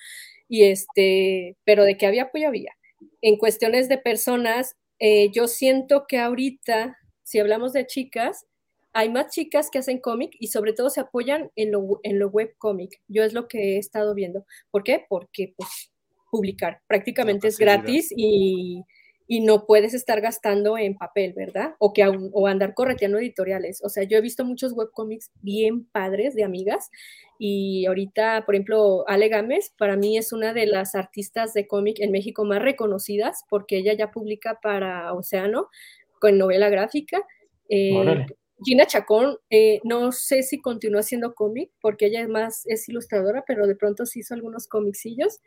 Y 0.49 0.65
este, 0.65 1.57
pero 1.65 1.85
de 1.85 1.97
que 1.97 2.07
había 2.07 2.25
apoyo 2.25 2.49
había. 2.49 2.73
En 3.21 3.37
cuestiones 3.37 3.89
de 3.89 3.99
personas, 3.99 4.77
eh, 5.01 5.31
yo 5.33 5.49
siento 5.49 6.07
que 6.07 6.19
ahorita, 6.19 6.97
si 7.25 7.41
hablamos 7.41 7.73
de 7.73 7.87
chicas, 7.87 8.47
hay 8.93 9.09
más 9.09 9.33
chicas 9.33 9.71
que 9.71 9.79
hacen 9.79 9.99
cómic 9.99 10.33
y 10.39 10.49
sobre 10.49 10.75
todo 10.75 10.91
se 10.91 11.01
apoyan 11.01 11.51
en 11.57 11.73
lo, 11.73 12.01
en 12.03 12.19
lo 12.19 12.29
web 12.29 12.55
cómic. 12.59 13.01
Yo 13.09 13.25
es 13.25 13.33
lo 13.33 13.49
que 13.49 13.75
he 13.75 13.79
estado 13.79 14.15
viendo. 14.15 14.45
¿Por 14.71 14.85
qué? 14.85 15.05
Porque 15.09 15.55
pues 15.57 15.91
publicar 16.31 16.81
prácticamente 16.87 17.49
es 17.49 17.59
gratis 17.59 18.13
y, 18.17 18.85
y 19.27 19.41
no 19.41 19.67
puedes 19.67 19.95
estar 19.95 20.21
gastando 20.21 20.77
en 20.77 20.97
papel, 20.97 21.33
¿verdad? 21.33 21.75
O, 21.79 21.93
que, 21.93 22.05
o 22.05 22.47
andar 22.47 22.75
correteando 22.75 23.19
editoriales. 23.19 23.83
O 23.85 23.89
sea, 23.89 24.05
yo 24.05 24.19
he 24.19 24.21
visto 24.21 24.45
muchos 24.45 24.73
webcomics 24.73 25.31
bien 25.41 25.85
padres 25.87 26.35
de 26.35 26.45
amigas 26.45 26.91
y 27.39 27.87
ahorita, 27.87 28.45
por 28.45 28.55
ejemplo, 28.55 29.05
Ale 29.09 29.29
Gámez, 29.29 29.73
para 29.77 29.97
mí 29.97 30.19
es 30.19 30.33
una 30.33 30.53
de 30.53 30.67
las 30.67 30.95
artistas 30.95 31.55
de 31.55 31.67
cómic 31.67 31.99
en 32.01 32.13
México 32.13 32.45
más 32.45 32.63
reconocidas 32.63 33.45
porque 33.49 33.79
ella 33.79 33.95
ya 33.95 34.11
publica 34.11 34.61
para 34.63 35.13
Océano 35.13 35.69
con 36.21 36.39
novela 36.39 36.69
gráfica. 36.69 37.25
Eh, 37.69 38.27
Gina 38.65 38.87
Chacón, 38.87 39.39
eh, 39.51 39.81
no 39.83 40.13
sé 40.13 40.43
si 40.43 40.61
continúa 40.61 41.01
haciendo 41.01 41.35
cómic 41.35 41.71
porque 41.81 42.07
ella 42.07 42.21
es 42.21 42.29
más, 42.29 42.63
es 42.67 42.89
ilustradora, 42.89 43.45
pero 43.47 43.67
de 43.67 43.75
pronto 43.75 44.07
sí 44.07 44.21
hizo 44.21 44.35
algunos 44.35 44.69
cómicsillos, 44.69 45.41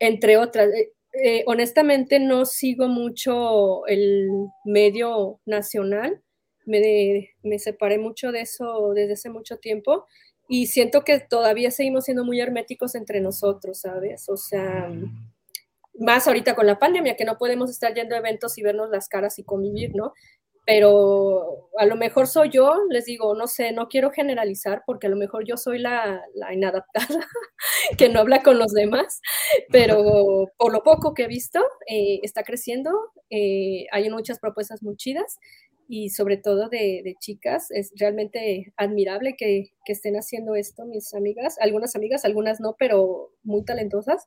entre 0.00 0.36
otras. 0.38 0.70
Eh, 1.12 1.42
honestamente 1.46 2.20
no 2.20 2.44
sigo 2.44 2.88
mucho 2.88 3.86
el 3.86 4.28
medio 4.64 5.40
nacional, 5.46 6.22
me, 6.66 7.30
me, 7.42 7.58
separé 7.58 7.98
mucho 7.98 8.30
de 8.30 8.42
eso 8.42 8.92
desde 8.94 9.14
hace 9.14 9.30
mucho 9.30 9.56
tiempo 9.56 10.06
y 10.48 10.66
siento 10.66 11.04
que 11.04 11.18
todavía 11.18 11.70
seguimos 11.70 12.04
siendo 12.04 12.24
muy 12.24 12.40
herméticos 12.40 12.94
entre 12.94 13.20
nosotros, 13.20 13.80
¿sabes? 13.80 14.28
O 14.28 14.36
sea, 14.36 14.90
más 15.98 16.26
ahorita 16.26 16.54
con 16.54 16.66
la 16.66 16.78
pandemia, 16.78 17.16
que 17.16 17.24
no 17.24 17.38
podemos 17.38 17.70
estar 17.70 17.94
yendo 17.94 18.14
a 18.14 18.18
eventos 18.18 18.56
y 18.58 18.62
vernos 18.62 18.90
las 18.90 19.08
caras 19.08 19.38
y 19.38 19.44
convivir, 19.44 19.94
¿no? 19.94 20.12
Pero 20.68 21.70
a 21.78 21.86
lo 21.86 21.96
mejor 21.96 22.26
soy 22.26 22.50
yo, 22.50 22.74
les 22.90 23.06
digo, 23.06 23.34
no 23.34 23.46
sé, 23.46 23.72
no 23.72 23.88
quiero 23.88 24.10
generalizar 24.10 24.82
porque 24.84 25.06
a 25.06 25.10
lo 25.10 25.16
mejor 25.16 25.46
yo 25.46 25.56
soy 25.56 25.78
la, 25.78 26.22
inadaptada 26.52 27.26
que 27.98 28.10
no 28.10 28.20
habla 28.20 28.42
con 28.42 28.58
los 28.58 28.74
demás, 28.74 29.22
pero 29.72 29.96
por 30.58 30.70
lo 30.70 30.82
poco 30.82 31.14
que 31.14 31.22
he 31.22 31.26
visto, 31.26 31.58
eh, 31.86 32.20
está 32.22 32.42
creciendo, 32.42 32.90
eh, 33.30 33.86
hay 33.92 34.10
muchas 34.10 34.40
propuestas 34.40 34.82
muy 34.82 34.96
chidas 34.96 35.38
y 35.88 36.10
sobre 36.10 36.36
todo 36.36 36.68
de, 36.68 37.16
chicas, 37.18 37.70
es 37.70 37.90
realmente 37.96 38.74
admirable 38.76 39.36
que, 39.38 39.70
que 39.86 39.92
estén 39.94 40.16
haciendo 40.16 40.54
esto 40.54 40.84
mis 40.84 41.14
amigas, 41.14 41.56
algunas 41.62 41.96
amigas, 41.96 42.26
algunas 42.26 42.60
no, 42.60 42.76
pero 42.78 43.30
muy 43.42 43.64
talentosas. 43.64 44.26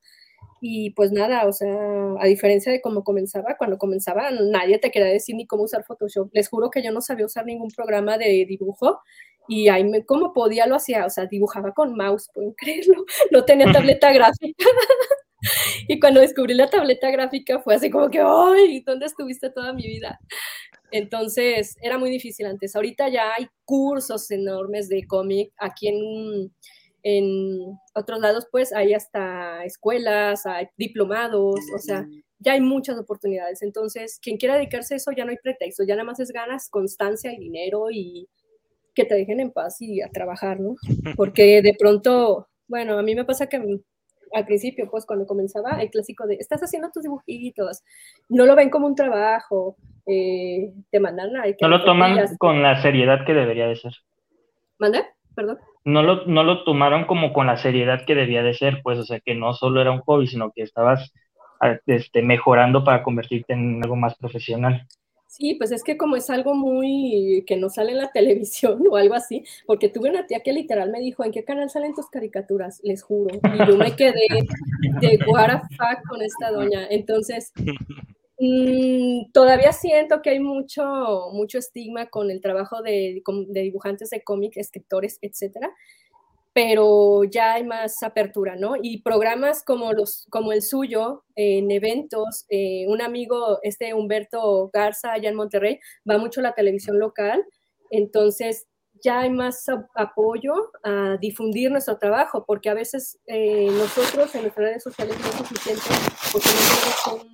Y 0.63 0.91
pues 0.91 1.11
nada, 1.11 1.47
o 1.47 1.51
sea, 1.51 1.75
a 2.19 2.25
diferencia 2.27 2.71
de 2.71 2.81
cómo 2.81 3.03
comenzaba, 3.03 3.55
cuando 3.57 3.79
comenzaba 3.79 4.29
nadie 4.29 4.77
te 4.77 4.91
quería 4.91 5.09
decir 5.09 5.35
ni 5.35 5.47
cómo 5.47 5.63
usar 5.63 5.83
Photoshop. 5.83 6.29
Les 6.33 6.49
juro 6.49 6.69
que 6.69 6.83
yo 6.83 6.91
no 6.91 7.01
sabía 7.01 7.25
usar 7.25 7.45
ningún 7.45 7.71
programa 7.71 8.17
de 8.19 8.45
dibujo 8.47 8.99
y 9.47 9.69
ahí 9.69 9.83
me, 9.83 10.05
como 10.05 10.33
podía 10.33 10.67
lo 10.67 10.75
hacía, 10.75 11.05
o 11.05 11.09
sea, 11.09 11.25
dibujaba 11.25 11.73
con 11.73 11.95
mouse, 11.95 12.29
pueden 12.33 12.53
creerlo, 12.53 13.05
no 13.31 13.43
tenía 13.43 13.71
tableta 13.71 14.13
gráfica. 14.13 14.65
y 15.87 15.99
cuando 15.99 16.21
descubrí 16.21 16.53
la 16.53 16.69
tableta 16.69 17.09
gráfica 17.09 17.59
fue 17.59 17.75
así 17.75 17.89
como 17.89 18.09
que, 18.09 18.21
¡ay! 18.23 18.81
¿Dónde 18.85 19.07
estuviste 19.07 19.49
toda 19.49 19.73
mi 19.73 19.87
vida? 19.87 20.19
Entonces, 20.91 21.75
era 21.81 21.97
muy 21.97 22.09
difícil 22.09 22.45
antes. 22.45 22.75
Ahorita 22.75 23.09
ya 23.09 23.33
hay 23.33 23.47
cursos 23.65 24.29
enormes 24.29 24.89
de 24.89 25.07
cómic 25.07 25.53
aquí 25.57 25.87
en 25.87 26.53
en 27.03 27.79
otros 27.93 28.19
lados, 28.19 28.47
pues 28.51 28.73
hay 28.73 28.93
hasta 28.93 29.63
escuelas, 29.65 30.45
hay 30.45 30.67
diplomados, 30.77 31.59
o 31.75 31.79
sea, 31.79 32.07
ya 32.39 32.53
hay 32.53 32.61
muchas 32.61 32.97
oportunidades. 32.97 33.61
Entonces, 33.61 34.19
quien 34.21 34.37
quiera 34.37 34.55
dedicarse 34.55 34.93
a 34.93 34.97
eso, 34.97 35.11
ya 35.11 35.25
no 35.25 35.31
hay 35.31 35.37
pretexto, 35.37 35.83
ya 35.83 35.95
nada 35.95 36.05
más 36.05 36.19
es 36.19 36.31
ganas, 36.31 36.69
constancia 36.69 37.33
y 37.33 37.39
dinero 37.39 37.87
y 37.91 38.27
que 38.93 39.05
te 39.05 39.15
dejen 39.15 39.39
en 39.39 39.51
paz 39.51 39.81
y 39.81 40.01
a 40.01 40.09
trabajar, 40.09 40.59
¿no? 40.59 40.75
Porque 41.15 41.61
de 41.61 41.75
pronto, 41.77 42.47
bueno, 42.67 42.97
a 42.97 43.03
mí 43.03 43.15
me 43.15 43.25
pasa 43.25 43.47
que 43.47 43.57
al 44.33 44.45
principio, 44.45 44.89
pues 44.89 45.05
cuando 45.05 45.25
comenzaba, 45.25 45.81
el 45.81 45.89
clásico 45.89 46.25
de, 46.27 46.35
estás 46.35 46.61
haciendo 46.61 46.89
tus 46.91 47.03
dibujitos, 47.03 47.83
no 48.29 48.45
lo 48.45 48.55
ven 48.55 48.69
como 48.69 48.87
un 48.87 48.95
trabajo, 48.95 49.75
eh, 50.05 50.71
te 50.89 50.99
mandan 50.99 51.35
a... 51.35 51.43
No 51.61 51.67
lo 51.67 51.83
toman 51.83 52.37
con 52.37 52.61
la 52.61 52.81
seriedad 52.81 53.25
que 53.25 53.33
debería 53.33 53.67
de 53.67 53.75
ser. 53.75 53.93
¿Manda? 54.77 55.05
Perdón 55.35 55.59
no 55.83 56.03
lo, 56.03 56.25
no 56.25 56.43
lo 56.43 56.63
tomaron 56.63 57.05
como 57.05 57.33
con 57.33 57.47
la 57.47 57.57
seriedad 57.57 58.05
que 58.05 58.15
debía 58.15 58.43
de 58.43 58.53
ser, 58.53 58.81
pues, 58.83 58.99
o 58.99 59.03
sea, 59.03 59.19
que 59.19 59.35
no 59.35 59.53
solo 59.53 59.81
era 59.81 59.91
un 59.91 60.01
hobby, 60.01 60.27
sino 60.27 60.51
que 60.51 60.63
estabas 60.63 61.11
este, 61.85 62.21
mejorando 62.21 62.83
para 62.83 63.03
convertirte 63.03 63.53
en 63.53 63.81
algo 63.83 63.95
más 63.95 64.15
profesional. 64.15 64.87
Sí, 65.27 65.55
pues 65.55 65.71
es 65.71 65.81
que 65.83 65.95
como 65.95 66.17
es 66.17 66.29
algo 66.29 66.55
muy 66.55 67.45
que 67.47 67.55
no 67.55 67.69
sale 67.69 67.93
en 67.93 67.99
la 67.99 68.11
televisión 68.13 68.83
o 68.89 68.97
algo 68.97 69.15
así, 69.15 69.43
porque 69.65 69.87
tuve 69.87 70.09
una 70.09 70.27
tía 70.27 70.41
que 70.41 70.51
literal 70.51 70.91
me 70.91 70.99
dijo, 70.99 71.23
¿en 71.23 71.31
qué 71.31 71.45
canal 71.45 71.69
salen 71.69 71.95
tus 71.95 72.09
caricaturas? 72.09 72.81
Les 72.83 73.01
juro. 73.01 73.39
Y 73.53 73.65
yo 73.65 73.77
me 73.77 73.95
quedé 73.95 74.27
de 74.99 75.19
what 75.27 75.61
con 76.09 76.21
esta 76.21 76.51
doña. 76.51 76.85
Entonces, 76.89 77.53
Mm, 78.43 79.31
todavía 79.33 79.71
siento 79.71 80.23
que 80.23 80.31
hay 80.31 80.39
mucho, 80.39 81.29
mucho 81.31 81.59
estigma 81.59 82.07
con 82.07 82.31
el 82.31 82.41
trabajo 82.41 82.81
de, 82.81 83.21
dibujantes 83.49 84.09
de 84.09 84.23
cómic, 84.23 84.53
escritores, 84.57 85.19
etcétera, 85.21 85.71
pero 86.51 87.23
ya 87.23 87.53
hay 87.53 87.63
más 87.63 88.01
apertura, 88.01 88.55
¿no? 88.55 88.73
Y 88.81 89.03
programas 89.03 89.63
como, 89.63 89.93
los, 89.93 90.25
como 90.31 90.53
el 90.53 90.63
suyo, 90.63 91.23
en 91.35 91.69
eventos, 91.69 92.45
eh, 92.49 92.85
un 92.87 93.03
amigo, 93.03 93.59
este 93.61 93.93
Humberto 93.93 94.71
Garza, 94.73 95.13
allá 95.13 95.29
en 95.29 95.35
Monterrey, 95.35 95.79
va 96.09 96.17
mucho 96.17 96.39
a 96.39 96.43
la 96.43 96.53
televisión 96.55 96.97
local, 96.97 97.45
entonces 97.91 98.65
ya 99.03 99.19
hay 99.19 99.29
más 99.29 99.65
apoyo 99.93 100.53
a 100.83 101.17
difundir 101.21 101.69
nuestro 101.69 101.99
trabajo, 101.99 102.43
porque 102.47 102.71
a 102.71 102.73
veces 102.73 103.19
eh, 103.27 103.67
nosotros 103.69 104.33
en 104.33 104.41
nuestras 104.41 104.65
redes 104.65 104.83
sociales 104.83 105.15
no 105.19 105.27
es 105.27 105.35
suficiente 105.35 105.83
porque 106.31 106.49
no 106.49 107.13
tenemos 107.13 107.25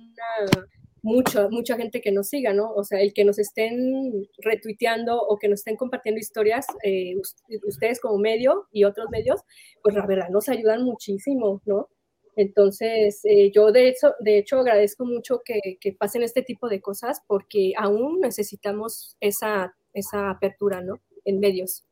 una 0.52 0.68
mucha, 1.02 1.48
mucha 1.48 1.76
gente 1.76 2.00
que 2.00 2.12
nos 2.12 2.28
siga, 2.28 2.52
¿no? 2.52 2.72
O 2.72 2.84
sea, 2.84 3.00
el 3.00 3.12
que 3.12 3.24
nos 3.24 3.38
estén 3.38 4.28
retuiteando 4.38 5.20
o 5.20 5.38
que 5.38 5.48
nos 5.48 5.60
estén 5.60 5.76
compartiendo 5.76 6.18
historias, 6.18 6.66
eh, 6.82 7.14
ustedes 7.66 8.00
como 8.00 8.18
medio 8.18 8.66
y 8.72 8.84
otros 8.84 9.08
medios, 9.10 9.40
pues 9.82 9.94
la 9.94 10.06
verdad 10.06 10.28
nos 10.30 10.48
ayudan 10.48 10.82
muchísimo, 10.84 11.62
¿no? 11.66 11.88
Entonces, 12.36 13.20
eh, 13.24 13.50
yo 13.52 13.72
de 13.72 13.88
hecho, 13.88 14.14
de 14.20 14.38
hecho 14.38 14.60
agradezco 14.60 15.04
mucho 15.04 15.40
que, 15.44 15.60
que, 15.80 15.92
pasen 15.92 16.22
este 16.22 16.42
tipo 16.42 16.68
de 16.68 16.80
cosas 16.80 17.20
porque 17.26 17.72
aún 17.76 18.20
necesitamos 18.20 19.16
esa, 19.20 19.74
esa 19.92 20.30
apertura, 20.30 20.80
¿no? 20.80 21.00
En 21.24 21.40
medios. 21.40 21.84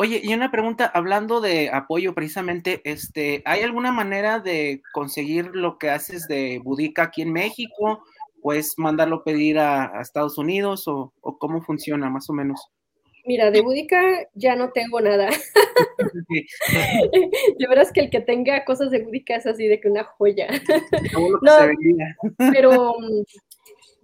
Oye, 0.00 0.20
y 0.22 0.32
una 0.32 0.52
pregunta, 0.52 0.86
hablando 0.94 1.40
de 1.40 1.70
apoyo 1.70 2.14
precisamente, 2.14 2.80
este, 2.84 3.42
¿hay 3.44 3.62
alguna 3.62 3.90
manera 3.90 4.38
de 4.38 4.80
conseguir 4.92 5.46
lo 5.54 5.76
que 5.76 5.90
haces 5.90 6.28
de 6.28 6.60
Budica 6.62 7.02
aquí 7.02 7.22
en 7.22 7.32
México? 7.32 8.04
¿Puedes 8.40 8.74
mandarlo 8.76 9.24
pedir 9.24 9.58
a, 9.58 10.00
Estados 10.00 10.38
Unidos 10.38 10.86
o, 10.86 11.12
cómo 11.40 11.62
funciona 11.62 12.08
más 12.10 12.30
o 12.30 12.32
menos? 12.32 12.70
Mira, 13.26 13.50
de 13.50 13.60
Budica 13.60 14.00
ya 14.34 14.54
no 14.54 14.70
tengo 14.70 15.00
nada. 15.00 15.30
de 16.28 17.68
verdad 17.68 17.84
es 17.84 17.92
que 17.92 18.02
el 18.02 18.10
que 18.10 18.20
tenga 18.20 18.64
cosas 18.64 18.92
de 18.92 19.02
Budica 19.02 19.34
es 19.34 19.46
así 19.46 19.66
de 19.66 19.80
que 19.80 19.88
una 19.88 20.04
joya. 20.04 20.46
no, 21.42 21.56
pero 22.52 22.94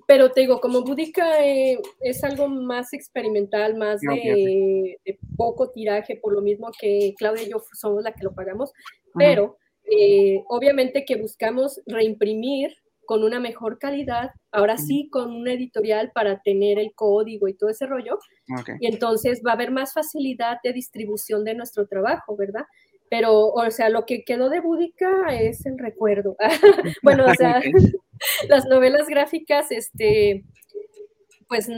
pero 0.06 0.30
te 0.30 0.42
digo, 0.42 0.60
como 0.60 0.82
Budica 0.82 1.44
eh, 1.44 1.78
es 2.00 2.24
algo 2.24 2.48
más 2.48 2.92
experimental, 2.92 3.76
más 3.76 4.00
de, 4.00 4.98
poco 5.36 5.70
tiraje, 5.70 6.16
por 6.16 6.32
lo 6.32 6.42
mismo 6.42 6.70
que 6.78 7.14
Claudia 7.16 7.44
y 7.44 7.50
yo 7.50 7.62
somos 7.72 8.02
la 8.02 8.12
que 8.12 8.24
lo 8.24 8.34
pagamos, 8.34 8.72
pero 9.14 9.56
eh, 9.84 10.42
obviamente 10.48 11.04
que 11.04 11.16
buscamos 11.16 11.80
reimprimir 11.86 12.74
con 13.06 13.22
una 13.22 13.38
mejor 13.38 13.78
calidad, 13.78 14.30
ahora 14.50 14.78
sí 14.78 15.08
con 15.10 15.34
una 15.34 15.52
editorial 15.52 16.10
para 16.12 16.40
tener 16.40 16.78
el 16.78 16.94
código 16.94 17.48
y 17.48 17.54
todo 17.54 17.70
ese 17.70 17.86
rollo, 17.86 18.18
y 18.80 18.86
entonces 18.86 19.42
va 19.46 19.50
a 19.50 19.54
haber 19.54 19.70
más 19.70 19.92
facilidad 19.92 20.58
de 20.64 20.72
distribución 20.72 21.44
de 21.44 21.54
nuestro 21.54 21.86
trabajo, 21.86 22.36
¿verdad? 22.36 22.64
Pero, 23.10 23.48
o 23.48 23.70
sea, 23.70 23.90
lo 23.90 24.06
que 24.06 24.24
quedó 24.24 24.48
de 24.48 24.60
Búdica 24.60 25.36
es 25.38 25.64
el 25.66 25.78
recuerdo. 25.78 26.36
bueno, 27.02 27.26
o 27.26 27.34
sea, 27.38 27.62
las 28.48 28.66
novelas 28.66 29.08
gráficas, 29.08 29.70
este, 29.70 30.44
pues 31.48 31.68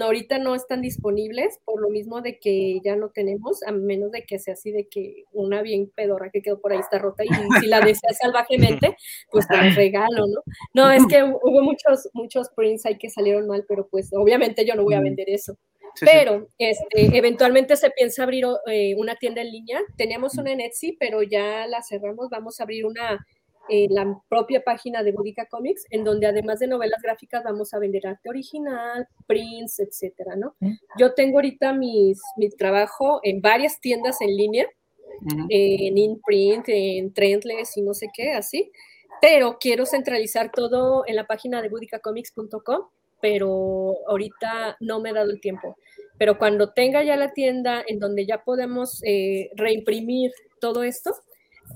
ahorita 0.00 0.38
no 0.38 0.54
están 0.54 0.80
disponibles, 0.80 1.58
por 1.64 1.80
lo 1.80 1.90
mismo 1.90 2.20
de 2.20 2.38
que 2.38 2.80
ya 2.84 2.96
no 2.96 3.10
tenemos, 3.10 3.62
a 3.64 3.72
menos 3.72 4.10
de 4.12 4.24
que 4.24 4.38
sea 4.38 4.54
así 4.54 4.70
de 4.72 4.88
que 4.88 5.24
una 5.32 5.62
bien 5.62 5.90
pedora 5.94 6.30
que 6.30 6.42
quedó 6.42 6.60
por 6.60 6.72
ahí 6.72 6.78
está 6.78 6.98
rota 6.98 7.24
y 7.24 7.28
si 7.60 7.66
la 7.66 7.80
deseas 7.80 8.18
salvajemente, 8.18 8.96
pues 9.30 9.46
te 9.48 9.56
la 9.56 9.70
regalo, 9.70 10.26
¿no? 10.26 10.42
No, 10.74 10.90
es 10.90 11.06
que 11.06 11.22
hubo 11.22 11.62
muchos, 11.62 12.08
muchos 12.12 12.48
prints 12.56 12.86
ahí 12.86 12.98
que 12.98 13.10
salieron 13.10 13.46
mal, 13.46 13.64
pero 13.68 13.88
pues 13.88 14.10
obviamente 14.12 14.64
yo 14.64 14.74
no 14.74 14.84
voy 14.84 14.94
a 14.94 15.00
vender 15.00 15.28
eso. 15.28 15.56
pero 16.00 16.46
Este, 16.58 17.16
eventualmente 17.18 17.76
se 17.76 17.90
piensa 17.90 18.22
abrir 18.22 18.44
eh, 18.66 18.94
una 18.96 19.16
tienda 19.16 19.42
en 19.42 19.50
línea. 19.50 19.80
Teníamos 19.96 20.38
una 20.38 20.52
en 20.52 20.60
Etsy, 20.60 20.96
pero 20.98 21.22
ya 21.22 21.66
la 21.66 21.82
cerramos. 21.82 22.28
Vamos 22.30 22.60
a 22.60 22.62
abrir 22.62 22.86
una 22.86 23.24
en 23.70 23.94
la 23.94 24.20
propia 24.28 24.62
página 24.62 25.02
de 25.02 25.12
Boudica 25.12 25.46
Comics, 25.46 25.86
en 25.90 26.04
donde 26.04 26.26
además 26.26 26.58
de 26.58 26.66
novelas 26.66 27.00
gráficas 27.02 27.44
vamos 27.44 27.72
a 27.72 27.78
vender 27.78 28.06
arte 28.06 28.28
original, 28.28 29.06
prints, 29.26 29.78
etcétera, 29.78 30.34
¿no? 30.36 30.56
Yo 30.98 31.14
tengo 31.14 31.38
ahorita 31.38 31.72
mis, 31.72 32.20
mi 32.36 32.50
trabajo 32.50 33.20
en 33.22 33.40
varias 33.40 33.80
tiendas 33.80 34.20
en 34.20 34.36
línea, 34.36 34.66
en 35.48 35.98
InPrint, 35.98 36.64
en 36.68 37.12
Trendless 37.12 37.76
y 37.76 37.82
no 37.82 37.94
sé 37.94 38.08
qué, 38.12 38.32
así, 38.32 38.72
pero 39.20 39.58
quiero 39.60 39.86
centralizar 39.86 40.50
todo 40.50 41.04
en 41.06 41.16
la 41.16 41.26
página 41.26 41.62
de 41.62 41.68
budicacomics.com, 41.68 42.88
pero 43.20 43.94
ahorita 44.08 44.76
no 44.80 45.00
me 45.00 45.10
he 45.10 45.12
dado 45.12 45.30
el 45.30 45.40
tiempo. 45.40 45.76
Pero 46.18 46.38
cuando 46.38 46.72
tenga 46.72 47.02
ya 47.02 47.16
la 47.16 47.32
tienda 47.32 47.84
en 47.86 47.98
donde 47.98 48.26
ya 48.26 48.42
podemos 48.44 49.00
eh, 49.04 49.50
reimprimir 49.56 50.32
todo 50.60 50.82
esto, 50.82 51.14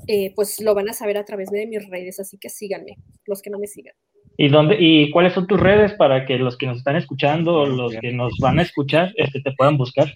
eh, 0.06 0.32
pues 0.34 0.60
lo 0.60 0.74
van 0.74 0.88
a 0.88 0.92
saber 0.92 1.16
a 1.16 1.24
través 1.24 1.50
de 1.50 1.66
mis 1.66 1.88
redes, 1.88 2.20
así 2.20 2.38
que 2.38 2.50
síganme, 2.50 2.96
los 3.26 3.42
que 3.42 3.50
no 3.50 3.58
me 3.58 3.66
sigan. 3.66 3.94
¿Y 4.36 4.48
dónde 4.48 4.76
y 4.78 5.10
cuáles 5.10 5.32
son 5.32 5.46
tus 5.46 5.60
redes 5.60 5.92
para 5.94 6.26
que 6.26 6.38
los 6.38 6.56
que 6.58 6.66
nos 6.66 6.78
están 6.78 6.96
escuchando, 6.96 7.66
los 7.66 7.94
que 8.00 8.12
nos 8.12 8.32
van 8.40 8.58
a 8.58 8.62
escuchar, 8.62 9.12
este, 9.16 9.40
te 9.40 9.52
puedan 9.52 9.76
buscar? 9.76 10.12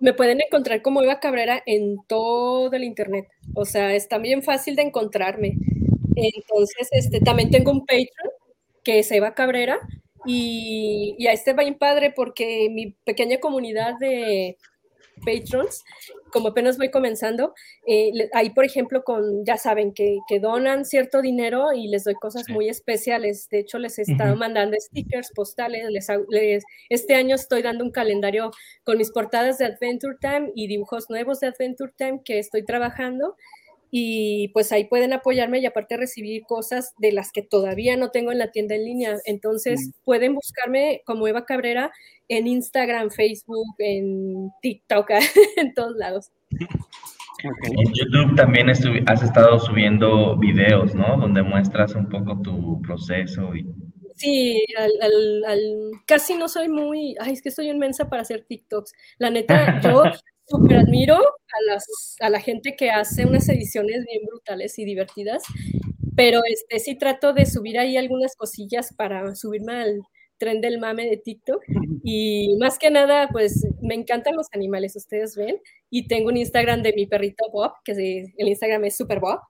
Me 0.00 0.14
pueden 0.14 0.40
encontrar 0.40 0.82
como 0.82 1.02
Eva 1.02 1.20
Cabrera 1.20 1.62
en 1.66 1.96
todo 2.08 2.72
el 2.72 2.84
internet. 2.84 3.26
O 3.54 3.64
sea, 3.64 3.94
es 3.94 4.08
también 4.08 4.42
fácil 4.42 4.76
de 4.76 4.82
encontrarme. 4.82 5.56
Entonces, 6.16 6.88
este, 6.92 7.20
también 7.20 7.50
tengo 7.50 7.70
un 7.70 7.80
Patreon 7.80 8.32
que 8.82 8.98
es 8.98 9.10
Eva 9.12 9.34
Cabrera 9.34 9.78
y, 10.26 11.14
y 11.18 11.26
a 11.26 11.32
este 11.32 11.52
va 11.52 11.62
bien 11.62 11.76
padre 11.78 12.12
porque 12.14 12.68
mi 12.70 12.92
pequeña 13.04 13.38
comunidad 13.38 13.94
de, 13.98 14.56
patrons, 15.24 15.84
como 16.32 16.48
apenas 16.48 16.78
voy 16.78 16.90
comenzando, 16.90 17.54
eh, 17.86 18.10
ahí 18.32 18.50
por 18.50 18.64
ejemplo 18.64 19.04
con, 19.04 19.44
ya 19.44 19.56
saben, 19.56 19.92
que, 19.92 20.18
que, 20.28 20.40
donan 20.40 20.84
cierto 20.84 21.22
dinero 21.22 21.72
y 21.72 21.88
les 21.88 22.04
doy 22.04 22.14
cosas 22.14 22.48
muy 22.48 22.68
especiales. 22.68 23.48
De 23.50 23.60
hecho, 23.60 23.78
les 23.78 23.98
he 23.98 24.02
estado 24.02 24.36
mandando 24.36 24.76
stickers, 24.80 25.30
postales. 25.34 25.88
Les, 25.90 26.64
este 26.88 27.14
año 27.14 27.34
estoy 27.34 27.62
dando 27.62 27.84
un 27.84 27.90
calendario 27.90 28.50
con 28.84 28.98
mis 28.98 29.10
portadas 29.10 29.58
de 29.58 29.66
Adventure 29.66 30.16
Time 30.20 30.52
y 30.54 30.66
dibujos 30.66 31.10
nuevos 31.10 31.40
de 31.40 31.48
Adventure 31.48 31.92
Time 31.96 32.20
que 32.24 32.38
estoy 32.38 32.64
trabajando 32.64 33.36
y 33.96 34.48
pues 34.48 34.72
ahí 34.72 34.86
pueden 34.86 35.12
apoyarme 35.12 35.60
y 35.60 35.66
aparte 35.66 35.96
recibir 35.96 36.42
cosas 36.48 36.94
de 36.98 37.12
las 37.12 37.30
que 37.30 37.42
todavía 37.42 37.96
no 37.96 38.10
tengo 38.10 38.32
en 38.32 38.38
la 38.38 38.50
tienda 38.50 38.74
en 38.74 38.84
línea. 38.84 39.18
Entonces 39.24 39.92
pueden 40.02 40.34
buscarme 40.34 41.02
como 41.06 41.28
Eva 41.28 41.44
Cabrera 41.44 41.92
en 42.26 42.48
Instagram, 42.48 43.10
Facebook, 43.10 43.72
en 43.78 44.50
TikTok, 44.62 45.10
en 45.58 45.74
todos 45.74 45.94
lados. 45.94 46.32
En 47.44 47.92
YouTube 47.92 48.34
también 48.34 48.68
has 48.68 49.22
estado 49.22 49.60
subiendo 49.60 50.36
videos, 50.38 50.92
¿no? 50.96 51.16
Donde 51.16 51.44
muestras 51.44 51.94
un 51.94 52.08
poco 52.08 52.42
tu 52.42 52.82
proceso 52.82 53.54
y 53.54 53.64
Sí, 54.16 54.64
al, 54.76 55.90
casi 56.04 56.34
no 56.34 56.48
soy 56.48 56.68
muy, 56.68 57.14
ay, 57.20 57.32
es 57.32 57.42
que 57.42 57.52
soy 57.52 57.68
inmensa 57.70 58.08
para 58.08 58.22
hacer 58.22 58.44
TikToks. 58.48 58.92
La 59.18 59.30
neta, 59.30 59.80
yo 59.82 60.02
súper 60.46 60.78
admiro 60.78 61.16
a, 61.16 61.62
las, 61.66 62.16
a 62.20 62.28
la 62.30 62.40
gente 62.40 62.76
que 62.76 62.90
hace 62.90 63.26
unas 63.26 63.48
ediciones 63.48 64.04
bien 64.06 64.24
brutales 64.26 64.78
y 64.78 64.84
divertidas, 64.84 65.42
pero 66.16 66.40
este, 66.46 66.78
sí 66.78 66.96
trato 66.96 67.32
de 67.32 67.46
subir 67.46 67.78
ahí 67.78 67.96
algunas 67.96 68.36
cosillas 68.36 68.94
para 68.96 69.34
subirme 69.34 69.74
al 69.74 70.00
tren 70.38 70.60
del 70.60 70.78
mame 70.78 71.06
de 71.08 71.16
TikTok. 71.16 71.62
Y 72.02 72.56
más 72.58 72.78
que 72.78 72.90
nada, 72.90 73.28
pues 73.32 73.66
me 73.80 73.94
encantan 73.94 74.36
los 74.36 74.46
animales, 74.52 74.96
ustedes 74.96 75.36
ven, 75.36 75.58
y 75.90 76.06
tengo 76.06 76.28
un 76.28 76.36
Instagram 76.36 76.82
de 76.82 76.92
mi 76.92 77.06
perrito 77.06 77.44
Bob, 77.52 77.72
que 77.84 77.92
el 78.36 78.48
Instagram 78.48 78.84
es 78.84 78.96
Super 78.96 79.20
Bob, 79.20 79.40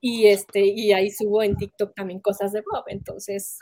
y, 0.00 0.26
este, 0.26 0.60
y 0.64 0.92
ahí 0.92 1.10
subo 1.10 1.42
en 1.42 1.56
TikTok 1.56 1.94
también 1.94 2.20
cosas 2.20 2.52
de 2.52 2.60
Bob, 2.60 2.84
entonces 2.88 3.58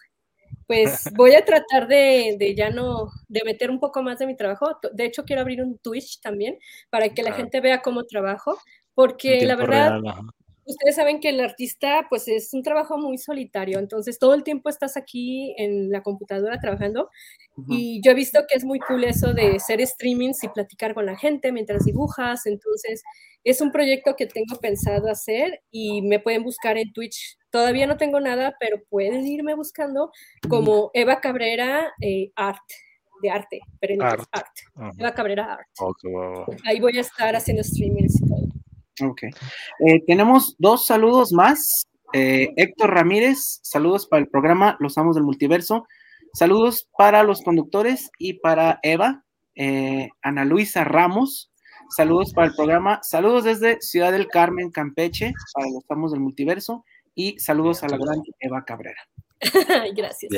pues 0.66 1.10
voy 1.14 1.34
a 1.34 1.44
tratar 1.44 1.86
de, 1.88 2.54
ya 2.56 2.70
no, 2.70 3.10
de 3.28 3.42
meter 3.44 3.70
un 3.70 3.80
poco 3.80 4.02
más 4.02 4.18
de 4.18 4.26
mi 4.26 4.36
trabajo. 4.36 4.78
De 4.92 5.04
hecho, 5.04 5.24
quiero 5.24 5.42
abrir 5.42 5.62
un 5.62 5.78
Twitch 5.78 6.20
también 6.20 6.58
para 6.90 7.08
que 7.08 7.22
la 7.22 7.32
gente 7.32 7.60
vea 7.60 7.82
cómo 7.82 8.04
trabajo, 8.04 8.58
porque 8.94 9.44
la 9.44 9.56
verdad, 9.56 10.00
ustedes 10.64 10.96
saben 10.96 11.20
que 11.20 11.30
el 11.30 11.40
artista, 11.40 12.06
pues 12.08 12.28
es 12.28 12.52
un 12.54 12.62
trabajo 12.62 12.96
muy 12.98 13.18
solitario, 13.18 13.78
entonces 13.78 14.18
todo 14.18 14.34
el 14.34 14.44
tiempo 14.44 14.68
estás 14.68 14.96
aquí 14.96 15.54
en 15.58 15.90
la 15.90 16.02
computadora 16.02 16.58
trabajando 16.58 17.10
y 17.68 18.00
yo 18.02 18.12
he 18.12 18.14
visto 18.14 18.40
que 18.48 18.56
es 18.56 18.64
muy 18.64 18.80
cool 18.80 19.04
eso 19.04 19.32
de 19.32 19.56
hacer 19.56 19.86
streamings 19.86 20.42
y 20.42 20.48
platicar 20.48 20.94
con 20.94 21.06
la 21.06 21.16
gente 21.16 21.52
mientras 21.52 21.84
dibujas, 21.84 22.46
entonces 22.46 23.02
es 23.44 23.60
un 23.60 23.72
proyecto 23.72 24.16
que 24.16 24.26
tengo 24.26 24.58
pensado 24.60 25.10
hacer 25.10 25.60
y 25.70 26.02
me 26.02 26.18
pueden 26.18 26.42
buscar 26.42 26.78
en 26.78 26.92
Twitch. 26.92 27.38
Todavía 27.54 27.86
no 27.86 27.96
tengo 27.96 28.18
nada, 28.18 28.56
pero 28.58 28.82
pueden 28.90 29.24
irme 29.28 29.54
buscando 29.54 30.10
como 30.48 30.90
Eva 30.92 31.20
Cabrera 31.20 31.92
eh, 32.00 32.32
Art, 32.34 32.64
de 33.22 33.30
arte, 33.30 33.60
pero 33.78 33.94
en 33.94 34.02
art. 34.02 34.28
Eva 34.98 35.14
Cabrera 35.14 35.52
Art. 35.52 35.68
Ahí 36.64 36.80
voy 36.80 36.98
a 36.98 37.02
estar 37.02 37.36
haciendo 37.36 37.62
streamings 37.62 38.20
y 38.20 38.26
todo. 38.26 39.08
Ok. 39.08 39.22
Eh, 39.86 40.02
tenemos 40.04 40.56
dos 40.58 40.84
saludos 40.84 41.32
más. 41.32 41.86
Eh, 42.12 42.48
Héctor 42.56 42.92
Ramírez, 42.92 43.60
saludos 43.62 44.08
para 44.08 44.22
el 44.22 44.28
programa 44.28 44.76
Los 44.80 44.98
Amos 44.98 45.14
del 45.14 45.22
Multiverso. 45.22 45.86
Saludos 46.32 46.88
para 46.98 47.22
los 47.22 47.40
conductores 47.42 48.10
y 48.18 48.40
para 48.40 48.80
Eva. 48.82 49.22
Ana 50.22 50.44
Luisa 50.44 50.82
Ramos, 50.82 51.52
Saludos 51.96 52.32
para 52.32 52.48
el 52.48 52.54
programa. 52.56 52.98
Saludos 53.04 53.44
desde 53.44 53.80
Ciudad 53.80 54.10
del 54.10 54.26
Carmen, 54.26 54.72
Campeche, 54.72 55.32
para 55.52 55.68
los 55.68 55.84
Amos 55.88 56.10
del 56.10 56.20
Multiverso. 56.20 56.84
Y 57.14 57.38
saludos 57.38 57.82
a 57.82 57.88
la 57.88 57.96
gran 57.96 58.22
Eva 58.40 58.64
Cabrera. 58.64 59.00
Gracias. 59.96 60.32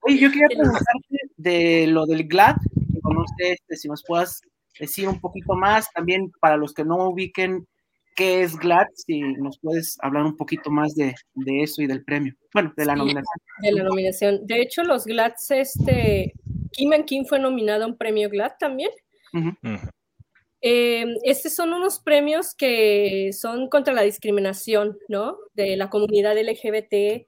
Oye, 0.00 0.18
yo 0.18 0.30
quería 0.30 0.48
preguntarte 0.48 1.18
de 1.36 1.86
lo 1.86 2.06
del 2.06 2.26
GLAD, 2.26 2.56
no 3.04 3.24
sé 3.38 3.52
este, 3.52 3.76
si 3.76 3.88
nos 3.88 4.02
puedas 4.04 4.40
decir 4.78 5.08
un 5.08 5.20
poquito 5.20 5.54
más, 5.54 5.90
también 5.92 6.32
para 6.40 6.56
los 6.56 6.72
que 6.72 6.84
no 6.84 7.08
ubiquen 7.08 7.66
qué 8.16 8.42
es 8.42 8.56
GLAD, 8.56 8.86
si 8.94 9.20
nos 9.20 9.58
puedes 9.60 9.96
hablar 10.00 10.24
un 10.24 10.36
poquito 10.36 10.70
más 10.70 10.94
de, 10.94 11.14
eso 11.62 11.82
y 11.82 11.86
del 11.86 12.04
premio. 12.04 12.34
Bueno, 12.52 12.72
de 12.76 12.84
la 12.84 12.96
nominación. 12.96 13.24
De 13.62 13.72
la 13.72 13.84
nominación. 13.84 14.46
De 14.46 14.60
hecho, 14.60 14.82
los 14.82 15.04
GLADs, 15.04 15.50
este, 15.50 16.32
Kim 16.72 16.92
and 16.92 17.04
Kim 17.04 17.24
fue 17.24 17.38
nominado 17.38 17.84
a 17.84 17.86
un 17.86 17.96
premio 17.96 18.28
GLAD 18.28 18.52
también. 18.58 18.90
Eh, 20.62 21.06
estos 21.22 21.54
son 21.54 21.72
unos 21.72 22.00
premios 22.00 22.54
que 22.54 23.30
son 23.32 23.68
contra 23.68 23.94
la 23.94 24.02
discriminación, 24.02 24.98
¿no? 25.08 25.38
De 25.54 25.76
la 25.76 25.88
comunidad 25.88 26.36
LGBT 26.38 27.24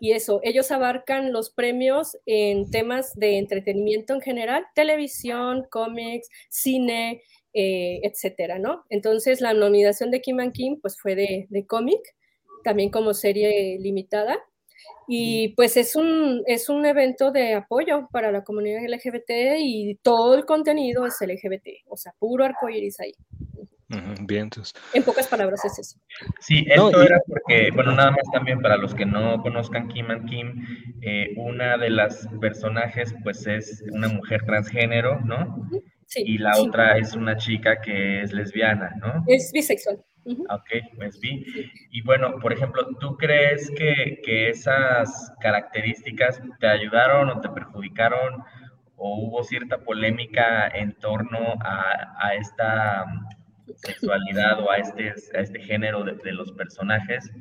y 0.00 0.12
eso. 0.12 0.40
Ellos 0.42 0.70
abarcan 0.72 1.32
los 1.32 1.50
premios 1.50 2.16
en 2.26 2.70
temas 2.70 3.14
de 3.14 3.38
entretenimiento 3.38 4.14
en 4.14 4.20
general, 4.20 4.66
televisión, 4.74 5.64
cómics, 5.70 6.28
cine, 6.48 7.22
eh, 7.54 8.00
etcétera, 8.02 8.58
¿no? 8.58 8.84
Entonces, 8.90 9.40
la 9.40 9.54
nominación 9.54 10.10
de 10.10 10.20
Kim 10.20 10.40
and 10.40 10.52
Kim, 10.52 10.80
pues 10.80 10.98
fue 11.00 11.14
de, 11.14 11.46
de 11.50 11.66
cómic, 11.66 12.00
también 12.64 12.90
como 12.90 13.14
serie 13.14 13.78
limitada. 13.78 14.40
Y 15.08 15.50
pues 15.54 15.76
es 15.76 15.96
un, 15.96 16.42
es 16.46 16.68
un 16.68 16.86
evento 16.86 17.32
de 17.32 17.54
apoyo 17.54 18.08
para 18.12 18.32
la 18.32 18.44
comunidad 18.44 18.82
LGBT 18.88 19.58
y 19.58 19.96
todo 20.02 20.34
el 20.34 20.44
contenido 20.44 21.06
es 21.06 21.16
LGBT, 21.20 21.86
o 21.88 21.96
sea, 21.96 22.14
puro 22.18 22.44
arcoíris 22.44 23.00
ahí. 23.00 23.14
Bien, 24.22 24.44
entonces. 24.44 24.74
En 24.94 25.02
pocas 25.02 25.28
palabras 25.28 25.64
es 25.64 25.78
eso. 25.78 25.98
Sí, 26.40 26.64
esto 26.66 27.02
era 27.02 27.20
porque, 27.26 27.70
bueno, 27.74 27.92
nada 27.92 28.10
más 28.10 28.22
también 28.32 28.60
para 28.60 28.76
los 28.76 28.94
que 28.94 29.04
no 29.04 29.42
conozcan 29.42 29.88
Kim 29.88 30.10
and 30.10 30.28
Kim, 30.28 30.66
eh, 31.02 31.34
una 31.36 31.76
de 31.76 31.90
las 31.90 32.26
personajes 32.40 33.14
pues 33.22 33.46
es 33.46 33.84
una 33.92 34.08
mujer 34.08 34.44
transgénero, 34.46 35.20
¿no? 35.20 35.68
Sí. 36.12 36.22
Y 36.26 36.36
la 36.36 36.52
otra 36.60 36.98
es 36.98 37.14
una 37.14 37.38
chica 37.38 37.80
que 37.80 38.20
es 38.20 38.34
lesbiana, 38.34 38.90
¿no? 39.00 39.24
Es 39.26 39.50
bisexual. 39.50 40.04
Ok, 40.26 40.70
pues 40.96 41.18
vi. 41.20 41.42
Y 41.90 42.02
bueno, 42.02 42.38
por 42.38 42.52
ejemplo, 42.52 42.86
¿tú 43.00 43.16
crees 43.16 43.70
que, 43.70 44.20
que, 44.22 44.50
esas 44.50 45.32
características 45.40 46.38
te 46.60 46.66
ayudaron 46.66 47.30
o 47.30 47.40
te 47.40 47.48
perjudicaron 47.48 48.42
o 48.96 49.26
hubo 49.26 49.42
cierta 49.42 49.78
polémica 49.78 50.68
en 50.68 50.92
torno 50.98 51.54
a, 51.64 52.14
a 52.18 52.34
esta 52.34 53.06
sexualidad 53.76 54.60
o 54.60 54.70
a 54.70 54.76
este, 54.76 55.14
a 55.34 55.40
este 55.40 55.60
género 55.60 56.04
de, 56.04 56.12
de, 56.12 56.32
los 56.32 56.52
personajes? 56.52 57.32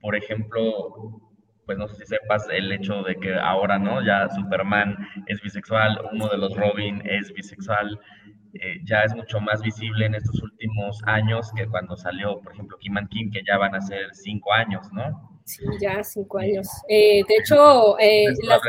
Por 0.00 0.16
ejemplo, 0.16 1.20
pues 1.66 1.76
no 1.76 1.88
sé 1.88 1.96
si 1.96 2.06
sepas 2.06 2.46
el 2.50 2.72
hecho 2.72 3.02
de 3.02 3.16
que 3.16 3.34
ahora, 3.34 3.78
¿no? 3.78 4.04
Ya 4.04 4.28
Superman 4.30 4.96
es 5.26 5.42
bisexual, 5.42 6.00
uno 6.12 6.28
de 6.28 6.38
los 6.38 6.56
Robin 6.56 7.02
es 7.04 7.32
bisexual. 7.34 8.00
Eh, 8.54 8.78
ya 8.84 9.02
es 9.02 9.14
mucho 9.14 9.40
más 9.40 9.60
visible 9.60 10.06
en 10.06 10.14
estos 10.14 10.40
últimos 10.42 11.02
años 11.04 11.52
que 11.54 11.66
cuando 11.66 11.96
salió, 11.96 12.40
por 12.40 12.54
ejemplo, 12.54 12.78
Kim 12.78 12.96
and 12.96 13.08
Kim, 13.10 13.30
que 13.30 13.42
ya 13.46 13.58
van 13.58 13.74
a 13.74 13.80
ser 13.80 14.14
cinco 14.14 14.52
años, 14.52 14.86
¿no? 14.92 15.40
Sí, 15.44 15.64
ya 15.80 16.02
cinco 16.02 16.38
años. 16.38 16.66
Eh, 16.88 17.22
de 17.28 17.34
hecho, 17.36 17.98
eh, 17.98 18.26
la, 18.44 18.60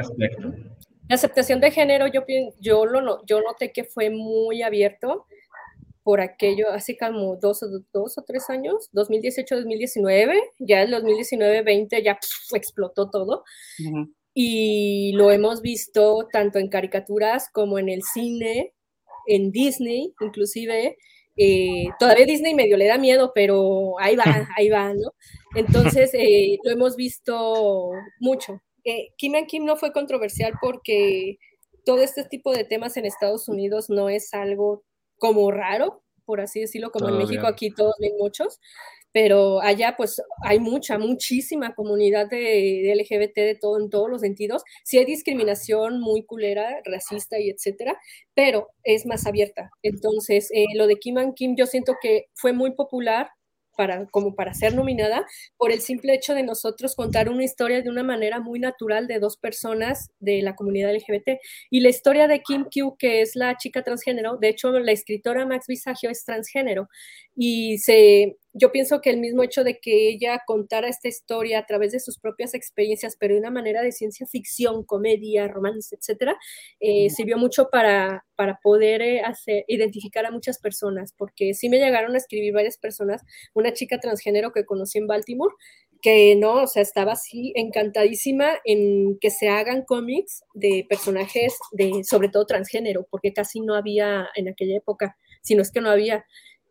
aceptación 1.09 1.61
de 1.61 1.71
género, 1.71 2.07
yo, 2.07 2.25
yo, 2.59 2.85
lo, 2.85 3.25
yo 3.25 3.41
noté 3.41 3.71
que 3.71 3.85
fue 3.85 4.09
muy 4.09 4.61
abierto 4.61 5.25
por 6.07 6.21
aquello, 6.21 6.71
hace 6.71 6.95
como 6.95 7.35
dos, 7.35 7.59
dos 7.91 8.17
o 8.17 8.23
tres 8.25 8.49
años, 8.49 8.89
2018-2019, 8.93 10.39
ya 10.57 10.83
el 10.83 10.93
2019-20 10.93 12.01
ya 12.01 12.17
explotó 12.55 13.09
todo. 13.09 13.43
Y 14.33 15.11
lo 15.15 15.31
hemos 15.33 15.61
visto 15.61 16.29
tanto 16.31 16.59
en 16.59 16.69
caricaturas 16.69 17.49
como 17.51 17.77
en 17.77 17.89
el 17.89 18.03
cine, 18.03 18.73
en 19.25 19.51
Disney, 19.51 20.13
inclusive, 20.21 20.95
Eh, 21.35 21.89
todavía 21.99 22.25
Disney 22.25 22.55
medio 22.55 22.77
le 22.77 22.87
da 22.87 22.97
miedo, 22.97 23.33
pero 23.35 23.99
ahí 23.99 24.15
va, 24.15 24.23
ahí 24.57 24.69
va, 24.69 24.93
¿no? 24.93 25.11
Entonces, 25.55 26.11
eh, 26.13 26.57
lo 26.63 26.71
hemos 26.71 26.95
visto 26.95 27.91
mucho. 28.21 28.61
Eh, 28.85 29.09
Kim 29.17 29.35
and 29.35 29.47
Kim 29.47 29.65
no 29.65 29.75
fue 29.75 29.91
controversial 29.91 30.53
porque 30.61 31.37
todo 31.83 32.01
este 32.01 32.23
tipo 32.23 32.53
de 32.53 32.63
temas 32.63 32.95
en 32.95 33.05
Estados 33.05 33.49
Unidos 33.49 33.89
no 33.89 34.09
es 34.09 34.33
algo 34.33 34.83
como 35.17 35.51
raro, 35.51 36.03
por 36.25 36.41
así 36.41 36.59
decirlo, 36.59 36.91
como 36.91 37.09
en 37.09 37.17
México 37.17 37.47
aquí 37.47 37.71
todos 37.71 37.95
ven 37.99 38.13
muchos, 38.19 38.59
pero 39.13 39.61
allá 39.61 39.95
pues 39.97 40.21
hay 40.43 40.59
mucha, 40.59 40.99
muchísima 40.99 41.73
comunidad 41.73 42.29
de, 42.29 42.93
LGBT 42.95 43.35
de 43.35 43.57
todo, 43.59 43.79
en 43.79 43.89
todos 43.89 44.09
los 44.09 44.21
sentidos. 44.21 44.63
Sí 44.83 44.97
hay 44.97 45.05
discriminación 45.05 45.99
muy 45.99 46.23
culera, 46.23 46.81
racista 46.85 47.39
y 47.39 47.49
etcétera, 47.49 47.97
pero 48.35 48.67
es 48.83 49.05
más 49.05 49.25
abierta. 49.25 49.71
Entonces, 49.81 50.51
eh, 50.53 50.65
lo 50.75 50.85
de 50.85 50.97
Kim 50.97 51.17
and 51.17 51.33
Kim 51.33 51.55
yo 51.57 51.65
siento 51.65 51.95
que 52.01 52.25
fue 52.35 52.53
muy 52.53 52.75
popular 52.75 53.29
para, 53.77 54.07
como 54.07 54.35
para 54.35 54.53
ser 54.53 54.75
nominada, 54.75 55.25
por 55.55 55.71
el 55.71 55.79
simple 55.79 56.13
hecho 56.13 56.33
de 56.33 56.43
nosotros 56.43 56.95
contar 56.95 57.29
una 57.29 57.45
historia 57.45 57.81
de 57.81 57.89
una 57.89 58.03
manera 58.03 58.41
muy 58.41 58.59
natural 58.59 59.07
de 59.07 59.19
dos 59.19 59.37
personas 59.37 60.09
de 60.19 60.41
la 60.41 60.55
comunidad 60.55 60.93
LGBT. 60.93 61.39
Y 61.69 61.79
la 61.79 61.89
historia 61.89 62.27
de 62.27 62.41
Kim 62.41 62.65
Q, 62.65 62.97
que 62.97 63.21
es 63.21 63.35
la 63.35 63.55
chica 63.55 63.83
transgénero, 63.83 64.37
de 64.37 64.49
hecho 64.49 64.71
la 64.71 64.91
escritora 64.91 65.45
Max 65.45 65.67
Visagio 65.67 66.09
es 66.09 66.25
transgénero, 66.25 66.89
y 67.35 67.77
se, 67.77 68.37
yo 68.57 68.71
pienso 68.71 69.01
que 69.01 69.09
el 69.09 69.17
mismo 69.19 69.43
hecho 69.43 69.63
de 69.63 69.79
que 69.79 70.09
ella 70.09 70.41
contara 70.45 70.87
esta 70.87 71.07
historia 71.07 71.59
a 71.59 71.65
través 71.65 71.91
de 71.91 71.99
sus 71.99 72.19
propias 72.19 72.53
experiencias, 72.53 73.15
pero 73.19 73.33
de 73.33 73.39
una 73.39 73.51
manera 73.51 73.81
de 73.81 73.91
ciencia 73.91 74.25
ficción, 74.25 74.83
comedia, 74.83 75.47
romance, 75.47 75.95
etcétera, 75.95 76.37
eh, 76.79 77.09
sirvió 77.09 77.37
mucho 77.37 77.69
para, 77.71 78.25
para 78.35 78.59
poder 78.61 79.01
eh, 79.01 79.21
hacer, 79.21 79.63
identificar 79.67 80.25
a 80.25 80.31
muchas 80.31 80.59
personas, 80.59 81.13
porque 81.17 81.53
sí 81.53 81.69
me 81.69 81.77
llegaron 81.77 82.15
a 82.15 82.17
escribir 82.17 82.53
varias 82.53 82.77
personas, 82.77 83.21
una 83.53 83.73
chica 83.73 83.99
transgénero 83.99 84.51
que 84.51 84.65
conocí 84.65 84.97
en 84.97 85.07
Baltimore, 85.07 85.53
que 86.01 86.35
no, 86.35 86.63
o 86.63 86.67
sea, 86.67 86.81
estaba 86.81 87.13
así 87.13 87.53
encantadísima 87.55 88.51
en 88.65 89.17
que 89.19 89.31
se 89.31 89.49
hagan 89.49 89.83
cómics 89.83 90.43
de 90.53 90.85
personajes 90.87 91.57
de, 91.71 92.03
sobre 92.03 92.29
todo 92.29 92.45
transgénero, 92.45 93.07
porque 93.09 93.33
casi 93.33 93.61
no 93.61 93.75
había 93.75 94.27
en 94.35 94.47
aquella 94.47 94.77
época, 94.77 95.17
si 95.41 95.55
no 95.55 95.61
es 95.61 95.71
que 95.71 95.81
no 95.81 95.89
había. 95.89 96.25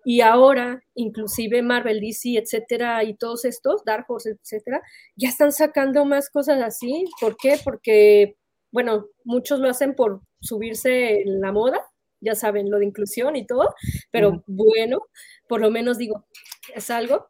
Y 0.09 0.21
ahora, 0.21 0.85
inclusive 0.95 1.63
Marvel, 1.63 2.01
DC, 2.01 2.39
etcétera, 2.39 3.03
y 3.03 3.15
todos 3.15 3.45
estos, 3.45 3.85
Dark 3.85 4.05
Horse, 4.07 4.37
etcétera, 4.41 4.81
ya 5.17 5.29
están 5.29 5.51
sacando 5.51 6.05
más 6.05 6.31
cosas 6.31 6.63
así. 6.63 7.07
¿Por 7.21 7.37
qué? 7.37 7.59
Porque, 7.65 8.37
bueno, 8.71 9.09
muchos 9.25 9.59
lo 9.59 9.69
hacen 9.69 9.97
por 9.97 10.21
subirse 10.41 11.23
en 11.23 11.41
la 11.41 11.51
moda, 11.51 11.81
ya 12.21 12.37
saben, 12.37 12.71
lo 12.71 12.79
de 12.79 12.85
inclusión 12.85 13.35
y 13.35 13.49
todo, 13.49 13.75
pero 14.13 14.45
bueno, 14.47 15.01
por 15.49 15.61
lo 15.61 15.73
menos 15.73 15.99
digo, 15.99 16.25
es 16.73 16.89
algo. 16.91 17.27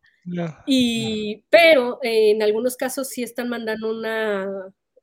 Y, 0.67 1.45
pero 1.49 1.99
eh, 2.03 2.33
en 2.33 2.43
algunos 2.43 2.77
casos 2.77 3.09
sí 3.09 3.23
están 3.23 3.49
mandando 3.49 3.89
una, 3.89 4.47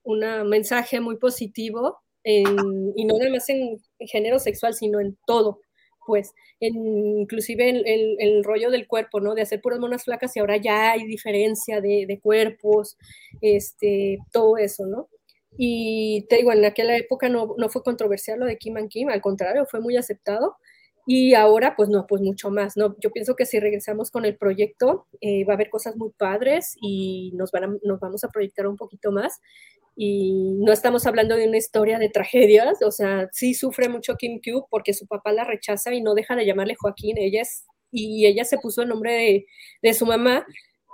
una 0.03 0.43
mensaje 0.43 0.99
muy 0.99 1.17
positivo, 1.17 2.03
y 2.23 2.43
no 2.43 3.17
nada 3.17 3.31
más 3.31 3.49
en 3.49 3.79
género 3.99 4.37
sexual, 4.37 4.75
sino 4.75 4.99
en 4.99 5.17
todo 5.25 5.62
pues, 6.05 6.33
inclusive 6.59 7.69
el, 7.69 8.43
rollo 8.43 8.71
del 8.71 8.87
cuerpo, 8.87 9.19
¿no? 9.19 9.35
De 9.35 9.41
hacer 9.41 9.61
puras 9.61 9.79
monas 9.79 10.03
flacas 10.03 10.35
y 10.35 10.39
ahora 10.39 10.57
ya 10.57 10.91
hay 10.91 11.05
diferencia 11.05 11.81
de, 11.81 12.05
de, 12.07 12.19
cuerpos, 12.19 12.97
este, 13.41 14.17
todo 14.31 14.57
eso, 14.57 14.85
¿no? 14.85 15.09
Y 15.57 16.25
te 16.29 16.37
digo, 16.37 16.51
en 16.51 16.65
aquella 16.65 16.97
época 16.97 17.29
no, 17.29 17.55
no 17.57 17.69
fue 17.69 17.83
controversial 17.83 18.39
lo 18.39 18.45
de 18.45 18.57
Kim 18.57 18.77
and 18.77 18.89
Kim, 18.89 19.09
al 19.09 19.21
contrario, 19.21 19.65
fue 19.65 19.79
muy 19.79 19.97
aceptado. 19.97 20.57
Y 21.05 21.33
ahora, 21.33 21.75
pues 21.75 21.89
no, 21.89 22.07
pues 22.07 22.21
mucho 22.21 22.49
más, 22.49 22.77
¿no? 22.77 22.95
Yo 22.99 23.11
pienso 23.11 23.35
que 23.35 23.45
si 23.45 23.59
regresamos 23.59 24.09
con 24.09 24.23
el 24.23 24.37
proyecto, 24.37 25.05
eh, 25.19 25.43
va 25.43 25.53
a 25.53 25.55
haber 25.55 25.69
cosas 25.69 25.97
muy 25.97 26.11
padres 26.11 26.77
y 26.81 27.33
nos, 27.35 27.51
van 27.51 27.77
nos 27.83 27.99
vamos 27.99 28.23
a 28.23 28.29
proyectar 28.29 28.67
un 28.67 28.77
poquito 28.77 29.11
más 29.11 29.41
y 29.95 30.55
no 30.59 30.71
estamos 30.71 31.05
hablando 31.05 31.35
de 31.35 31.47
una 31.47 31.57
historia 31.57 31.99
de 31.99 32.09
tragedias, 32.09 32.81
o 32.83 32.91
sea, 32.91 33.29
sí 33.31 33.53
sufre 33.53 33.89
mucho 33.89 34.15
Kim 34.15 34.39
Q 34.43 34.67
porque 34.69 34.93
su 34.93 35.07
papá 35.07 35.31
la 35.31 35.43
rechaza 35.43 35.93
y 35.93 36.01
no 36.01 36.15
deja 36.15 36.35
de 36.35 36.45
llamarle 36.45 36.75
Joaquín, 36.79 37.17
ella 37.17 37.41
es, 37.41 37.65
y 37.91 38.25
ella 38.25 38.45
se 38.45 38.57
puso 38.57 38.81
el 38.81 38.89
nombre 38.89 39.13
de, 39.13 39.45
de 39.81 39.93
su 39.93 40.05
mamá 40.05 40.45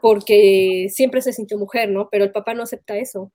porque 0.01 0.87
siempre 0.89 1.21
se 1.21 1.33
sintió 1.33 1.57
mujer, 1.57 1.89
¿no? 1.89 2.09
Pero 2.09 2.25
el 2.25 2.31
papá 2.31 2.53
no 2.53 2.63
acepta 2.63 2.97
eso 2.97 3.31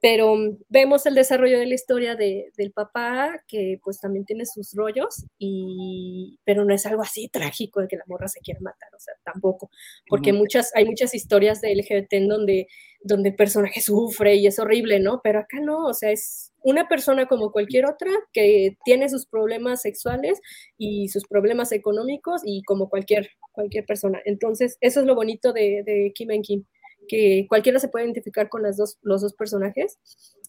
pero 0.00 0.36
vemos 0.68 1.06
el 1.06 1.14
desarrollo 1.14 1.58
de 1.58 1.66
la 1.66 1.74
historia 1.74 2.14
de, 2.14 2.52
del 2.56 2.72
papá, 2.72 3.42
que 3.48 3.80
pues 3.82 3.98
también 4.00 4.24
tiene 4.24 4.46
sus 4.46 4.72
rollos, 4.74 5.26
y, 5.38 6.38
pero 6.44 6.64
no 6.64 6.72
es 6.72 6.86
algo 6.86 7.02
así 7.02 7.28
trágico 7.28 7.80
de 7.80 7.88
que 7.88 7.96
la 7.96 8.04
morra 8.06 8.28
se 8.28 8.40
quiera 8.40 8.60
matar, 8.60 8.94
o 8.94 9.00
sea, 9.00 9.14
tampoco, 9.24 9.70
porque 10.08 10.32
muchas, 10.32 10.70
hay 10.76 10.84
muchas 10.84 11.14
historias 11.14 11.60
de 11.60 11.74
LGBT 11.74 12.12
en 12.12 12.28
donde, 12.28 12.68
donde 13.00 13.30
el 13.30 13.36
personaje 13.36 13.80
sufre 13.80 14.36
y 14.36 14.46
es 14.46 14.58
horrible, 14.60 15.00
¿no? 15.00 15.20
Pero 15.22 15.40
acá 15.40 15.58
no, 15.60 15.86
o 15.86 15.94
sea, 15.94 16.12
es 16.12 16.52
una 16.62 16.86
persona 16.86 17.26
como 17.26 17.50
cualquier 17.50 17.86
otra 17.86 18.10
que 18.32 18.76
tiene 18.84 19.08
sus 19.08 19.26
problemas 19.26 19.82
sexuales 19.82 20.40
y 20.76 21.08
sus 21.08 21.26
problemas 21.26 21.72
económicos 21.72 22.42
y 22.44 22.62
como 22.62 22.88
cualquier, 22.88 23.30
cualquier 23.52 23.84
persona. 23.84 24.20
Entonces, 24.24 24.76
eso 24.80 25.00
es 25.00 25.06
lo 25.06 25.14
bonito 25.14 25.52
de, 25.52 25.82
de 25.84 26.12
Kim 26.14 26.30
and 26.30 26.44
Kim 26.44 26.64
que 27.08 27.46
cualquiera 27.48 27.78
se 27.78 27.88
puede 27.88 28.04
identificar 28.04 28.48
con 28.48 28.62
las 28.62 28.76
dos, 28.76 28.98
los 29.02 29.22
dos 29.22 29.34
personajes, 29.34 29.98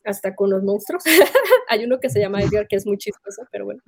hasta 0.04 0.36
con 0.36 0.50
los 0.50 0.64
monstruos. 0.64 1.04
Hay 1.70 1.86
uno 1.86 2.00
que 2.00 2.10
se 2.10 2.20
llama 2.20 2.42
Edgar, 2.42 2.68
que 2.68 2.76
es 2.76 2.86
muy 2.86 2.98
chistoso, 2.98 3.44
pero 3.52 3.66
bueno, 3.66 3.82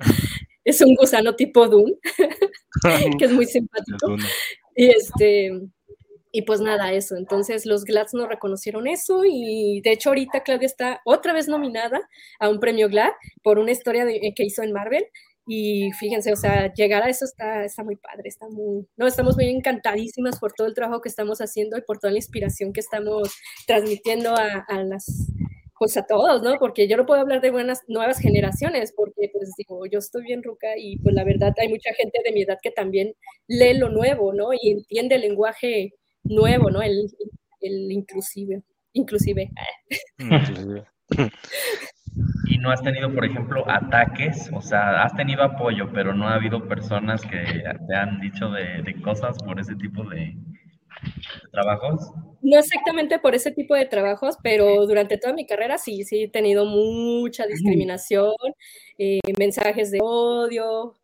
es 0.63 0.81
un 0.81 0.95
gusano 0.95 1.35
tipo 1.35 1.67
Doom, 1.67 1.91
que 3.19 3.25
es 3.25 3.31
muy 3.31 3.45
simpático. 3.45 4.15
Y 4.75 4.89
este, 4.89 5.51
y 6.31 6.43
pues 6.43 6.61
nada, 6.61 6.93
eso. 6.93 7.15
Entonces 7.17 7.65
los 7.65 7.83
Glads 7.83 8.13
no 8.13 8.27
reconocieron 8.27 8.87
eso 8.87 9.23
y 9.25 9.81
de 9.81 9.91
hecho 9.91 10.09
ahorita 10.09 10.43
Claudia 10.43 10.65
está 10.65 11.01
otra 11.05 11.33
vez 11.33 11.47
nominada 11.47 11.99
a 12.39 12.49
un 12.49 12.59
premio 12.59 12.87
GLAD 12.87 13.11
por 13.43 13.59
una 13.59 13.71
historia 13.71 14.05
que 14.05 14.43
hizo 14.43 14.63
en 14.63 14.71
Marvel 14.71 15.05
y 15.47 15.91
fíjense, 15.93 16.31
o 16.31 16.35
sea, 16.35 16.73
llegar 16.73 17.03
a 17.03 17.09
eso 17.09 17.25
está, 17.25 17.65
está 17.65 17.83
muy 17.83 17.95
padre, 17.95 18.29
está 18.29 18.47
muy, 18.49 18.87
no, 18.95 19.07
estamos 19.07 19.35
muy 19.35 19.49
encantadísimas 19.49 20.39
por 20.39 20.53
todo 20.53 20.67
el 20.67 20.73
trabajo 20.73 21.01
que 21.01 21.09
estamos 21.09 21.39
haciendo 21.39 21.77
y 21.77 21.81
por 21.81 21.99
toda 21.99 22.11
la 22.11 22.19
inspiración 22.19 22.73
que 22.73 22.79
estamos 22.79 23.33
transmitiendo 23.65 24.35
a, 24.35 24.65
a 24.67 24.83
las, 24.83 25.31
pues 25.81 25.97
a 25.97 26.05
todos, 26.05 26.43
¿no? 26.43 26.59
Porque 26.59 26.87
yo 26.87 26.95
no 26.95 27.07
puedo 27.07 27.21
hablar 27.21 27.41
de 27.41 27.49
buenas 27.49 27.81
nuevas 27.87 28.19
generaciones, 28.19 28.93
porque 28.95 29.29
pues 29.33 29.51
digo, 29.57 29.85
yo 29.87 29.97
estoy 29.97 30.23
bien 30.23 30.43
ruca 30.43 30.77
y 30.77 30.97
pues 30.99 31.15
la 31.15 31.23
verdad 31.23 31.53
hay 31.57 31.69
mucha 31.69 31.91
gente 31.95 32.19
de 32.23 32.31
mi 32.31 32.43
edad 32.43 32.59
que 32.61 32.69
también 32.69 33.15
lee 33.47 33.73
lo 33.73 33.89
nuevo, 33.89 34.31
¿no? 34.31 34.53
Y 34.53 34.69
entiende 34.69 35.15
el 35.15 35.21
lenguaje 35.21 35.93
nuevo, 36.23 36.69
¿no? 36.69 36.83
El, 36.83 37.07
el 37.61 37.91
inclusive, 37.91 38.61
inclusive. 38.93 39.49
inclusive. 40.19 40.85
y 42.51 42.57
no 42.57 42.69
has 42.69 42.83
tenido, 42.83 43.13
por 43.13 43.23
ejemplo, 43.23 43.63
ataques, 43.65 44.51
o 44.53 44.61
sea, 44.61 45.03
has 45.03 45.15
tenido 45.15 45.41
apoyo, 45.41 45.89
pero 45.93 46.13
no 46.13 46.27
ha 46.27 46.35
habido 46.35 46.67
personas 46.67 47.21
que 47.21 47.63
te 47.87 47.95
han 47.95 48.19
dicho 48.19 48.49
de, 48.49 48.93
cosas 49.01 49.37
por 49.41 49.57
ese 49.57 49.73
tipo 49.75 50.03
de, 50.03 50.35
trabajos? 51.49 52.11
No 52.41 52.59
exactamente 52.59 53.19
por 53.19 53.35
ese 53.35 53.51
tipo 53.51 53.73
de 53.73 53.85
trabajos, 53.85 54.37
pero 54.43 54.85
durante 54.85 55.17
toda 55.17 55.33
mi 55.33 55.47
carrera 55.47 55.77
sí, 55.77 56.03
sí 56.03 56.23
he 56.23 56.29
tenido 56.29 56.65
mucha 56.65 57.45
discriminación, 57.47 58.33
eh, 58.97 59.19
mensajes 59.39 59.89
de 59.89 59.99
odio. 60.01 60.95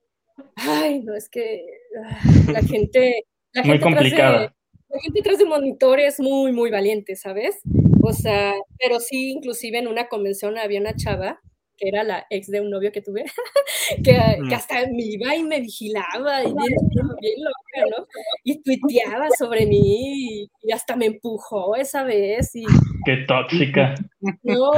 Ay, 0.55 1.01
no, 1.01 1.15
es 1.15 1.29
que 1.29 1.65
ah, 2.03 2.19
la 2.51 2.61
gente... 2.61 3.23
La 3.53 3.63
muy 3.63 3.79
complicada. 3.79 4.53
La 4.89 4.99
gente 5.01 5.21
tras 5.21 5.37
de 5.37 5.45
monitor 5.45 5.99
es 5.99 6.19
muy, 6.19 6.51
muy 6.51 6.71
valiente, 6.71 7.15
¿sabes? 7.15 7.59
O 8.01 8.13
sea, 8.13 8.53
pero 8.79 8.99
sí, 8.99 9.31
inclusive 9.31 9.79
en 9.79 9.87
una 9.87 10.07
convención 10.07 10.57
había 10.57 10.79
una 10.79 10.95
chava 10.95 11.41
que 11.77 11.89
era 11.89 12.03
la 12.03 12.25
ex 12.29 12.47
de 12.47 12.59
un 12.59 12.71
novio 12.71 12.91
que 12.91 13.01
tuve, 13.01 13.23
que, 14.03 14.17
mm. 14.39 14.53
hasta 14.53 14.81
me 14.87 15.03
iba 15.03 15.35
y 15.35 15.43
me 15.43 15.61
vigilaba, 15.61 16.41
y 16.41 16.47
bien, 16.47 17.37
loca, 17.37 17.97
¿no? 17.97 18.07
Y 18.43 18.61
tuiteaba 18.63 19.27
sobre 19.37 19.65
mí, 19.67 20.49
y, 20.63 20.71
hasta 20.71 20.95
me 20.95 21.05
empujó 21.05 21.75
esa 21.75 22.03
vez. 22.03 22.55
Y, 22.55 22.65
¡Qué 23.05 23.17
tóxica! 23.27 23.93
No, 24.43 24.71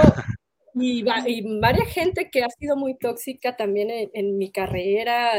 y, 0.75 1.03
y, 1.27 1.59
varias 1.59 1.87
gente 1.87 2.29
que 2.31 2.43
ha 2.43 2.49
sido 2.49 2.75
muy 2.75 2.97
tóxica 2.97 3.55
también 3.55 3.89
en, 3.89 4.09
en, 4.13 4.37
mi 4.37 4.51
carrera. 4.51 5.31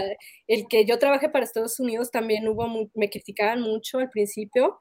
El 0.46 0.66
que 0.68 0.84
yo 0.84 0.98
trabajé 0.98 1.28
para 1.28 1.44
Estados 1.44 1.78
Unidos 1.80 2.10
también 2.10 2.48
hubo, 2.48 2.66
me 2.94 3.10
criticaban 3.10 3.60
mucho 3.62 3.98
al 3.98 4.10
principio, 4.10 4.78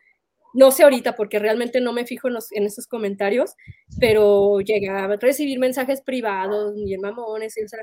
no 0.53 0.71
sé 0.71 0.83
ahorita 0.83 1.15
porque 1.15 1.39
realmente 1.39 1.81
no 1.81 1.93
me 1.93 2.05
fijo 2.05 2.27
en, 2.27 2.65
esos 2.65 2.87
comentarios, 2.87 3.55
pero 3.99 4.59
llegaba 4.59 5.13
a 5.13 5.17
recibir 5.17 5.59
mensajes 5.59 6.01
privados, 6.01 6.73
bien 6.75 7.01
mamones, 7.01 7.57
y, 7.57 7.63
o 7.63 7.67
sea, 7.67 7.79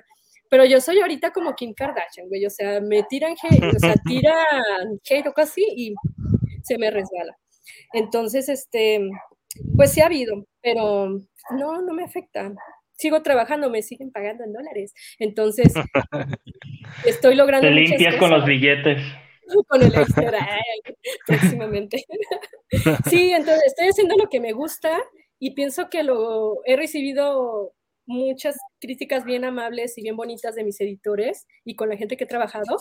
pero 0.49 0.65
yo 0.65 0.81
soy 0.81 1.01
ahorita 1.01 1.33
como 1.33 1.55
Kim 1.55 1.75
Kardashian, 1.75 2.29
güey, 2.29 2.45
o 2.47 2.51
sea, 2.51 2.81
me 2.81 3.03
tiran 3.05 3.35
hate, 3.41 3.77
o 3.77 3.79
sea, 3.79 3.95
tiran 4.07 5.01
hate 5.09 5.29
o 5.29 5.33
casi 5.33 5.65
y 5.77 5.95
se 6.63 6.79
me 6.79 6.91
resbala. 6.91 7.37
Entonces, 7.93 8.49
este, 8.49 9.09
pues 9.77 9.93
sí 9.93 10.01
ha 10.01 10.07
habido, 10.07 10.47
pero 10.63 11.09
no, 11.59 11.83
no 11.83 11.95
me 11.95 12.05
afecta. 12.05 12.53
Sigo 12.93 13.23
trabajando, 13.23 13.69
me 13.69 13.83
siguen 13.83 14.11
pagando 14.11 14.45
en 14.45 14.53
dólares. 14.53 14.95
Entonces, 15.19 15.75
estoy 17.05 17.35
logrando. 17.35 17.69
Te 17.69 17.75
limpias 17.75 18.17
con 18.17 18.31
los 18.31 18.45
billetes. 18.45 19.03
con 19.69 19.83
el 19.83 19.95
extra 19.95 20.49
próximamente. 21.27 22.05
sí, 23.09 23.33
entonces 23.33 23.63
estoy 23.67 23.89
haciendo 23.89 24.17
lo 24.17 24.29
que 24.29 24.41
me 24.41 24.53
gusta 24.53 24.99
y 25.39 25.55
pienso 25.55 25.89
que 25.89 26.03
lo 26.03 26.61
he 26.65 26.77
recibido 26.77 27.73
muchas 28.07 28.57
críticas 28.81 29.25
bien 29.25 29.45
amables 29.45 29.99
y 29.99 30.03
bien 30.03 30.17
bonitas 30.17 30.55
de 30.55 30.65
mis 30.65 30.81
editores 30.81 31.47
y 31.65 31.75
con 31.75 31.89
la 31.89 31.97
gente 31.97 32.17
que 32.17 32.25
he 32.25 32.29
trabajado 32.29 32.77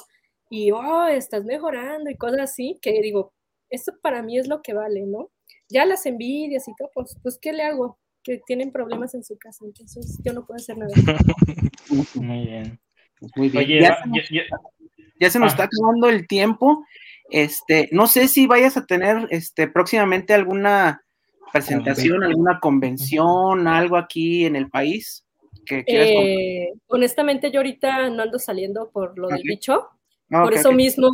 y, 0.50 0.72
oh, 0.72 1.08
estás 1.08 1.44
mejorando 1.44 2.10
y 2.10 2.18
cosas 2.18 2.42
así, 2.42 2.78
que 2.82 2.92
digo, 3.02 3.34
esto 3.70 3.94
para 4.02 4.22
mí 4.22 4.38
es 4.38 4.48
lo 4.48 4.62
que 4.62 4.74
vale, 4.74 5.02
¿no? 5.08 5.32
Ya 5.70 5.86
las 5.86 6.06
envidias 6.06 6.68
y 6.68 6.74
todo, 6.76 6.90
pues, 6.94 7.18
pues 7.22 7.38
¿qué 7.42 7.54
le 7.54 7.64
hago? 7.64 7.98
Que 8.24 8.42
tienen 8.46 8.72
problemas 8.72 9.14
en 9.14 9.24
su 9.24 9.38
casa, 9.38 9.66
entonces 9.66 10.20
yo 10.24 10.34
no 10.34 10.46
puedo 10.46 10.58
hacer 10.58 10.78
nada. 10.78 10.94
Muy 12.16 12.46
bien. 12.46 12.80
Pues 13.20 13.32
muy 13.36 13.50
bien. 13.50 13.64
Oye, 13.64 13.82
ya, 13.82 13.92
va- 13.92 14.04
se, 14.28 14.34
ya 15.20 15.40
nos 15.40 15.44
ah. 15.44 15.48
está 15.48 15.64
acabando 15.64 16.10
el 16.10 16.28
tiempo. 16.28 16.84
Este, 17.30 17.88
no 17.92 18.08
sé 18.08 18.28
si 18.28 18.46
vayas 18.46 18.78
a 18.78 18.86
tener 18.86 19.28
este 19.30 19.68
próximamente 19.68 20.34
alguna 20.34 21.02
presentación, 21.54 22.24
alguna 22.24 22.60
convención, 22.60 23.68
algo 23.68 23.96
aquí 23.98 24.46
en 24.46 24.56
el 24.56 24.70
país 24.70 25.26
que 25.66 25.84
quieras 25.84 26.08
contar. 26.10 26.26
Eh, 26.28 26.74
honestamente, 26.88 27.52
yo 27.52 27.60
ahorita 27.60 28.10
no 28.10 28.24
ando 28.24 28.38
saliendo 28.40 28.90
por 28.92 29.18
lo 29.18 29.28
del 29.30 29.40
Ok. 29.40 29.46
bicho, 29.46 29.88
Ah, 30.32 30.42
por 30.44 30.54
eso 30.54 30.72
mismo 30.72 31.10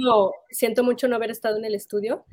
siento 0.50 0.84
mucho 0.84 1.08
no 1.08 1.16
haber 1.18 1.32
estado 1.32 1.58
en 1.58 1.66
el 1.66 1.76
estudio. 1.76 2.26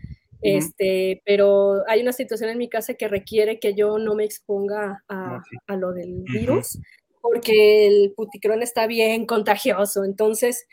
Este, 0.42 1.22
pero 1.24 1.82
hay 1.88 2.00
una 2.02 2.12
situación 2.12 2.50
en 2.50 2.58
mi 2.58 2.68
casa 2.68 2.94
que 2.94 3.08
requiere 3.08 3.58
que 3.58 3.74
yo 3.74 3.98
no 3.98 4.14
me 4.14 4.24
exponga 4.24 5.02
a, 5.08 5.40
a 5.66 5.76
lo 5.76 5.92
del 5.92 6.22
virus, 6.32 6.78
porque 7.20 7.86
el 7.88 8.12
puticrón 8.16 8.62
está 8.62 8.86
bien 8.86 9.26
contagioso. 9.26 10.04
Entonces, 10.04 10.66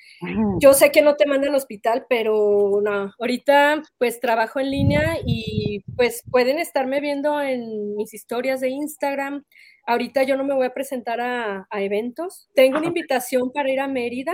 yo 0.61 0.74
sé 0.74 0.91
que 0.91 1.01
no 1.01 1.16
te 1.16 1.26
mandan 1.26 1.49
al 1.49 1.55
hospital, 1.55 2.05
pero 2.07 2.80
no, 2.84 3.11
ahorita 3.20 3.82
pues 3.97 4.20
trabajo 4.20 4.59
en 4.59 4.70
línea 4.72 5.18
y 5.26 5.84
pues 5.95 6.24
pueden 6.32 6.59
estarme 6.59 7.01
viendo 7.01 7.41
en 7.41 7.95
mis 7.95 8.13
historias 8.13 8.61
de 8.61 8.70
Instagram. 8.70 9.43
Ahorita 9.88 10.24
yo 10.24 10.38
no 10.38 10.43
me 10.43 10.53
voy 10.55 10.66
a 10.68 10.74
presentar 10.74 11.20
a, 11.20 11.68
a 11.70 11.82
eventos. 11.82 12.47
Tengo 12.53 12.78
una 12.78 12.88
Ah, 12.88 12.91
ok. 12.91 12.95
invitación 12.95 13.51
para 13.51 13.70
ir 13.72 13.80
a 13.80 13.88
Mérida, 13.88 14.34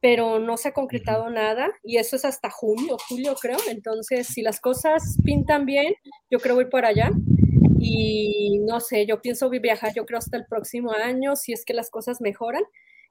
pero 0.00 0.38
no 0.38 0.56
se 0.56 0.68
ha 0.68 0.72
concretado 0.72 1.28
nada 1.30 1.68
y 1.82 1.96
eso 1.96 2.16
es 2.16 2.24
hasta 2.24 2.50
junio, 2.50 2.96
julio 3.08 3.34
creo. 3.40 3.58
Entonces, 3.68 4.28
si 4.28 4.42
las 4.42 4.60
cosas 4.60 5.16
pintan 5.24 5.66
bien, 5.66 5.94
yo 6.30 6.38
creo 6.38 6.54
voy 6.54 6.66
por 6.66 6.84
allá. 6.84 7.10
Y 7.80 8.60
no 8.66 8.80
sé, 8.80 9.06
yo 9.06 9.20
pienso 9.20 9.48
viajar 9.50 9.92
yo 9.94 10.04
creo 10.04 10.18
hasta 10.18 10.36
el 10.36 10.46
próximo 10.46 10.92
año, 10.92 11.36
si 11.36 11.52
es 11.52 11.64
que 11.64 11.74
las 11.74 11.90
cosas 11.90 12.20
mejoran. 12.20 12.64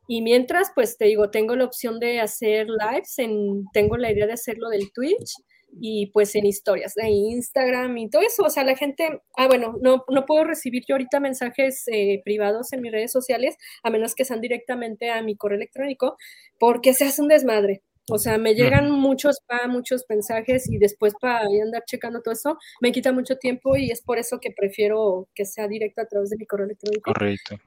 Y 0.08 0.22
mientras, 0.22 0.72
pues 0.74 0.98
te 0.98 1.06
digo, 1.06 1.32
tengo 1.32 1.56
la 1.56 1.66
opción 1.66 2.00
de 2.00 2.22
hacer 2.22 2.68
lives, 2.68 3.20
en, 3.20 3.66
tengo 3.74 3.98
la 3.98 4.12
idea 4.12 4.26
de 4.26 4.34
hacerlo 4.34 4.70
del 4.70 4.92
Twitch 4.94 5.34
y 5.72 6.08
pues 6.08 6.36
en 6.36 6.46
historias 6.46 6.96
de 6.96 7.10
Instagram 7.10 7.98
y 7.98 8.10
todo 8.10 8.22
eso. 8.22 8.44
O 8.44 8.50
sea, 8.50 8.64
la 8.64 8.76
gente, 8.76 9.22
ah, 9.36 9.48
bueno, 9.48 9.76
no, 9.82 10.04
no 10.10 10.26
puedo 10.26 10.44
recibir 10.44 10.84
yo 10.88 10.96
ahorita 10.96 11.20
mensajes 11.20 11.84
eh, 11.88 12.22
privados 12.24 12.74
en 12.74 12.82
mis 12.82 12.92
redes 12.92 13.12
sociales, 13.12 13.58
a 13.84 13.90
menos 13.90 14.16
que 14.16 14.26
sean 14.26 14.42
directamente 14.42 15.10
a 15.12 15.22
mi 15.22 15.36
correo 15.36 15.58
electrónico, 15.58 16.18
porque 16.60 16.94
se 16.94 17.06
hace 17.06 17.22
un 17.22 17.28
desmadre. 17.28 17.82
O 18.10 18.18
sea, 18.18 18.38
me 18.38 18.56
llegan 18.56 18.90
muchos 18.90 19.36
spam, 19.36 19.72
muchos 19.72 20.06
mensajes 20.08 20.70
y 20.70 20.78
después 20.78 21.14
para 21.20 21.40
andar 21.40 21.84
checando 21.86 22.22
todo 22.22 22.34
eso, 22.34 22.58
me 22.80 22.94
quita 22.94 23.12
mucho 23.12 23.36
tiempo 23.36 23.76
y 23.76 23.92
es 23.92 24.02
por 24.02 24.18
eso 24.18 24.40
que 24.40 24.52
prefiero 24.52 25.28
que 25.36 25.44
sea 25.44 25.68
directo 25.68 26.02
a 26.02 26.06
través 26.06 26.30
de 26.30 26.38
mi 26.38 26.46
correo 26.46 26.68
electrónico. 26.68 27.12
Correcto. 27.12 27.58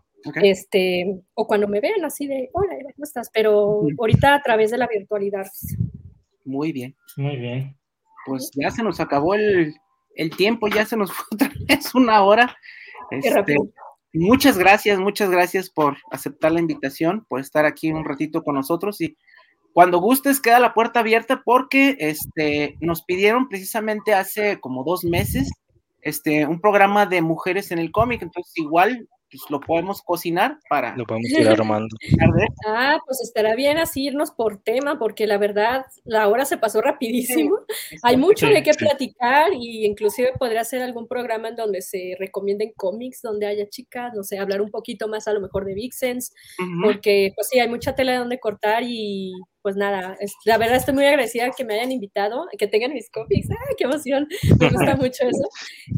Este, 0.43 1.23
o 1.35 1.47
cuando 1.47 1.69
me 1.69 1.81
vean 1.81 2.05
así 2.05 2.27
de, 2.27 2.49
hola, 2.53 2.75
¿cómo 2.95 3.05
estás? 3.05 3.31
Pero 3.33 3.83
ahorita 3.99 4.35
a 4.35 4.43
través 4.43 4.71
de 4.71 4.79
la 4.79 4.87
virtualidad. 4.87 5.47
Muy 6.45 6.73
bien. 6.73 6.97
Muy 7.17 7.37
bien. 7.37 7.77
Pues 8.27 8.51
ya 8.55 8.71
se 8.71 8.83
nos 8.83 9.01
acabó 9.01 9.35
el, 9.35 9.75
el 10.15 10.31
tiempo, 10.37 10.69
ya 10.69 10.85
se 10.85 10.97
nos 10.97 11.13
fue 11.13 11.25
otra 11.33 11.51
vez 11.69 11.95
una 11.95 12.23
hora. 12.23 12.57
Este, 13.11 13.57
muchas 14.13 14.57
gracias, 14.57 14.99
muchas 14.99 15.31
gracias 15.31 15.71
por 15.71 15.97
aceptar 16.11 16.53
la 16.53 16.61
invitación, 16.61 17.25
por 17.29 17.41
estar 17.41 17.65
aquí 17.65 17.91
un 17.93 18.05
ratito 18.05 18.43
con 18.43 18.55
nosotros 18.55 19.01
y 19.01 19.17
cuando 19.73 20.01
gustes 20.01 20.41
queda 20.41 20.59
la 20.59 20.75
puerta 20.75 21.01
abierta 21.01 21.43
porque 21.45 21.97
este, 22.01 22.77
nos 22.81 23.03
pidieron 23.05 23.49
precisamente 23.49 24.15
hace 24.15 24.59
como 24.61 24.83
dos 24.85 25.05
meses 25.05 25.51
este, 26.03 26.47
un 26.47 26.61
programa 26.61 27.07
de 27.07 27.23
mujeres 27.23 27.71
en 27.71 27.79
el 27.79 27.93
cómic, 27.93 28.23
entonces 28.23 28.53
igual 28.57 29.09
pues, 29.31 29.43
lo 29.51 29.61
podemos 29.61 30.03
cocinar 30.03 30.59
para 30.69 30.97
Lo 30.97 31.05
podemos 31.07 31.31
ir 31.31 31.49
armando. 31.49 31.97
Ah, 32.67 32.99
pues 33.07 33.21
estará 33.23 33.55
bien 33.55 33.79
así 33.79 34.05
irnos 34.07 34.31
por 34.33 34.59
tema, 34.63 34.99
porque 34.99 35.27
la 35.27 35.39
verdad 35.39 35.85
la 36.05 36.29
hora 36.29 36.45
se 36.45 36.59
pasó 36.59 36.81
rapidísimo. 36.83 37.57
Hay 38.03 38.17
mucho 38.17 38.47
Sí, 38.47 38.53
de 38.53 38.63
qué 38.63 38.73
sí. 38.73 38.79
platicar 38.79 39.53
y 39.55 39.87
inclusive 39.87 40.33
podría 40.39 40.61
hacer 40.63 40.83
algún 40.83 41.07
programa 41.09 41.49
en 41.49 41.57
donde 41.57 41.83
se 41.83 42.15
recomienden 42.19 42.73
cómics, 42.77 43.23
donde 43.23 43.47
haya 43.47 43.69
chicas, 43.69 44.13
no 44.15 44.23
sé, 44.25 44.39
hablar 44.39 44.61
un 44.61 44.71
poquito 44.71 45.09
más 45.09 45.27
a 45.29 45.33
lo 45.33 45.41
mejor 45.41 45.65
de 45.65 45.75
Vixens, 45.75 46.33
Ujú. 46.59 46.83
porque 46.85 47.33
pues 47.35 47.49
sí, 47.49 47.59
hay 47.61 47.69
mucha 47.69 47.95
tela 47.95 48.13
de 48.13 48.19
donde 48.19 48.39
cortar 48.41 48.83
y 48.85 49.33
pues 49.63 49.77
nada, 49.77 50.17
es- 50.21 50.35
la 50.45 50.59
verdad 50.59 50.77
estoy 50.77 50.95
muy 50.95 51.05
agradecida 51.07 51.51
que 51.57 51.65
me 51.65 51.75
hayan 51.75 51.93
invitado, 51.93 52.47
que 52.59 52.67
tengan 52.67 52.93
mis 52.95 53.11
cómics, 53.11 53.49
¡ah, 53.51 53.75
qué 53.77 53.85
emoción! 53.85 54.27
Me 54.59 54.69
gusta 54.71 54.97
mucho 54.97 55.25
eso. 55.25 55.49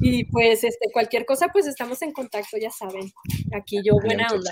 Y 0.00 0.24
pues 0.24 0.64
este, 0.64 0.90
cualquier 0.92 1.24
cosa, 1.26 1.48
pues 1.52 1.66
estamos 1.66 2.02
en 2.02 2.12
contacto, 2.12 2.56
ya 2.58 2.70
saben, 2.70 3.10
aquí 3.54 3.80
yo 3.84 3.94
buena 3.94 4.26
Bien, 4.28 4.38
onda. 4.38 4.50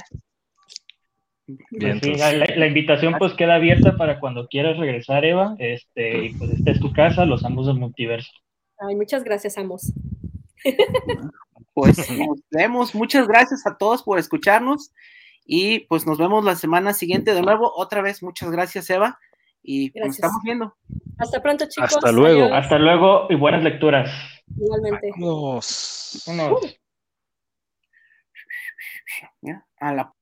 Bien, 1.47 1.99
Pues 1.99 2.01
sí, 2.03 2.11
entonces. 2.13 2.39
la, 2.51 2.57
la 2.57 2.67
invitación 2.69 3.15
pues 3.19 3.33
queda 3.35 3.57
abierta 3.57 3.97
para 3.97 4.21
cuando 4.21 4.47
quieras 4.47 4.77
regresar, 4.79 5.25
Eva. 5.25 5.57
Este, 5.59 6.27
y 6.27 6.35
pues 6.35 6.51
esta 6.53 6.71
es 6.71 6.79
tu 6.79 6.93
casa, 6.93 7.25
los 7.25 7.45
ambos 7.45 7.67
del 7.67 7.77
multiverso. 7.77 8.31
Ay, 8.79 8.95
muchas 8.95 9.25
gracias, 9.25 9.59
Amos. 9.59 9.93
Pues 11.75 11.99
nos 12.11 12.39
vemos. 12.51 12.95
Muchas 12.95 13.27
gracias 13.27 13.67
a 13.67 13.77
todos 13.77 14.03
por 14.03 14.19
escucharnos 14.19 14.93
y 15.53 15.81
pues 15.81 16.07
nos 16.07 16.17
vemos 16.17 16.45
la 16.45 16.55
semana 16.55 16.95
siguiente 16.95 17.35
de 17.35 17.43
nuevo. 17.43 17.73
Otra 17.75 18.03
vez, 18.03 18.23
muchas 18.23 18.53
gracias, 18.53 18.89
Eva. 18.89 19.19
Y 19.65 19.87
nos 19.87 19.95
Gracias. 19.95 20.15
estamos 20.19 20.43
viendo. 20.45 20.77
Hasta 21.19 21.43
pronto, 21.43 21.65
chicos. 21.69 21.93
Hasta 21.93 22.13
luego. 22.13 22.45
Adiós. 22.45 22.57
Hasta 22.57 22.79
luego 22.79 23.27
y 23.29 23.35
buenas 23.35 23.65
lecturas. 23.65 24.09
Igualmente. 24.47 25.11
Nos-. 25.17 26.25
¿ya? 29.41 29.67
A 29.81 29.93
la 29.93 30.15